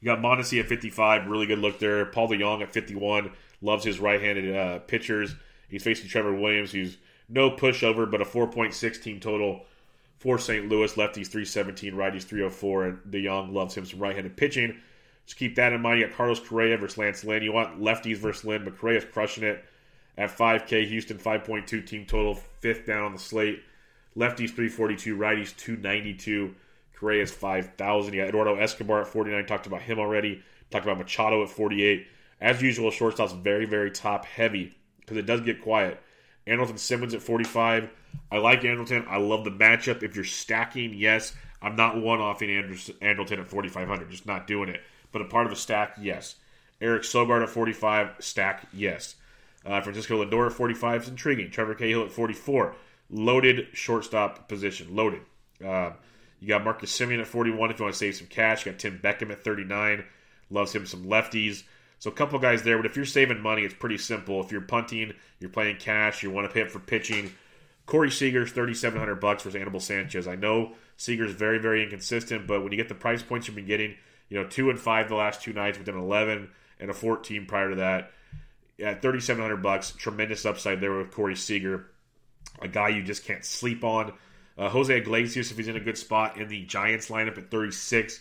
You 0.00 0.06
got 0.06 0.20
Mondesi 0.20 0.60
at 0.60 0.66
55, 0.66 1.26
really 1.26 1.46
good 1.46 1.58
look 1.58 1.78
there. 1.78 2.04
Paul 2.06 2.28
DeJong 2.28 2.62
at 2.62 2.72
51, 2.72 3.32
loves 3.60 3.84
his 3.84 3.98
right 3.98 4.20
handed 4.20 4.56
uh, 4.56 4.78
pitchers. 4.80 5.34
He's 5.68 5.82
facing 5.82 6.08
Trevor 6.08 6.34
Williams, 6.34 6.72
who's 6.72 6.98
no 7.28 7.50
pushover, 7.50 8.10
but 8.10 8.22
a 8.22 8.24
4.6 8.24 9.02
team 9.02 9.20
total 9.20 9.64
for 10.18 10.38
St. 10.38 10.68
Louis. 10.68 10.92
Lefties 10.94 11.26
317, 11.26 11.94
righties 11.94 12.22
304, 12.22 12.84
and 12.84 12.98
DeJong 13.10 13.52
loves 13.52 13.74
him 13.74 13.84
some 13.84 14.00
right 14.00 14.14
handed 14.14 14.36
pitching. 14.36 14.80
Just 15.26 15.38
keep 15.38 15.56
that 15.56 15.72
in 15.72 15.82
mind. 15.82 16.00
You 16.00 16.06
got 16.06 16.16
Carlos 16.16 16.40
Correa 16.40 16.78
versus 16.78 16.96
Lance 16.96 17.24
Lynn. 17.24 17.42
You 17.42 17.52
want 17.52 17.80
lefties 17.80 18.16
versus 18.16 18.44
Lynn, 18.44 18.64
but 18.64 18.78
Correa's 18.78 19.04
crushing 19.04 19.44
it 19.44 19.62
at 20.16 20.36
5K. 20.36 20.86
Houston 20.88 21.18
5.2 21.18 21.86
team 21.86 22.06
total, 22.06 22.34
fifth 22.60 22.86
down 22.86 23.04
on 23.04 23.12
the 23.12 23.18
slate. 23.18 23.62
Lefties 24.16 24.50
342, 24.54 25.16
righties 25.16 25.54
292. 25.56 26.54
Correa's 26.98 27.30
5,000. 27.30 28.12
You 28.12 28.20
got 28.20 28.28
Eduardo 28.28 28.56
Escobar 28.56 29.02
at 29.02 29.06
49. 29.06 29.46
Talked 29.46 29.66
about 29.66 29.82
him 29.82 29.98
already. 29.98 30.42
Talked 30.70 30.84
about 30.84 30.98
Machado 30.98 31.42
at 31.42 31.50
48. 31.50 32.06
As 32.40 32.60
usual, 32.62 32.90
shortstop's 32.90 33.32
very, 33.32 33.66
very 33.66 33.90
top 33.90 34.24
heavy 34.24 34.76
because 35.00 35.16
it 35.16 35.26
does 35.26 35.40
get 35.40 35.62
quiet. 35.62 36.00
Andrelton 36.46 36.78
Simmons 36.78 37.14
at 37.14 37.22
45. 37.22 37.90
I 38.30 38.38
like 38.38 38.62
Andrelton. 38.62 39.06
I 39.06 39.18
love 39.18 39.44
the 39.44 39.50
matchup. 39.50 40.02
If 40.02 40.16
you're 40.16 40.24
stacking, 40.24 40.94
yes. 40.94 41.34
I'm 41.60 41.76
not 41.76 42.00
one 42.00 42.20
offing 42.20 42.48
Andrelton 42.48 43.38
at 43.38 43.48
4,500. 43.48 44.10
Just 44.10 44.26
not 44.26 44.46
doing 44.46 44.68
it. 44.68 44.80
But 45.12 45.22
a 45.22 45.26
part 45.26 45.46
of 45.46 45.52
a 45.52 45.56
stack, 45.56 45.96
yes. 46.00 46.36
Eric 46.80 47.02
Sogard 47.02 47.42
at 47.42 47.48
45. 47.48 48.16
Stack, 48.20 48.66
yes. 48.72 49.16
Uh, 49.64 49.80
Francisco 49.80 50.24
Lindor 50.24 50.46
at 50.46 50.52
45 50.52 51.02
is 51.02 51.08
intriguing. 51.08 51.50
Trevor 51.50 51.74
Cahill 51.74 52.04
at 52.04 52.12
44. 52.12 52.74
Loaded 53.10 53.68
shortstop 53.72 54.48
position. 54.48 54.94
Loaded. 54.94 55.22
Uh, 55.64 55.92
you 56.40 56.48
got 56.48 56.64
Marcus 56.64 56.96
Semien 56.96 57.20
at 57.20 57.26
41 57.26 57.70
if 57.70 57.78
you 57.78 57.84
want 57.84 57.94
to 57.94 57.98
save 57.98 58.16
some 58.16 58.26
cash. 58.26 58.64
You 58.64 58.72
got 58.72 58.78
Tim 58.78 58.98
Beckham 58.98 59.30
at 59.30 59.42
39. 59.42 60.04
Loves 60.50 60.74
him 60.74 60.86
some 60.86 61.04
lefties. 61.04 61.62
So 61.98 62.10
a 62.10 62.14
couple 62.14 62.38
guys 62.38 62.62
there, 62.62 62.76
but 62.76 62.86
if 62.86 62.94
you're 62.94 63.04
saving 63.04 63.40
money, 63.40 63.62
it's 63.62 63.74
pretty 63.74 63.98
simple. 63.98 64.40
If 64.40 64.52
you're 64.52 64.60
punting, 64.60 65.14
you're 65.40 65.50
playing 65.50 65.76
cash, 65.78 66.22
you 66.22 66.30
want 66.30 66.48
to 66.48 66.54
pay 66.54 66.62
up 66.62 66.70
for 66.70 66.78
pitching. 66.78 67.32
Corey 67.86 68.10
Seager's 68.10 68.52
3700 68.52 69.16
bucks 69.16 69.42
versus 69.42 69.60
Anibal 69.60 69.80
Sanchez. 69.80 70.28
I 70.28 70.36
know 70.36 70.74
Seager's 70.96 71.32
very, 71.32 71.58
very 71.58 71.82
inconsistent, 71.82 72.46
but 72.46 72.62
when 72.62 72.70
you 72.70 72.76
get 72.76 72.88
the 72.88 72.94
price 72.94 73.22
points 73.22 73.48
you've 73.48 73.56
been 73.56 73.66
getting, 73.66 73.96
you 74.28 74.40
know, 74.40 74.46
two 74.46 74.70
and 74.70 74.78
five 74.78 75.08
the 75.08 75.16
last 75.16 75.42
two 75.42 75.52
nights 75.52 75.78
with 75.78 75.88
an 75.88 75.96
11 75.96 76.50
and 76.78 76.90
a 76.90 76.94
14 76.94 77.46
prior 77.46 77.70
to 77.70 77.76
that, 77.76 78.12
at 78.80 79.02
3700 79.02 79.56
bucks, 79.56 79.90
tremendous 79.92 80.46
upside 80.46 80.80
there 80.80 80.96
with 80.96 81.10
Corey 81.10 81.34
Seager, 81.34 81.86
a 82.60 82.68
guy 82.68 82.90
you 82.90 83.02
just 83.02 83.24
can't 83.24 83.44
sleep 83.44 83.82
on. 83.82 84.12
Uh, 84.58 84.68
Jose 84.68 84.94
Iglesias, 84.96 85.50
if 85.50 85.56
he's 85.56 85.68
in 85.68 85.76
a 85.76 85.80
good 85.80 85.96
spot 85.96 86.36
in 86.36 86.48
the 86.48 86.64
Giants 86.64 87.08
lineup 87.08 87.38
at 87.38 87.50
36 87.50 88.20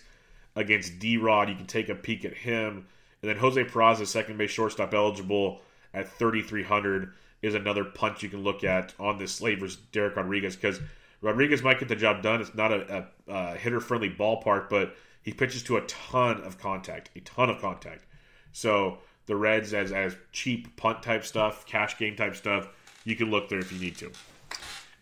against 0.56 1.00
D 1.00 1.18
Rod, 1.18 1.50
you 1.50 1.56
can 1.56 1.66
take 1.66 1.90
a 1.90 1.96
peek 1.96 2.26
at 2.26 2.34
him. 2.34 2.86
And 3.22 3.30
then 3.30 3.38
Jose 3.38 3.64
Peraza, 3.64 4.06
second 4.06 4.38
base 4.38 4.52
shortstop 4.52 4.94
eligible 4.94 5.62
at 5.94 6.08
3,300, 6.08 7.14
is 7.42 7.56
another 7.56 7.84
punch 7.84 8.22
you 8.22 8.30
can 8.30 8.44
look 8.44 8.64
at 8.64 8.94
on 9.00 9.18
this 9.18 9.34
slate 9.34 9.60
versus 9.60 9.80
Dereck 9.92 10.16
Rodriguez 10.16 10.56
because 10.56 10.80
Rodriguez 11.22 11.64
might 11.64 11.80
get 11.80 11.88
the 11.88 11.96
job 11.96 12.22
done. 12.22 12.42
It's 12.42 12.54
not 12.54 12.72
a, 12.72 13.08
a, 13.28 13.34
a 13.34 13.56
hitter 13.56 13.80
friendly 13.80 14.10
ballpark, 14.10 14.70
but 14.70 14.96
he 15.24 15.34
pitches 15.34 15.64
to 15.64 15.78
a 15.78 15.82
ton 15.82 16.42
of 16.42 16.60
contact, 16.60 17.10
a 17.16 17.20
ton 17.22 17.50
of 17.50 17.60
contact. 17.60 18.06
So 18.52 19.00
the 19.26 19.36
Reds 19.36 19.74
as 19.74 19.92
as 19.92 20.16
cheap 20.32 20.76
punt 20.78 21.04
type 21.04 21.26
stuff, 21.26 21.66
cash 21.66 21.98
game 21.98 22.16
type 22.16 22.36
stuff, 22.36 22.70
you 23.04 23.16
can 23.16 23.30
look 23.30 23.50
there 23.50 23.60
if 23.60 23.72
you 23.72 23.80
need 23.80 23.98
to. 23.98 24.12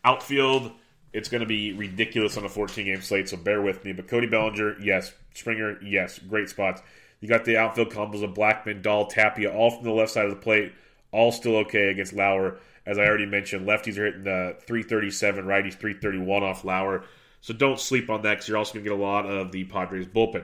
Outfield, 0.03 0.71
it's 1.15 1.29
going 1.29 1.39
to 1.39 1.47
be 1.47 1.71
ridiculous 1.71 2.35
on 2.35 2.43
a 2.43 2.49
14 2.49 2.85
game 2.85 3.01
slate, 3.01 3.29
so 3.29 3.37
bear 3.37 3.61
with 3.61 3.85
me. 3.85 3.93
But 3.93 4.09
Cody 4.09 4.27
Bellinger, 4.27 4.75
yes. 4.81 5.13
Springer, 5.33 5.81
yes. 5.81 6.19
Great 6.19 6.49
spots. 6.49 6.81
You 7.21 7.29
got 7.29 7.45
the 7.45 7.55
outfield 7.55 7.89
combos 7.89 8.21
of 8.21 8.33
Blackmon, 8.33 8.81
Dahl, 8.81 9.07
Tapia, 9.07 9.49
all 9.49 9.71
from 9.71 9.85
the 9.85 9.93
left 9.93 10.11
side 10.11 10.25
of 10.25 10.31
the 10.31 10.35
plate, 10.35 10.73
all 11.13 11.31
still 11.31 11.55
okay 11.57 11.89
against 11.89 12.11
Lauer. 12.11 12.59
As 12.85 12.99
I 12.99 13.05
already 13.05 13.25
mentioned, 13.25 13.65
lefties 13.65 13.97
are 13.97 14.05
hitting 14.05 14.27
uh, 14.27 14.59
the 14.59 14.65
337, 14.67 15.45
righties 15.45 15.75
331 15.75 16.43
off 16.43 16.65
Lauer. 16.65 17.05
So 17.39 17.53
don't 17.53 17.79
sleep 17.79 18.09
on 18.09 18.21
that 18.23 18.31
because 18.31 18.49
you're 18.49 18.57
also 18.57 18.73
going 18.73 18.83
to 18.83 18.89
get 18.89 18.99
a 18.99 19.01
lot 19.01 19.25
of 19.25 19.53
the 19.53 19.63
Padres 19.63 20.07
bullpen. 20.07 20.43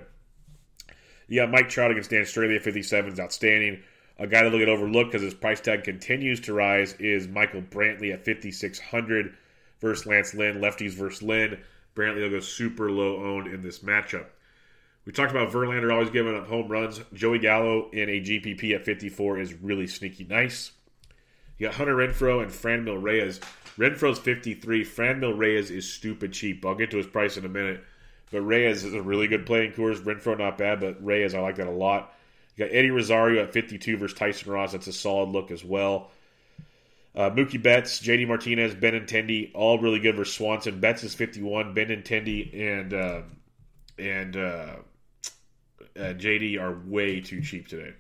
Got 1.36 1.52
Mike 1.52 1.68
Trout 1.68 1.92
against 1.92 2.10
Dan 2.10 2.22
at 2.22 2.64
57 2.64 3.14
is 3.14 3.20
outstanding. 3.20 3.84
A 4.20 4.28
guy 4.28 4.44
that 4.44 4.52
will 4.52 4.60
get 4.60 4.70
overlooked 4.70 5.12
because 5.12 5.24
his 5.24 5.34
price 5.34 5.60
tag 5.60 5.84
continues 5.84 6.40
to 6.42 6.54
rise 6.54 6.94
is 6.94 7.28
Michael 7.28 7.62
Brantley 7.62 8.14
at 8.14 8.24
5,600 8.26 9.36
versus 9.82 10.06
Lance 10.06 10.34
Lynn. 10.34 10.62
Lefties 10.62 10.94
versus 10.94 11.22
Lynn. 11.22 11.60
Brantley 11.96 12.22
will 12.22 12.30
go 12.30 12.40
super 12.40 12.90
low 12.90 13.18
owned 13.18 13.48
in 13.48 13.62
this 13.62 13.80
matchup. 13.80 14.28
We 15.06 15.12
talked 15.12 15.32
about 15.32 15.52
Verlander 15.52 15.92
always 15.92 16.12
giving 16.12 16.38
up 16.38 16.48
home 16.48 16.68
runs. 16.68 17.02
Joey 17.14 17.40
Gallo 17.40 17.90
in 17.92 18.08
a 18.08 18.22
GPP 18.22 18.76
at 18.76 18.86
54 18.86 19.40
is 19.40 19.54
really 19.54 19.88
sneaky 19.88 20.24
nice. 20.24 20.72
You 21.58 21.68
got 21.68 21.76
Hunter 21.76 21.96
Renfroe 21.96 22.44
and 22.44 22.52
Franmil 22.52 23.02
Reyes. 23.02 23.40
Renfroe's 23.78 24.20
53. 24.20 24.86
Franmil 24.86 25.38
Reyes 25.38 25.72
is 25.72 25.92
stupid 25.92 26.34
cheap. 26.34 26.66
I'll 26.66 26.76
get 26.76 26.92
to 26.92 26.98
his 26.98 27.08
price 27.08 27.38
in 27.38 27.46
a 27.46 27.50
minute. 27.50 27.84
But 28.32 28.42
Reyes 28.42 28.84
is 28.84 28.94
a 28.94 29.02
really 29.02 29.28
good 29.28 29.46
playing 29.46 29.74
course. 29.74 30.00
Renfroe 30.00 30.38
not 30.38 30.58
bad, 30.58 30.80
but 30.80 31.04
Reyes 31.04 31.34
I 31.34 31.40
like 31.40 31.56
that 31.56 31.68
a 31.68 31.72
lot. 31.72 32.14
You 32.56 32.66
got 32.66 32.76
Eddie 32.76 32.92
Rosario 32.92 33.44
at 33.44 33.54
52 33.54 33.98
versus 33.98 34.18
Tyson 34.18 34.52
Ross. 34.52 34.72
That's 34.72 34.88
a 34.88 34.94
solid 34.94 35.30
look 35.30 35.52
as 35.52 35.64
well. 35.64 36.12
Uh, 37.14 37.30
Mookie 37.30 37.62
Betts, 37.62 38.00
JD 38.00 38.28
Martinez, 38.28 38.74
Benintendi, 38.74 39.52
all 39.54 39.80
really 39.80 40.00
good 40.00 40.16
versus 40.16 40.34
Swanson. 40.36 40.80
Betts 40.80 41.04
is 41.04 41.14
51. 41.14 41.76
Benintendi 41.76 42.58
and 42.58 42.94
uh, 42.94 43.22
and 44.00 44.38
uh, 44.38 44.76
uh 45.98 46.14
JD 46.14 46.60
are 46.60 46.80
way 46.86 47.20
too 47.20 47.42
cheap 47.42 47.68
today. 47.68 47.94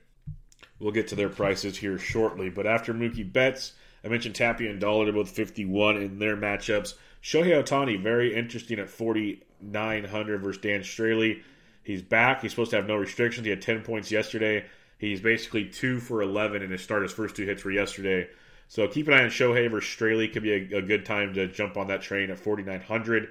We'll 0.79 0.93
get 0.93 1.09
to 1.09 1.15
their 1.15 1.29
prices 1.29 1.77
here 1.77 1.99
shortly. 1.99 2.49
But 2.49 2.65
after 2.65 2.93
Mookie 2.93 3.31
Betts, 3.31 3.73
I 4.03 4.07
mentioned 4.07 4.35
Tapia 4.35 4.71
and 4.71 4.79
Dollar, 4.79 5.05
they're 5.05 5.13
both 5.13 5.29
51 5.29 5.97
in 5.97 6.17
their 6.17 6.35
matchups. 6.35 6.95
Shohei 7.21 7.63
Ohtani, 7.63 8.01
very 8.01 8.33
interesting 8.33 8.79
at 8.79 8.89
4,900 8.89 10.41
versus 10.41 10.61
Dan 10.61 10.79
Straily. 10.79 11.43
He's 11.83 12.01
back. 12.01 12.41
He's 12.41 12.51
supposed 12.51 12.71
to 12.71 12.77
have 12.77 12.87
no 12.87 12.95
restrictions. 12.95 13.45
He 13.45 13.51
had 13.51 13.61
10 13.61 13.83
points 13.83 14.09
yesterday. 14.09 14.65
He's 14.97 15.21
basically 15.21 15.65
2 15.65 15.99
for 15.99 16.21
11 16.21 16.63
in 16.63 16.71
his 16.71 16.81
start. 16.81 17.03
His 17.03 17.11
first 17.11 17.35
two 17.35 17.45
hits 17.45 17.63
were 17.63 17.71
yesterday. 17.71 18.27
So 18.71 18.87
keep 18.87 19.09
an 19.09 19.13
eye 19.13 19.23
on 19.23 19.29
Shohei 19.29 19.69
versus 19.69 19.93
Straily. 19.93 20.31
Could 20.31 20.43
be 20.43 20.53
a, 20.53 20.77
a, 20.77 20.81
good 20.81 21.05
time 21.05 21.33
to 21.33 21.45
jump 21.47 21.75
on 21.75 21.87
that 21.87 22.01
train 22.01 22.31
at 22.31 22.39
4,900. 22.39 23.27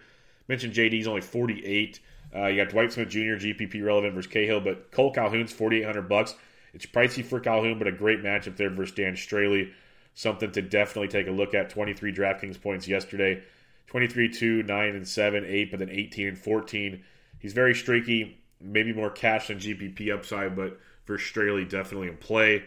Mentioned 0.49 0.75
JD's 0.75 1.07
only 1.07 1.23
48. 1.23 1.99
Uh, 2.37 2.47
you 2.49 2.63
got 2.63 2.71
Dwight 2.71 2.93
Smith 2.93 3.09
Jr. 3.09 3.41
GPP 3.41 3.83
relevant 3.83 4.13
versus 4.13 4.31
Cahill, 4.31 4.61
but 4.61 4.93
Kole 4.93 5.15
Calhoun's 5.15 5.51
4,800 5.51 6.11
bucks. 6.11 6.35
It's 6.75 6.85
pricey 6.85 7.25
for 7.25 7.41
Calhoun, 7.41 7.79
but 7.79 7.89
a 7.89 7.93
great 7.93 8.23
matchup 8.23 8.59
there 8.59 8.69
versus 8.69 8.95
Dan 8.95 9.15
Straily. 9.15 9.73
Something 10.13 10.53
to 10.53 10.61
definitely 10.61 11.09
take 11.09 11.27
a 11.27 11.31
look 11.31 11.55
at. 11.55 11.71
23 11.71 12.13
DraftKings 12.13 12.61
points 12.61 12.87
yesterday. 12.87 13.43
23, 13.87 14.29
2, 14.29 14.63
9, 14.65 14.89
and 14.95 15.09
7, 15.09 15.47
8, 15.47 15.71
but 15.71 15.81
then 15.81 15.89
18 15.89 16.29
and 16.29 16.39
14. 16.39 17.03
He's 17.39 17.55
very 17.55 17.75
streaky. 17.75 18.43
Maybe 18.61 18.93
more 18.93 19.09
cash 19.09 19.49
than 19.49 19.59
GPP 19.59 20.13
upside, 20.13 20.55
but 20.55 20.79
for 21.07 21.17
Straily, 21.17 21.67
definitely 21.67 22.09
in 22.09 22.19
play. 22.19 22.65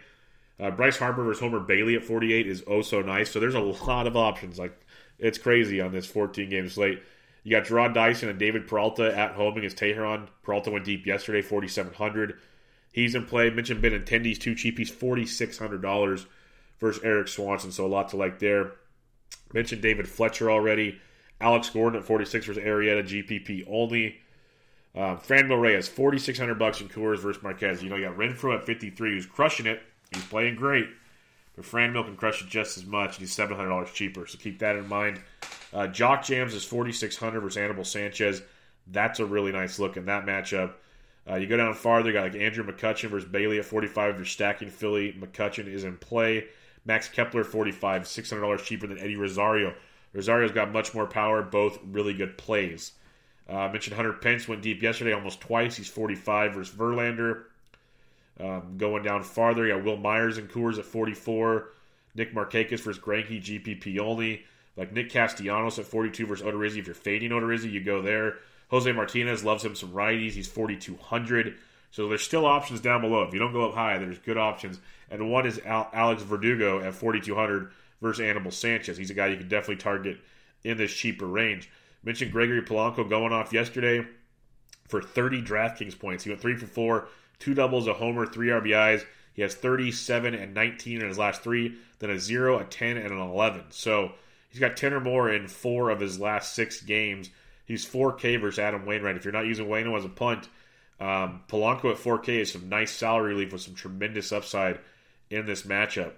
Uh, 0.60 0.72
Bryce 0.72 0.98
Harper 0.98 1.24
versus 1.24 1.42
Homer 1.42 1.60
Bailey 1.60 1.96
at 1.96 2.04
48 2.04 2.48
is 2.48 2.64
oh 2.68 2.82
so 2.82 3.02
nice. 3.02 3.32
So 3.32 3.40
there's 3.40 3.56
a 3.56 3.60
lot 3.60 4.08
of 4.08 4.16
options. 4.16 4.60
Like 4.60 4.80
it's 5.20 5.38
crazy 5.38 5.82
on 5.82 5.92
this 5.92 6.06
14 6.06 6.50
game 6.50 6.70
slate. 6.70 7.02
You 7.44 7.52
got 7.52 7.68
Jarrod 7.68 7.94
Dyson 7.94 8.30
and 8.30 8.40
David 8.40 8.68
Peralta 8.68 9.16
at 9.18 9.34
home 9.34 9.58
against 9.58 9.78
Teheran. 9.78 10.28
Peralta 10.44 10.72
went 10.72 10.86
deep 10.86 11.06
yesterday, 11.06 11.42
4,700. 11.42 12.40
He's 12.94 13.16
in 13.16 13.26
play. 13.26 13.50
Mentioned 13.50 13.84
Benintendi's 13.84 14.40
too 14.40 14.56
cheap. 14.56 14.78
He's 14.78 14.92
$4,600 14.92 16.26
versus 16.80 17.04
Erik 17.04 17.28
Swanson. 17.28 17.72
So 17.72 17.86
a 17.86 17.88
lot 17.88 18.10
to 18.10 18.18
like 18.18 18.40
there. 18.40 18.74
Mentioned 19.54 19.82
David 19.82 20.08
Fletcher 20.08 20.50
already. 20.50 21.00
Alex 21.42 21.70
Gordon 21.70 22.00
at 22.00 22.06
46 22.06 22.46
versus 22.46 22.64
Arrieta, 22.64 23.04
GPP 23.04 23.66
only. 23.70 24.20
Um, 24.96 25.18
Franmil 25.18 25.60
Reyes, 25.60 25.88
4600 25.88 26.58
bucks 26.58 26.80
in 26.80 26.88
Coors 26.88 27.20
versus 27.20 27.42
Marquez. 27.44 27.84
You 27.84 27.90
know, 27.90 27.96
you 27.96 28.08
got 28.08 28.16
Renfroe 28.16 28.56
at 28.56 28.66
53 28.66 29.12
who's 29.12 29.26
crushing 29.26 29.66
it. 29.66 29.82
He's 30.14 30.26
playing 30.26 30.56
great. 30.56 30.88
But 31.56 31.66
Franmil 31.66 32.06
can 32.06 32.16
crush 32.16 32.42
it 32.42 32.50
just 32.50 32.78
as 32.78 32.86
much, 32.86 33.12
and 33.12 33.20
he's 33.20 33.34
seven 33.34 33.56
hundred 33.56 33.70
dollars 33.70 33.92
cheaper. 33.92 34.26
So 34.26 34.38
keep 34.40 34.60
that 34.60 34.76
in 34.76 34.88
mind. 34.88 35.22
Uh, 35.72 35.88
Jock 35.88 36.24
Jams 36.24 36.54
is 36.54 36.64
forty 36.64 36.92
six 36.92 37.16
hundred 37.16 37.42
versus 37.42 37.58
Anibal 37.58 37.84
Sanchez. 37.84 38.42
That's 38.88 39.20
a 39.20 39.26
really 39.26 39.52
nice 39.52 39.80
look 39.80 39.96
in 39.96 40.06
that 40.06 40.26
matchup. 40.26 40.74
Uh, 41.30 41.36
you 41.36 41.48
go 41.48 41.56
down 41.56 41.74
farther, 41.74 42.10
you 42.10 42.14
got 42.14 42.24
like 42.24 42.36
Andrew 42.36 42.66
McCutchen 42.66 43.10
versus 43.10 43.30
Bailey 43.30 43.60
at 43.60 43.66
forty 43.66 43.88
five. 43.88 44.18
You're 44.18 44.26
stacking 44.26 44.70
Philly. 44.70 45.14
McCutchen 45.14 45.68
is 45.68 45.84
in 45.84 45.98
play. 45.98 46.46
Max 46.86 47.08
Kepler 47.08 47.44
forty 47.44 47.72
five, 47.72 48.08
six 48.08 48.30
hundred 48.30 48.42
dollars 48.42 48.64
cheaper 48.64 48.88
than 48.88 49.00
Eddie 49.00 49.16
Rosario. 49.16 49.74
Rosario's 50.14 50.52
got 50.52 50.72
much 50.72 50.94
more 50.94 51.08
power. 51.08 51.42
Both 51.42 51.80
really 51.86 52.14
good 52.14 52.38
plays. 52.38 52.94
Uh, 53.50 53.58
I 53.58 53.72
mentioned 53.72 53.96
Hunter 53.96 54.14
Pence 54.14 54.48
went 54.48 54.62
deep 54.62 54.82
yesterday, 54.82 55.14
almost 55.14 55.40
twice. 55.40 55.76
He's 55.76 55.88
forty 55.88 56.16
five 56.16 56.56
versus 56.56 56.76
Verlander. 56.76 57.44
Um, 58.40 58.78
going 58.78 59.04
down 59.04 59.24
farther, 59.24 59.68
you 59.68 59.76
got 59.76 59.84
Wil 59.84 59.98
Myers 59.98 60.38
and 60.38 60.50
Coors 60.50 60.80
at 60.80 60.86
44. 60.86 61.70
Nick 62.16 62.34
Markakis 62.34 62.80
versus 62.80 63.00
Greinke, 63.00 63.42
GPP 63.42 64.00
only. 64.00 64.46
Like 64.76 64.92
Nick 64.92 65.12
Castellanos 65.12 65.78
at 65.78 65.86
42 65.86 66.26
versus 66.26 66.46
Odorizzi. 66.46 66.78
If 66.78 66.88
you're 66.88 66.96
fading 66.96 67.32
Odorizzi, 67.32 67.72
you 67.72 67.82
go 67.82 68.02
there. 68.02 68.38
Jose 68.70 68.92
Martinez 68.92 69.44
loves 69.44 69.64
him 69.64 69.76
some 69.76 69.92
righties. 69.92 70.32
He's 70.32 70.48
4,200. 70.48 71.56
So 71.92 72.08
there's 72.08 72.24
still 72.24 72.48
options 72.48 72.82
down 72.82 73.02
below. 73.02 73.22
If 73.22 73.34
you 73.34 73.40
don't 73.40 73.54
go 73.54 73.70
up 73.70 73.76
high, 73.76 74.00
there's 74.00 74.18
good 74.18 74.38
options. 74.38 74.80
And 75.12 75.30
one 75.30 75.46
is 75.46 75.62
Alex 75.64 76.24
Verdugo 76.24 76.80
at 76.80 76.96
4,200 76.96 77.72
versus 78.02 78.26
Animal 78.26 78.52
Sanchez. 78.52 78.98
He's 78.98 79.12
a 79.12 79.14
guy 79.14 79.28
you 79.28 79.38
can 79.38 79.48
definitely 79.48 79.76
target 79.76 80.18
in 80.64 80.78
this 80.78 80.92
cheaper 80.92 81.28
range. 81.28 81.70
Mentioned 82.04 82.32
Gregory 82.32 82.64
Polanco 82.64 83.08
going 83.08 83.32
off 83.32 83.54
yesterday 83.54 84.06
for 84.88 85.02
30 85.02 85.44
DraftKings 85.44 85.98
points. 85.98 86.24
He 86.24 86.32
went 86.32 86.42
three 86.42 86.58
for 86.58 86.66
four, 86.66 87.08
two 87.44 87.54
doubles, 87.54 87.88
a 87.88 87.94
homer, 87.94 88.26
three 88.26 88.48
RBIs. 88.48 89.04
He 89.34 89.42
has 89.42 89.54
37 89.54 90.34
and 90.34 90.54
19 90.54 91.02
in 91.02 91.08
his 91.08 91.18
last 91.18 91.42
three, 91.42 91.76
then 92.00 92.10
a 92.10 92.20
0, 92.20 92.60
a 92.60 92.64
10, 92.64 92.98
and 92.98 93.12
an 93.12 93.20
11. 93.20 93.66
So 93.72 94.14
he's 94.50 94.60
got 94.60 94.78
10 94.78 94.94
or 94.94 95.02
more 95.02 95.30
in 95.30 95.48
four 95.48 95.90
of 95.90 96.00
his 96.00 96.20
last 96.20 96.54
six 96.54 96.82
games. 96.82 97.30
He's 97.66 97.86
4K 97.86 98.40
versus 98.40 98.60
Adam 98.60 98.86
Wainwright. 98.86 99.18
If 99.18 99.26
you're 99.26 99.34
not 99.34 99.46
using 99.46 99.68
Waino 99.68 99.98
as 99.98 100.06
a 100.06 100.10
punt, 100.10 100.48
um, 101.00 101.42
Polanco 101.50 101.92
at 101.92 101.98
4K 101.98 102.40
is 102.40 102.52
some 102.52 102.70
nice 102.70 102.92
salary 102.92 103.34
relief 103.34 103.52
with 103.52 103.62
some 103.62 103.76
tremendous 103.76 104.32
upside 104.32 104.80
in 105.30 105.46
this 105.46 105.64
matchup. 105.64 106.14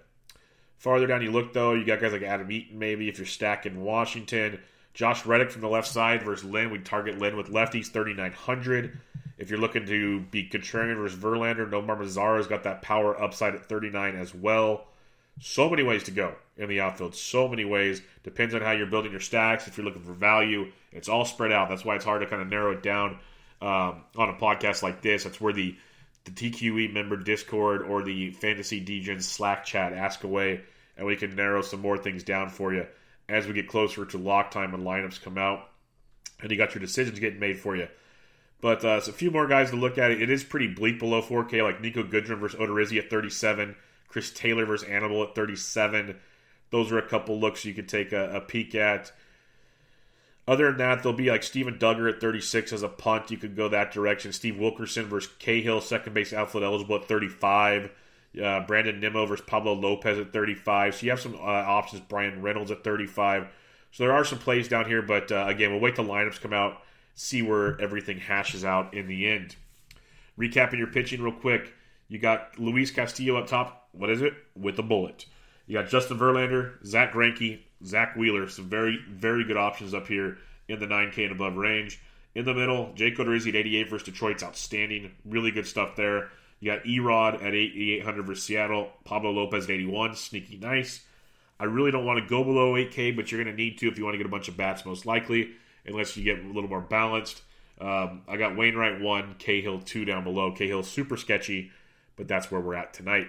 Farther 0.78 1.08
down 1.08 1.24
you 1.24 1.32
look, 1.32 1.54
though, 1.54 1.74
you 1.74 1.86
got 1.86 2.02
guys 2.02 2.12
like 2.12 2.22
Adam 2.22 2.52
Eaton, 2.52 2.78
maybe, 2.78 3.10
if 3.10 3.18
you're 3.18 3.26
stacking 3.26 3.82
Washington. 3.82 4.60
Josh 4.96 5.26
Reddick 5.26 5.52
from 5.52 5.62
the 5.62 5.68
left 5.68 5.90
side 5.90 6.24
versus 6.24 6.50
Lynn. 6.50 6.72
We 6.72 6.80
target 6.80 7.20
Lynn 7.20 7.36
with 7.36 7.50
lefties, 7.50 7.88
3,900. 7.88 8.98
If 9.38 9.50
you're 9.50 9.60
looking 9.60 9.86
to 9.88 10.22
be 10.22 10.48
contrarian 10.48 10.96
versus 10.96 11.20
Verlander, 11.20 11.70
Nomar 11.70 12.00
Mazara's 12.00 12.48
got 12.48 12.64
that 12.64 12.82
power 12.82 13.22
upside 13.22 13.56
at 13.56 13.68
39 13.68 14.16
as 14.16 14.34
well. 14.34 14.88
So 15.42 15.70
many 15.70 15.84
ways 15.84 16.04
to 16.04 16.12
go 16.12 16.34
in 16.56 16.70
the 16.70 16.80
outfield. 16.80 17.14
So 17.14 17.50
many 17.50 17.66
ways. 17.66 18.02
Depends 18.24 18.56
on 18.56 18.62
how 18.62 18.72
you're 18.72 18.88
building 18.88 19.12
your 19.12 19.20
stacks. 19.20 19.68
If 19.68 19.78
you're 19.78 19.86
looking 19.86 20.02
for 20.02 20.14
value, 20.14 20.72
it's 20.94 21.10
all 21.10 21.26
spread 21.26 21.52
out. 21.52 21.68
That's 21.68 21.84
why 21.84 21.98
it's 21.98 22.06
hard 22.06 22.22
to 22.22 22.28
kind 22.28 22.42
of 22.42 22.48
narrow 22.48 22.72
it 22.72 22.82
down 22.82 23.20
um, 23.62 24.02
on 24.16 24.30
a 24.30 24.34
podcast 24.34 24.82
like 24.82 25.02
this. 25.02 25.26
That's 25.26 25.42
where 25.42 25.54
the 25.54 25.76
the 26.24 26.32
TQE 26.32 26.92
member 26.92 27.18
Discord 27.18 27.84
or 27.84 28.02
the 28.02 28.32
Fantasy 28.32 28.80
Degen 28.80 29.22
Slack 29.22 29.66
chat 29.66 29.94
ask 29.94 30.24
away, 30.24 30.62
and 30.98 31.06
we 31.06 31.18
can 31.18 31.36
narrow 31.36 31.62
some 31.62 31.82
more 31.82 32.00
things 32.00 32.24
down 32.24 32.50
for 32.50 32.74
you 32.74 32.88
as 33.28 33.48
we 33.48 33.54
get 33.54 33.68
closer 33.68 34.06
to 34.06 34.18
lock 34.18 34.52
time 34.52 34.72
when 34.72 34.84
lineups 34.84 35.22
come 35.22 35.38
out, 35.38 35.70
and 36.42 36.52
you 36.52 36.58
got 36.58 36.76
your 36.76 36.82
decisions 36.82 37.20
getting 37.20 37.40
made 37.40 37.60
for 37.60 37.76
you. 37.76 37.88
But 38.62 38.84
uh, 38.84 39.02
so 39.02 39.12
a 39.12 39.14
few 39.14 39.32
more 39.32 39.48
guys 39.48 39.70
to 39.72 39.76
look 39.76 39.98
at. 39.98 40.12
It, 40.12 40.30
is 40.30 40.44
pretty 40.44 40.68
bleak 40.68 41.00
below 41.00 41.22
4K, 41.22 41.64
like 41.64 41.82
Niko 41.82 42.10
Goodrum 42.10 42.40
versus 42.40 42.60
Odorizzi 42.60 42.98
at 42.98 43.10
37, 43.10 43.76
Chris 44.08 44.32
Taylor 44.32 44.66
versus 44.66 44.88
Animal 44.88 45.24
at 45.24 45.36
37. 45.36 46.16
Those 46.72 46.92
are 46.92 46.98
a 46.98 47.08
couple 47.08 47.40
looks 47.40 47.66
you 47.66 47.74
could 47.74 47.90
take 47.90 48.12
a, 48.12 48.38
a 48.38 48.42
peek 48.42 48.74
at. 48.76 49.12
Other 50.48 50.68
than 50.68 50.78
that, 50.78 51.02
there'll 51.02 51.18
be 51.18 51.30
like 51.30 51.44
Steven 51.44 51.78
Duggar 51.78 52.12
at 52.12 52.22
36 52.22 52.72
as 52.74 52.84
a 52.84 52.88
punt. 52.88 53.32
You 53.32 53.38
could 53.38 53.56
go 53.56 53.68
that 53.70 53.92
direction. 53.92 54.32
Steve 54.32 54.58
Wilkerson 54.58 55.06
versus 55.06 55.32
Cahill, 55.40 55.82
second 55.82 56.14
base 56.14 56.34
outfield 56.34 56.64
eligible 56.64 56.96
at 56.98 57.06
35. 57.06 57.90
Uh, 58.42 58.62
Brandon 58.62 59.00
Nimmo 59.00 59.26
versus 59.26 59.46
Pablo 59.48 59.74
Lopez 59.74 60.18
at 60.20 60.34
35. 60.34 60.96
So 60.96 61.06
you 61.06 61.10
have 61.12 61.20
some 61.20 61.36
uh, 61.36 61.40
options. 61.40 62.02
Bryan 62.02 62.42
Reynolds 62.42 62.72
at 62.72 62.84
35. 62.84 63.48
So 63.92 64.04
there 64.04 64.14
are 64.14 64.26
some 64.26 64.40
plays 64.40 64.68
down 64.68 64.86
here, 64.86 65.02
but 65.02 65.32
uh, 65.32 65.46
again, 65.48 65.72
we'll 65.72 65.80
wait 65.80 65.96
till 65.96 66.06
lineups 66.06 66.42
come 66.42 66.52
out, 66.52 66.82
see 67.14 67.42
where 67.42 67.80
everything 67.80 68.18
hashes 68.18 68.66
out 68.66 68.94
in 68.94 69.08
the 69.08 69.28
end. 69.28 69.56
Recapping 70.38 70.78
your 70.78 70.88
pitching 70.88 71.22
real 71.22 71.32
quick. 71.32 71.74
You 72.10 72.20
got 72.20 72.60
Luis 72.60 72.92
Castillo 72.92 73.38
up 73.38 73.48
top. 73.48 73.88
What 73.94 74.10
is 74.10 74.22
it? 74.22 74.34
With 74.56 74.78
a 74.80 74.84
bullet. 74.84 75.26
You 75.66 75.80
got 75.80 75.90
Justin 75.90 76.20
Verlander, 76.20 76.86
Zack 76.86 77.14
Greinke, 77.14 77.62
Zack 77.86 78.16
Wheeler, 78.16 78.48
some 78.50 78.66
very, 78.66 79.00
very 79.10 79.44
good 79.44 79.58
options 79.58 79.94
up 79.94 80.08
here 80.08 80.38
in 80.68 80.80
the 80.80 80.88
9K 80.88 81.24
and 81.24 81.32
above 81.32 81.56
range. 81.56 82.00
In 82.36 82.46
the 82.46 82.54
middle, 82.54 82.92
Jake 82.96 83.18
Odorizzi 83.18 83.50
at 83.50 83.56
88 83.56 83.90
versus 83.90 84.06
Detroit's 84.06 84.44
outstanding. 84.44 85.12
Really 85.24 85.52
good 85.52 85.66
stuff 85.66 85.96
there. 85.96 86.30
You 86.60 86.72
got 86.72 86.84
Erod 86.84 87.36
at 87.36 87.54
8,800 87.54 88.26
versus 88.26 88.44
Seattle. 88.44 88.90
Pablo 89.04 89.32
Lopez 89.32 89.66
at 89.66 89.72
81. 89.72 90.16
Sneaky 90.16 90.58
nice. 90.58 91.04
I 91.60 91.66
really 91.66 91.92
don't 91.92 92.06
want 92.06 92.20
to 92.20 92.28
go 92.28 92.44
below 92.44 92.74
8K, 92.74 93.16
but 93.16 93.32
you're 93.32 93.44
going 93.44 93.56
to 93.56 93.62
need 93.62 93.78
to 93.80 93.88
if 93.88 93.98
you 93.98 94.04
want 94.04 94.16
to 94.16 94.18
get 94.18 94.28
a 94.28 94.30
bunch 94.30 94.48
of 94.48 94.58
bats, 94.58 94.86
most 94.86 95.06
likely, 95.06 95.52
unless 95.86 96.18
you 96.18 96.24
get 96.24 96.44
a 96.44 96.48
little 96.48 96.70
more 96.70 96.82
balanced. 96.82 97.42
Um, 97.80 98.22
I 98.28 98.38
got 98.38 98.56
Wainwright 98.56 99.02
1, 99.02 99.36
Cahill 99.38 99.82
2 99.82 100.06
down 100.06 100.24
below. 100.24 100.52
Cahill 100.52 100.84
super 100.84 101.18
sketchy, 101.18 101.72
but 102.16 102.28
that's 102.28 102.52
where 102.52 102.62
we're 102.62 102.76
at 102.76 102.94
tonight. 102.94 103.28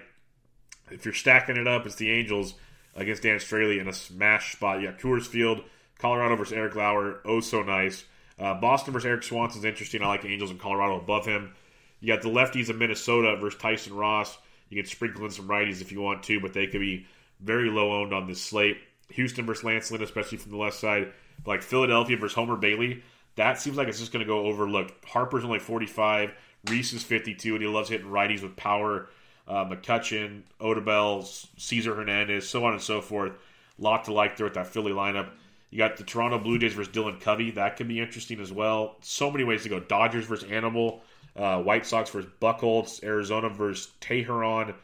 If 0.90 1.04
you're 1.04 1.14
stacking 1.14 1.56
it 1.56 1.66
up, 1.66 1.86
it's 1.86 1.96
the 1.96 2.10
Angels 2.10 2.54
against 2.94 3.22
Dan 3.22 3.38
Straily 3.38 3.80
in 3.80 3.88
a 3.88 3.92
smash 3.92 4.52
spot. 4.52 4.80
You 4.80 4.88
got 4.88 4.98
Coors 4.98 5.26
Field, 5.26 5.62
Colorado 5.98 6.36
versus 6.36 6.52
Eric 6.52 6.76
Lauer. 6.76 7.20
Oh, 7.24 7.40
so 7.40 7.62
nice. 7.62 8.04
Uh, 8.38 8.54
Boston 8.54 8.92
versus 8.92 9.06
Erik 9.06 9.22
Swanson 9.22 9.60
is 9.60 9.64
interesting. 9.64 10.02
I 10.02 10.08
like 10.08 10.24
Angels 10.24 10.50
in 10.50 10.58
Colorado 10.58 10.96
above 10.96 11.26
him. 11.26 11.54
You 12.00 12.12
got 12.12 12.22
the 12.22 12.28
lefties 12.28 12.68
of 12.68 12.76
Minnesota 12.76 13.36
versus 13.36 13.60
Tyson 13.60 13.94
Ross. 13.94 14.36
You 14.68 14.82
can 14.82 14.90
sprinkle 14.90 15.24
in 15.24 15.30
some 15.30 15.48
righties 15.48 15.80
if 15.80 15.92
you 15.92 16.00
want 16.00 16.22
to, 16.24 16.40
but 16.40 16.52
they 16.52 16.66
could 16.66 16.80
be 16.80 17.06
very 17.40 17.70
low 17.70 18.00
owned 18.00 18.12
on 18.12 18.26
this 18.26 18.42
slate. 18.42 18.78
Houston 19.10 19.46
versus 19.46 19.64
Lance 19.64 19.90
Lynn, 19.90 20.02
especially 20.02 20.38
from 20.38 20.52
the 20.52 20.58
left 20.58 20.76
side. 20.76 21.12
Like 21.44 21.62
Philadelphia 21.62 22.16
versus 22.16 22.34
Homer 22.34 22.56
Bailey, 22.56 23.02
that 23.36 23.60
seems 23.60 23.76
like 23.76 23.88
it's 23.88 24.00
just 24.00 24.12
going 24.12 24.24
to 24.24 24.26
go 24.26 24.46
overlooked. 24.46 25.04
Harper's 25.04 25.44
only 25.44 25.58
45, 25.58 26.32
Rhys 26.68 26.92
is 26.92 27.02
52, 27.02 27.54
and 27.54 27.62
he 27.62 27.68
loves 27.68 27.90
hitting 27.90 28.08
righties 28.08 28.42
with 28.42 28.56
power 28.56 29.08
uh, 29.48 29.64
McCutchen, 29.64 30.42
Odubel, 30.60 31.24
Cesar 31.56 31.94
Hernandez, 31.94 32.48
so 32.48 32.64
on 32.64 32.72
and 32.72 32.82
so 32.82 33.00
forth. 33.00 33.32
Lot 33.78 34.04
to 34.04 34.12
like 34.12 34.36
there 34.36 34.46
with 34.46 34.54
that 34.54 34.66
Philly 34.66 34.92
lineup. 34.92 35.30
You 35.70 35.78
got 35.78 35.96
the 35.96 36.04
Toronto 36.04 36.38
Blue 36.38 36.58
Jays 36.58 36.72
versus 36.72 36.92
Dylan 36.92 37.20
Covey. 37.20 37.50
That 37.50 37.76
could 37.76 37.88
be 37.88 38.00
interesting 38.00 38.40
as 38.40 38.52
well. 38.52 38.96
So 39.02 39.30
many 39.30 39.44
ways 39.44 39.62
to 39.64 39.68
go. 39.68 39.80
Dodgers 39.80 40.24
versus 40.24 40.50
Anibal. 40.50 41.02
Uh, 41.36 41.62
White 41.62 41.86
Sox 41.86 42.10
versus 42.10 42.30
Buchholz. 42.40 43.02
Arizona 43.04 43.48
versus 43.48 43.92
Teheran. 44.00 44.74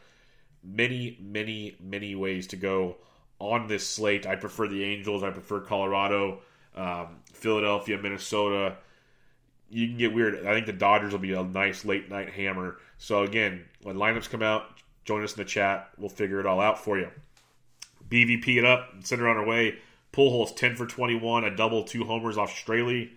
Many, 0.63 1.17
many, 1.21 1.75
many 1.81 2.15
ways 2.15 2.47
to 2.47 2.55
go 2.55 2.97
on 3.39 3.67
this 3.67 3.85
slate. 3.85 4.25
I 4.25 4.35
prefer 4.35 4.67
the 4.67 4.83
Angels. 4.83 5.23
I 5.23 5.31
prefer 5.31 5.59
Colorado, 5.59 6.39
um, 6.75 7.17
Philadelphia, 7.33 7.97
Minnesota. 7.97 8.77
You 9.69 9.87
can 9.87 9.97
get 9.97 10.13
weird. 10.13 10.45
I 10.45 10.53
think 10.53 10.67
the 10.67 10.73
Dodgers 10.73 11.11
will 11.11 11.19
be 11.19 11.33
a 11.33 11.43
nice 11.43 11.83
late 11.83 12.09
night 12.09 12.29
hammer. 12.29 12.77
So 12.97 13.23
again, 13.23 13.65
when 13.81 13.97
lineups 13.97 14.29
come 14.29 14.43
out, 14.43 14.65
join 15.03 15.23
us 15.23 15.33
in 15.33 15.43
the 15.43 15.49
chat. 15.49 15.89
We'll 15.97 16.09
figure 16.09 16.39
it 16.39 16.45
all 16.45 16.61
out 16.61 16.83
for 16.83 16.97
you. 16.97 17.09
BVP 18.07 18.57
it 18.57 18.65
up, 18.65 18.93
send 19.01 19.21
her 19.21 19.27
on 19.27 19.37
her 19.37 19.45
way. 19.45 19.79
Pujols 20.13 20.55
10 20.55 20.75
for 20.75 20.85
21, 20.85 21.43
a 21.43 21.55
double, 21.55 21.83
two 21.83 22.03
homers 22.03 22.37
off 22.37 22.53
Straily. 22.53 23.09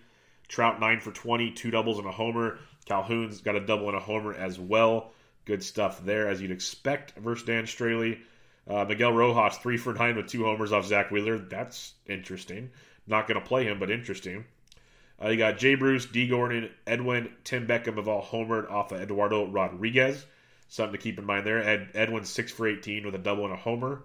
Trout 0.47 0.79
9 0.79 0.99
for 0.99 1.11
20, 1.11 1.51
two 1.51 1.69
doubles 1.69 1.99
and 1.99 2.07
a 2.07 2.11
homer. 2.11 2.57
Calhoun's 2.87 3.41
got 3.41 3.55
a 3.55 3.59
double 3.59 3.87
and 3.87 3.97
a 3.97 3.99
homer 3.99 4.33
as 4.33 4.57
well. 4.59 5.11
Good 5.45 5.63
stuff 5.63 6.03
there, 6.03 6.29
as 6.29 6.41
you'd 6.41 6.51
expect 6.51 7.17
versus 7.17 7.45
Dan 7.45 7.65
Straily. 7.65 8.19
Uh, 8.67 8.85
Miguel 8.85 9.13
Rojas 9.13 9.57
3 9.57 9.77
for 9.77 9.93
9 9.93 10.15
with 10.15 10.27
two 10.27 10.43
homers 10.43 10.71
off 10.71 10.85
Zack 10.85 11.11
Wheeler. 11.11 11.37
That's 11.37 11.93
interesting. 12.05 12.69
Not 13.05 13.27
going 13.27 13.39
to 13.39 13.45
play 13.45 13.65
him, 13.65 13.79
but 13.79 13.91
interesting. 13.91 14.45
Uh, 15.21 15.29
you 15.29 15.37
got 15.37 15.57
Jay 15.57 15.75
Bruce, 15.75 16.05
D. 16.05 16.27
Gordon, 16.27 16.69
Edwin, 16.85 17.31
Tim 17.43 17.65
Beckham 17.65 17.95
have 17.95 18.07
all 18.07 18.23
homered 18.23 18.69
off 18.69 18.91
of 18.91 19.01
Eduardo 19.01 19.47
Rodriguez. 19.47 20.25
Something 20.69 20.93
to 20.93 20.97
keep 20.97 21.17
in 21.17 21.25
mind 21.25 21.45
there. 21.45 21.63
Ed, 21.63 21.89
Edwin 21.93 22.25
6 22.25 22.51
for 22.51 22.67
18 22.67 23.05
with 23.05 23.15
a 23.15 23.19
double 23.19 23.45
and 23.45 23.53
a 23.53 23.57
homer. 23.57 24.03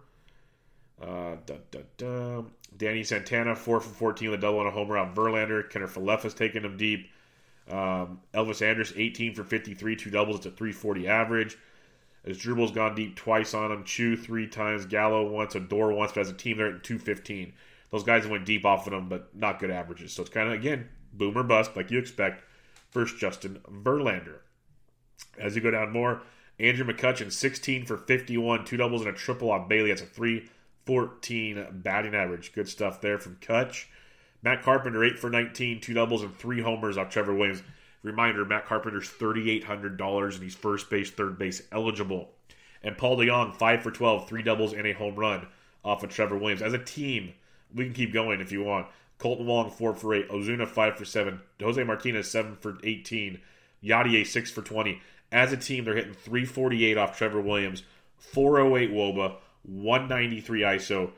Uh, 1.00 1.36
da, 1.44 1.56
da, 1.70 1.80
da. 1.96 2.42
Danny 2.76 3.02
Santana, 3.02 3.56
4 3.56 3.80
for 3.80 3.88
14 3.88 4.30
with 4.30 4.38
a 4.38 4.42
double 4.42 4.60
and 4.60 4.68
a 4.68 4.72
homer 4.72 4.96
out 4.96 5.14
Verlander. 5.14 5.68
Kiner-Falefa's 5.68 6.34
taking 6.34 6.62
him 6.62 6.76
deep. 6.76 7.10
Um, 7.72 8.20
Elvis 8.34 8.60
Andrus, 8.60 8.92
18 8.94 9.34
for 9.34 9.44
53, 9.44 9.96
two 9.96 10.10
doubles. 10.10 10.36
It's 10.36 10.46
a 10.46 10.50
340 10.50 11.08
average. 11.08 11.56
Asdrubal's 12.26 12.70
gone 12.70 12.94
deep 12.94 13.16
twice 13.16 13.54
on 13.54 13.72
him. 13.72 13.84
Choo 13.84 14.16
three 14.16 14.46
times. 14.46 14.84
Gallo 14.86 15.26
once. 15.28 15.56
Odor 15.56 15.92
once. 15.92 16.12
But 16.12 16.20
as 16.20 16.30
a 16.30 16.34
team, 16.34 16.58
they're 16.58 16.76
at 16.76 16.84
215. 16.84 17.52
Those 17.90 18.04
guys 18.04 18.26
went 18.26 18.44
deep 18.44 18.64
off 18.64 18.86
of 18.86 18.92
them, 18.92 19.08
but 19.08 19.34
not 19.34 19.58
good 19.58 19.70
averages. 19.70 20.12
So 20.12 20.22
it's 20.22 20.30
kind 20.30 20.48
of, 20.48 20.54
again, 20.54 20.88
boomer 21.14 21.42
bust, 21.42 21.74
like 21.74 21.90
you 21.90 21.98
expect. 21.98 22.44
First, 22.90 23.18
Justin 23.18 23.60
Verlander. 23.68 24.38
As 25.38 25.56
you 25.56 25.62
go 25.62 25.70
down 25.70 25.92
more, 25.92 26.22
Andrew 26.58 26.86
McCutchen, 26.86 27.32
16 27.32 27.86
for 27.86 27.96
51, 27.96 28.66
two 28.66 28.76
doubles 28.76 29.00
and 29.00 29.10
a 29.10 29.18
triple 29.18 29.50
on 29.50 29.66
Bailey. 29.66 29.88
That's 29.88 30.02
a 30.02 30.06
314 30.06 31.66
batting 31.72 32.14
average. 32.14 32.52
Good 32.52 32.68
stuff 32.68 33.00
there 33.00 33.18
from 33.18 33.36
Kutch. 33.36 33.86
Matt 34.42 34.62
Carpenter, 34.62 35.04
8 35.04 35.18
for 35.18 35.30
19, 35.30 35.80
two 35.80 35.94
doubles 35.94 36.22
and 36.22 36.36
three 36.36 36.60
homers 36.60 36.98
off 36.98 37.10
Trevor 37.10 37.34
Williams. 37.34 37.62
Reminder, 38.02 38.44
Matt 38.44 38.66
Carpenter's 38.66 39.08
$3,800 39.08 40.34
and 40.34 40.42
he's 40.42 40.54
first 40.54 40.90
base, 40.90 41.10
third 41.10 41.38
base 41.38 41.62
eligible. 41.70 42.30
And 42.82 42.98
Paul 42.98 43.16
DeJong, 43.16 43.54
5 43.54 43.82
for 43.82 43.92
12, 43.92 44.28
three 44.28 44.42
doubles 44.42 44.72
and 44.72 44.86
a 44.86 44.92
home 44.92 45.14
run 45.14 45.46
off 45.84 46.02
of 46.02 46.10
Trevor 46.10 46.36
Williams. 46.36 46.62
As 46.62 46.72
a 46.72 46.78
team, 46.78 47.32
we 47.72 47.84
can 47.84 47.94
keep 47.94 48.12
going 48.12 48.40
if 48.40 48.50
you 48.50 48.64
want. 48.64 48.88
Kolten 49.20 49.44
Wong, 49.44 49.70
4 49.70 49.94
for 49.94 50.14
8. 50.14 50.28
Ozuna, 50.30 50.66
5 50.66 50.96
for 50.96 51.04
7. 51.04 51.40
Jose 51.60 51.84
Martinez, 51.84 52.28
7 52.28 52.56
for 52.56 52.78
18. 52.82 53.40
Yadier, 53.84 54.26
6 54.26 54.50
for 54.50 54.62
20. 54.62 55.00
As 55.30 55.52
a 55.52 55.56
team, 55.56 55.84
they're 55.84 55.94
hitting 55.94 56.12
348 56.12 56.98
off 56.98 57.16
Trevor 57.16 57.40
Williams, 57.40 57.84
408 58.18 58.90
wOBA, 58.92 59.36
193 59.62 60.60
ISO. 60.60 61.12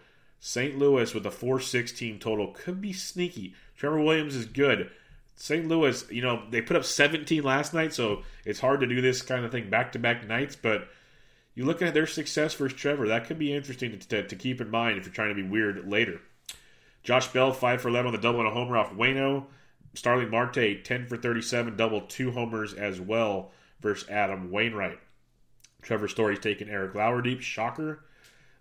St. 0.46 0.76
Louis 0.78 1.14
with 1.14 1.24
a 1.24 1.30
416 1.30 2.18
total 2.18 2.48
could 2.48 2.78
be 2.78 2.92
sneaky. 2.92 3.54
Trevor 3.78 4.02
Williams 4.02 4.36
is 4.36 4.44
good. 4.44 4.90
St. 5.36 5.66
Louis, 5.66 6.04
you 6.10 6.20
know, 6.20 6.42
they 6.50 6.60
put 6.60 6.76
up 6.76 6.84
17 6.84 7.42
last 7.42 7.72
night, 7.72 7.94
so 7.94 8.24
it's 8.44 8.60
hard 8.60 8.80
to 8.80 8.86
do 8.86 9.00
this 9.00 9.22
kind 9.22 9.46
of 9.46 9.50
thing 9.50 9.70
back 9.70 9.92
to 9.92 9.98
back 9.98 10.28
nights, 10.28 10.54
but 10.54 10.88
you 11.54 11.64
look 11.64 11.80
at 11.80 11.94
their 11.94 12.06
success 12.06 12.52
versus 12.52 12.78
Trevor, 12.78 13.08
that 13.08 13.24
could 13.24 13.38
be 13.38 13.54
interesting 13.54 13.98
to, 13.98 14.08
to, 14.08 14.28
to, 14.28 14.36
keep 14.36 14.60
in 14.60 14.68
mind 14.68 14.98
if 14.98 15.06
you're 15.06 15.14
trying 15.14 15.34
to 15.34 15.42
be 15.42 15.48
weird 15.48 15.90
later. 15.90 16.20
Josh 17.02 17.28
Bell, 17.28 17.50
5 17.50 17.80
for 17.80 17.88
11 17.88 18.08
on 18.08 18.12
the 18.12 18.20
double 18.20 18.40
and 18.40 18.48
a 18.48 18.52
homer 18.52 18.76
off 18.76 18.92
Waino. 18.92 19.46
Starling 19.94 20.28
Marte, 20.28 20.84
10 20.84 21.06
for 21.06 21.16
37, 21.16 21.74
double 21.74 22.02
two 22.02 22.32
homers 22.32 22.74
as 22.74 23.00
well 23.00 23.50
versus 23.80 24.10
Adam 24.10 24.50
Wainwright. 24.50 24.98
Trevor 25.80 26.08
Story's 26.08 26.38
taking 26.38 26.68
Eric 26.68 26.94
Lauer 26.94 27.22
deep, 27.22 27.40
shocker. 27.40 28.04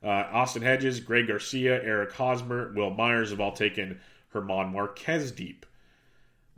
Uh, 0.04 0.28
Austin 0.32 0.62
Hedges, 0.62 1.00
Greg 1.00 1.28
Garcia, 1.28 1.82
Eric 1.82 2.12
Hosmer, 2.12 2.74
Wil 2.76 2.90
Myers 2.90 3.30
have 3.30 3.40
all 3.40 3.54
taken 3.54 4.00
German 4.34 4.74
Marquez 4.74 5.32
deep. 5.32 5.66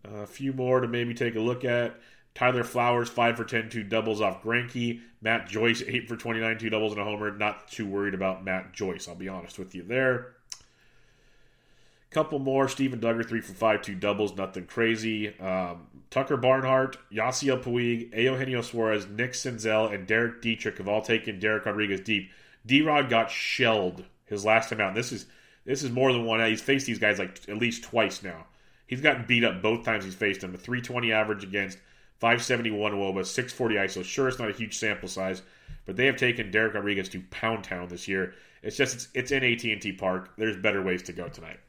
Uh, 0.06 0.20
a 0.20 0.28
few 0.28 0.54
more 0.54 0.80
to 0.80 0.88
maybe 0.88 1.14
take 1.14 1.36
a 1.36 1.40
look 1.40 1.64
at. 1.64 2.00
Tyler 2.34 2.64
Flowers, 2.64 3.08
5 3.08 3.38
for 3.38 3.46
10, 3.46 3.70
two 3.70 3.84
doubles 3.84 4.20
off 4.20 4.44
Greinke. 4.44 5.00
Matt 5.22 5.48
Joyce, 5.48 5.82
8 5.86 6.08
for 6.08 6.18
29, 6.18 6.58
two 6.58 6.70
doubles 6.70 6.92
and 6.92 7.02
a 7.02 7.06
homer. 7.06 7.36
Not 7.36 7.68
too 7.70 7.88
worried 7.88 8.14
about 8.14 8.44
Matt 8.44 8.74
Joyce, 8.74 9.08
I'll 9.08 9.16
be 9.16 9.30
honest 9.30 9.58
with 9.58 9.74
you 9.74 9.84
there. 9.84 10.34
Couple 12.12 12.40
more. 12.40 12.68
Steven 12.68 13.00
Duggar, 13.00 13.28
3 13.28 13.42
for 13.42 13.54
5, 13.54 13.82
two 13.82 13.96
doubles, 13.96 14.36
nothing 14.36 14.66
crazy. 14.66 15.38
Um, 15.40 15.88
Tucker 16.12 16.38
Barnhart, 16.38 16.98
Yasiel 17.12 17.62
Puig, 17.62 18.16
Eugenio 18.16 18.62
Suarez, 18.62 19.08
Nick 19.08 19.32
Senzel, 19.32 19.94
and 19.94 20.08
Derek 20.08 20.42
Dietrich 20.42 20.78
have 20.78 20.88
all 20.88 21.02
taken 21.02 21.40
Dereck 21.40 21.66
Rodriguez 21.66 22.02
deep. 22.02 22.32
D 22.66 22.82
Rod 22.82 23.10
got 23.10 23.30
shelled 23.30 24.04
his 24.26 24.46
last 24.46 24.70
time 24.70 24.82
out. 24.82 24.96
This 24.96 25.12
is 25.12 25.26
this 25.66 25.84
is 25.84 25.92
more 25.92 26.12
than 26.12 26.26
one. 26.26 26.44
He's 26.48 26.62
faced 26.62 26.86
these 26.86 27.00
guys 27.00 27.20
like 27.20 27.42
at 27.48 27.58
least 27.58 27.84
twice 27.84 28.24
now. 28.24 28.46
He's 28.88 29.02
gotten 29.02 29.26
beat 29.26 29.44
up 29.44 29.62
both 29.62 29.84
times 29.84 30.06
he's 30.06 30.16
faced 30.16 30.42
them. 30.42 30.54
A 30.54 30.58
320 30.58 31.12
average 31.12 31.44
against 31.44 31.80
571 32.20 32.94
wOBA, 32.94 33.26
640 33.26 33.76
ISO. 33.76 34.04
Sure, 34.04 34.28
it's 34.28 34.40
not 34.40 34.50
a 34.50 34.54
huge 34.54 34.78
sample 34.78 35.10
size, 35.10 35.42
but 35.86 35.96
they 35.96 36.06
have 36.06 36.18
taken 36.18 36.52
Dereck 36.52 36.76
Rodriguez 36.76 37.10
to 37.10 37.22
Pound 37.32 37.64
Town 37.64 37.88
this 37.88 38.08
year. 38.08 38.34
It's 38.62 38.78
just 38.78 38.96
it's, 38.96 39.08
it's 39.14 39.32
in 39.32 39.44
AT&T 39.44 39.94
Park. 39.94 40.32
There's 40.38 40.58
better 40.58 40.82
ways 40.82 41.04
to 41.04 41.14
go 41.14 41.28
tonight. 41.28 41.60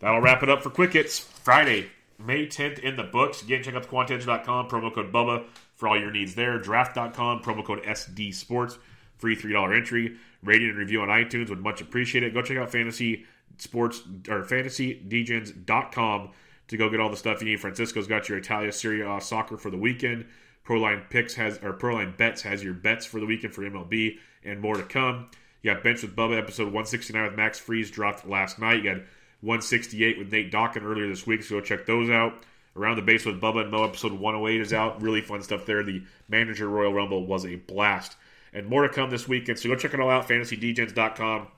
That'll 0.00 0.20
wrap 0.20 0.42
it 0.42 0.48
up 0.48 0.62
for 0.62 0.70
Quick 0.70 0.92
Hits. 0.92 1.18
Friday, 1.18 1.88
May 2.18 2.46
10th 2.46 2.80
in 2.80 2.96
the 2.96 3.04
books. 3.04 3.42
Again, 3.42 3.62
check 3.62 3.74
out 3.74 3.82
the 3.82 3.88
quantedge.com, 3.88 4.68
promo 4.68 4.92
code 4.92 5.12
BUBBA 5.12 5.44
for 5.74 5.88
all 5.88 5.98
your 5.98 6.10
needs 6.10 6.34
there. 6.34 6.58
Draft.com, 6.58 7.42
promo 7.42 7.64
code 7.64 7.82
SD 7.82 8.34
Sports, 8.34 8.78
free 9.18 9.36
$3 9.36 9.76
entry. 9.76 10.16
Rating 10.42 10.70
and 10.70 10.78
review 10.78 11.02
on 11.02 11.08
iTunes 11.08 11.50
would 11.50 11.60
much 11.60 11.80
appreciate 11.80 12.24
it. 12.24 12.32
Go 12.32 12.42
check 12.42 12.58
out 12.58 12.70
Fantasy 12.70 13.26
Sports 13.58 14.02
or 14.28 14.44
FantasyDegens.com 14.44 16.30
to 16.68 16.76
go 16.76 16.88
get 16.88 17.00
all 17.00 17.10
the 17.10 17.16
stuff 17.16 17.40
you 17.40 17.48
need. 17.48 17.60
Francisco's 17.60 18.06
got 18.06 18.28
your 18.28 18.38
Italia 18.38 18.72
Serie 18.72 19.00
A 19.00 19.20
soccer 19.20 19.56
for 19.56 19.70
the 19.70 19.76
weekend. 19.76 20.26
Proline 20.66 21.08
Picks 21.10 21.34
has 21.34 21.58
or 21.62 21.72
Proline 21.72 22.16
Bets 22.16 22.42
has 22.42 22.62
your 22.62 22.74
bets 22.74 23.06
for 23.06 23.20
the 23.20 23.26
weekend 23.26 23.54
for 23.54 23.62
MLB 23.62 24.18
and 24.44 24.60
more 24.60 24.76
to 24.76 24.82
come. 24.82 25.30
You 25.62 25.72
got 25.72 25.82
Bench 25.82 26.02
with 26.02 26.14
Bubba 26.14 26.38
episode 26.38 26.64
169 26.64 27.24
with 27.24 27.34
Max 27.34 27.58
Freeze 27.58 27.90
dropped 27.90 28.28
last 28.28 28.58
night. 28.58 28.84
You 28.84 28.94
got 28.94 29.02
168 29.40 30.18
with 30.18 30.30
Nate 30.30 30.52
Dawkins 30.52 30.84
earlier 30.84 31.08
this 31.08 31.26
week, 31.26 31.42
so 31.42 31.58
go 31.58 31.60
check 31.64 31.86
those 31.86 32.10
out. 32.10 32.34
Around 32.76 32.96
the 32.96 33.02
Base 33.02 33.24
with 33.24 33.40
Bubba 33.40 33.62
and 33.62 33.70
Mo 33.70 33.84
episode 33.84 34.12
108 34.12 34.60
is 34.60 34.72
out. 34.72 35.02
Really 35.02 35.20
fun 35.20 35.42
stuff 35.42 35.66
there. 35.66 35.82
The 35.82 36.04
Manager 36.28 36.68
Royal 36.68 36.92
Rumble 36.92 37.26
was 37.26 37.44
a 37.44 37.56
blast. 37.56 38.16
And 38.52 38.66
more 38.66 38.82
to 38.82 38.88
come 38.88 39.10
this 39.10 39.28
weekend, 39.28 39.58
so 39.58 39.68
go 39.68 39.76
check 39.76 39.94
it 39.94 40.00
all 40.00 40.10
out, 40.10 40.28
fantasydegens.com, 40.28 41.48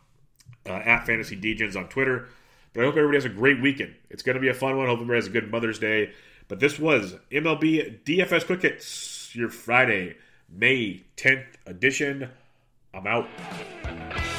uh, 0.67 0.71
at 0.73 1.07
fantasydgens 1.07 1.77
on 1.77 1.89
Twitter. 1.89 2.29
But 2.73 2.83
I 2.83 2.85
hope 2.87 2.97
everybody 2.97 3.17
has 3.17 3.25
a 3.25 3.29
great 3.29 3.61
weekend. 3.61 3.95
It's 4.11 4.23
going 4.23 4.35
to 4.35 4.41
be 4.41 4.49
a 4.49 4.55
fun 4.55 4.77
one. 4.77 4.87
Hope 4.87 4.97
everybody 4.97 5.19
has 5.19 5.27
a 5.27 5.31
good 5.31 5.51
Mother's 5.51 5.79
Day. 5.79 6.13
But 6.49 6.61
this 6.61 6.79
was 6.79 7.15
MLB 7.31 8.03
DFS 8.05 8.47
Quick 8.47 8.63
Hits, 8.63 9.35
your 9.35 9.49
Friday, 9.49 10.17
May 10.49 11.05
10th 11.17 11.47
edition. 11.67 12.29
I'm 12.93 13.07
out. 13.07 14.30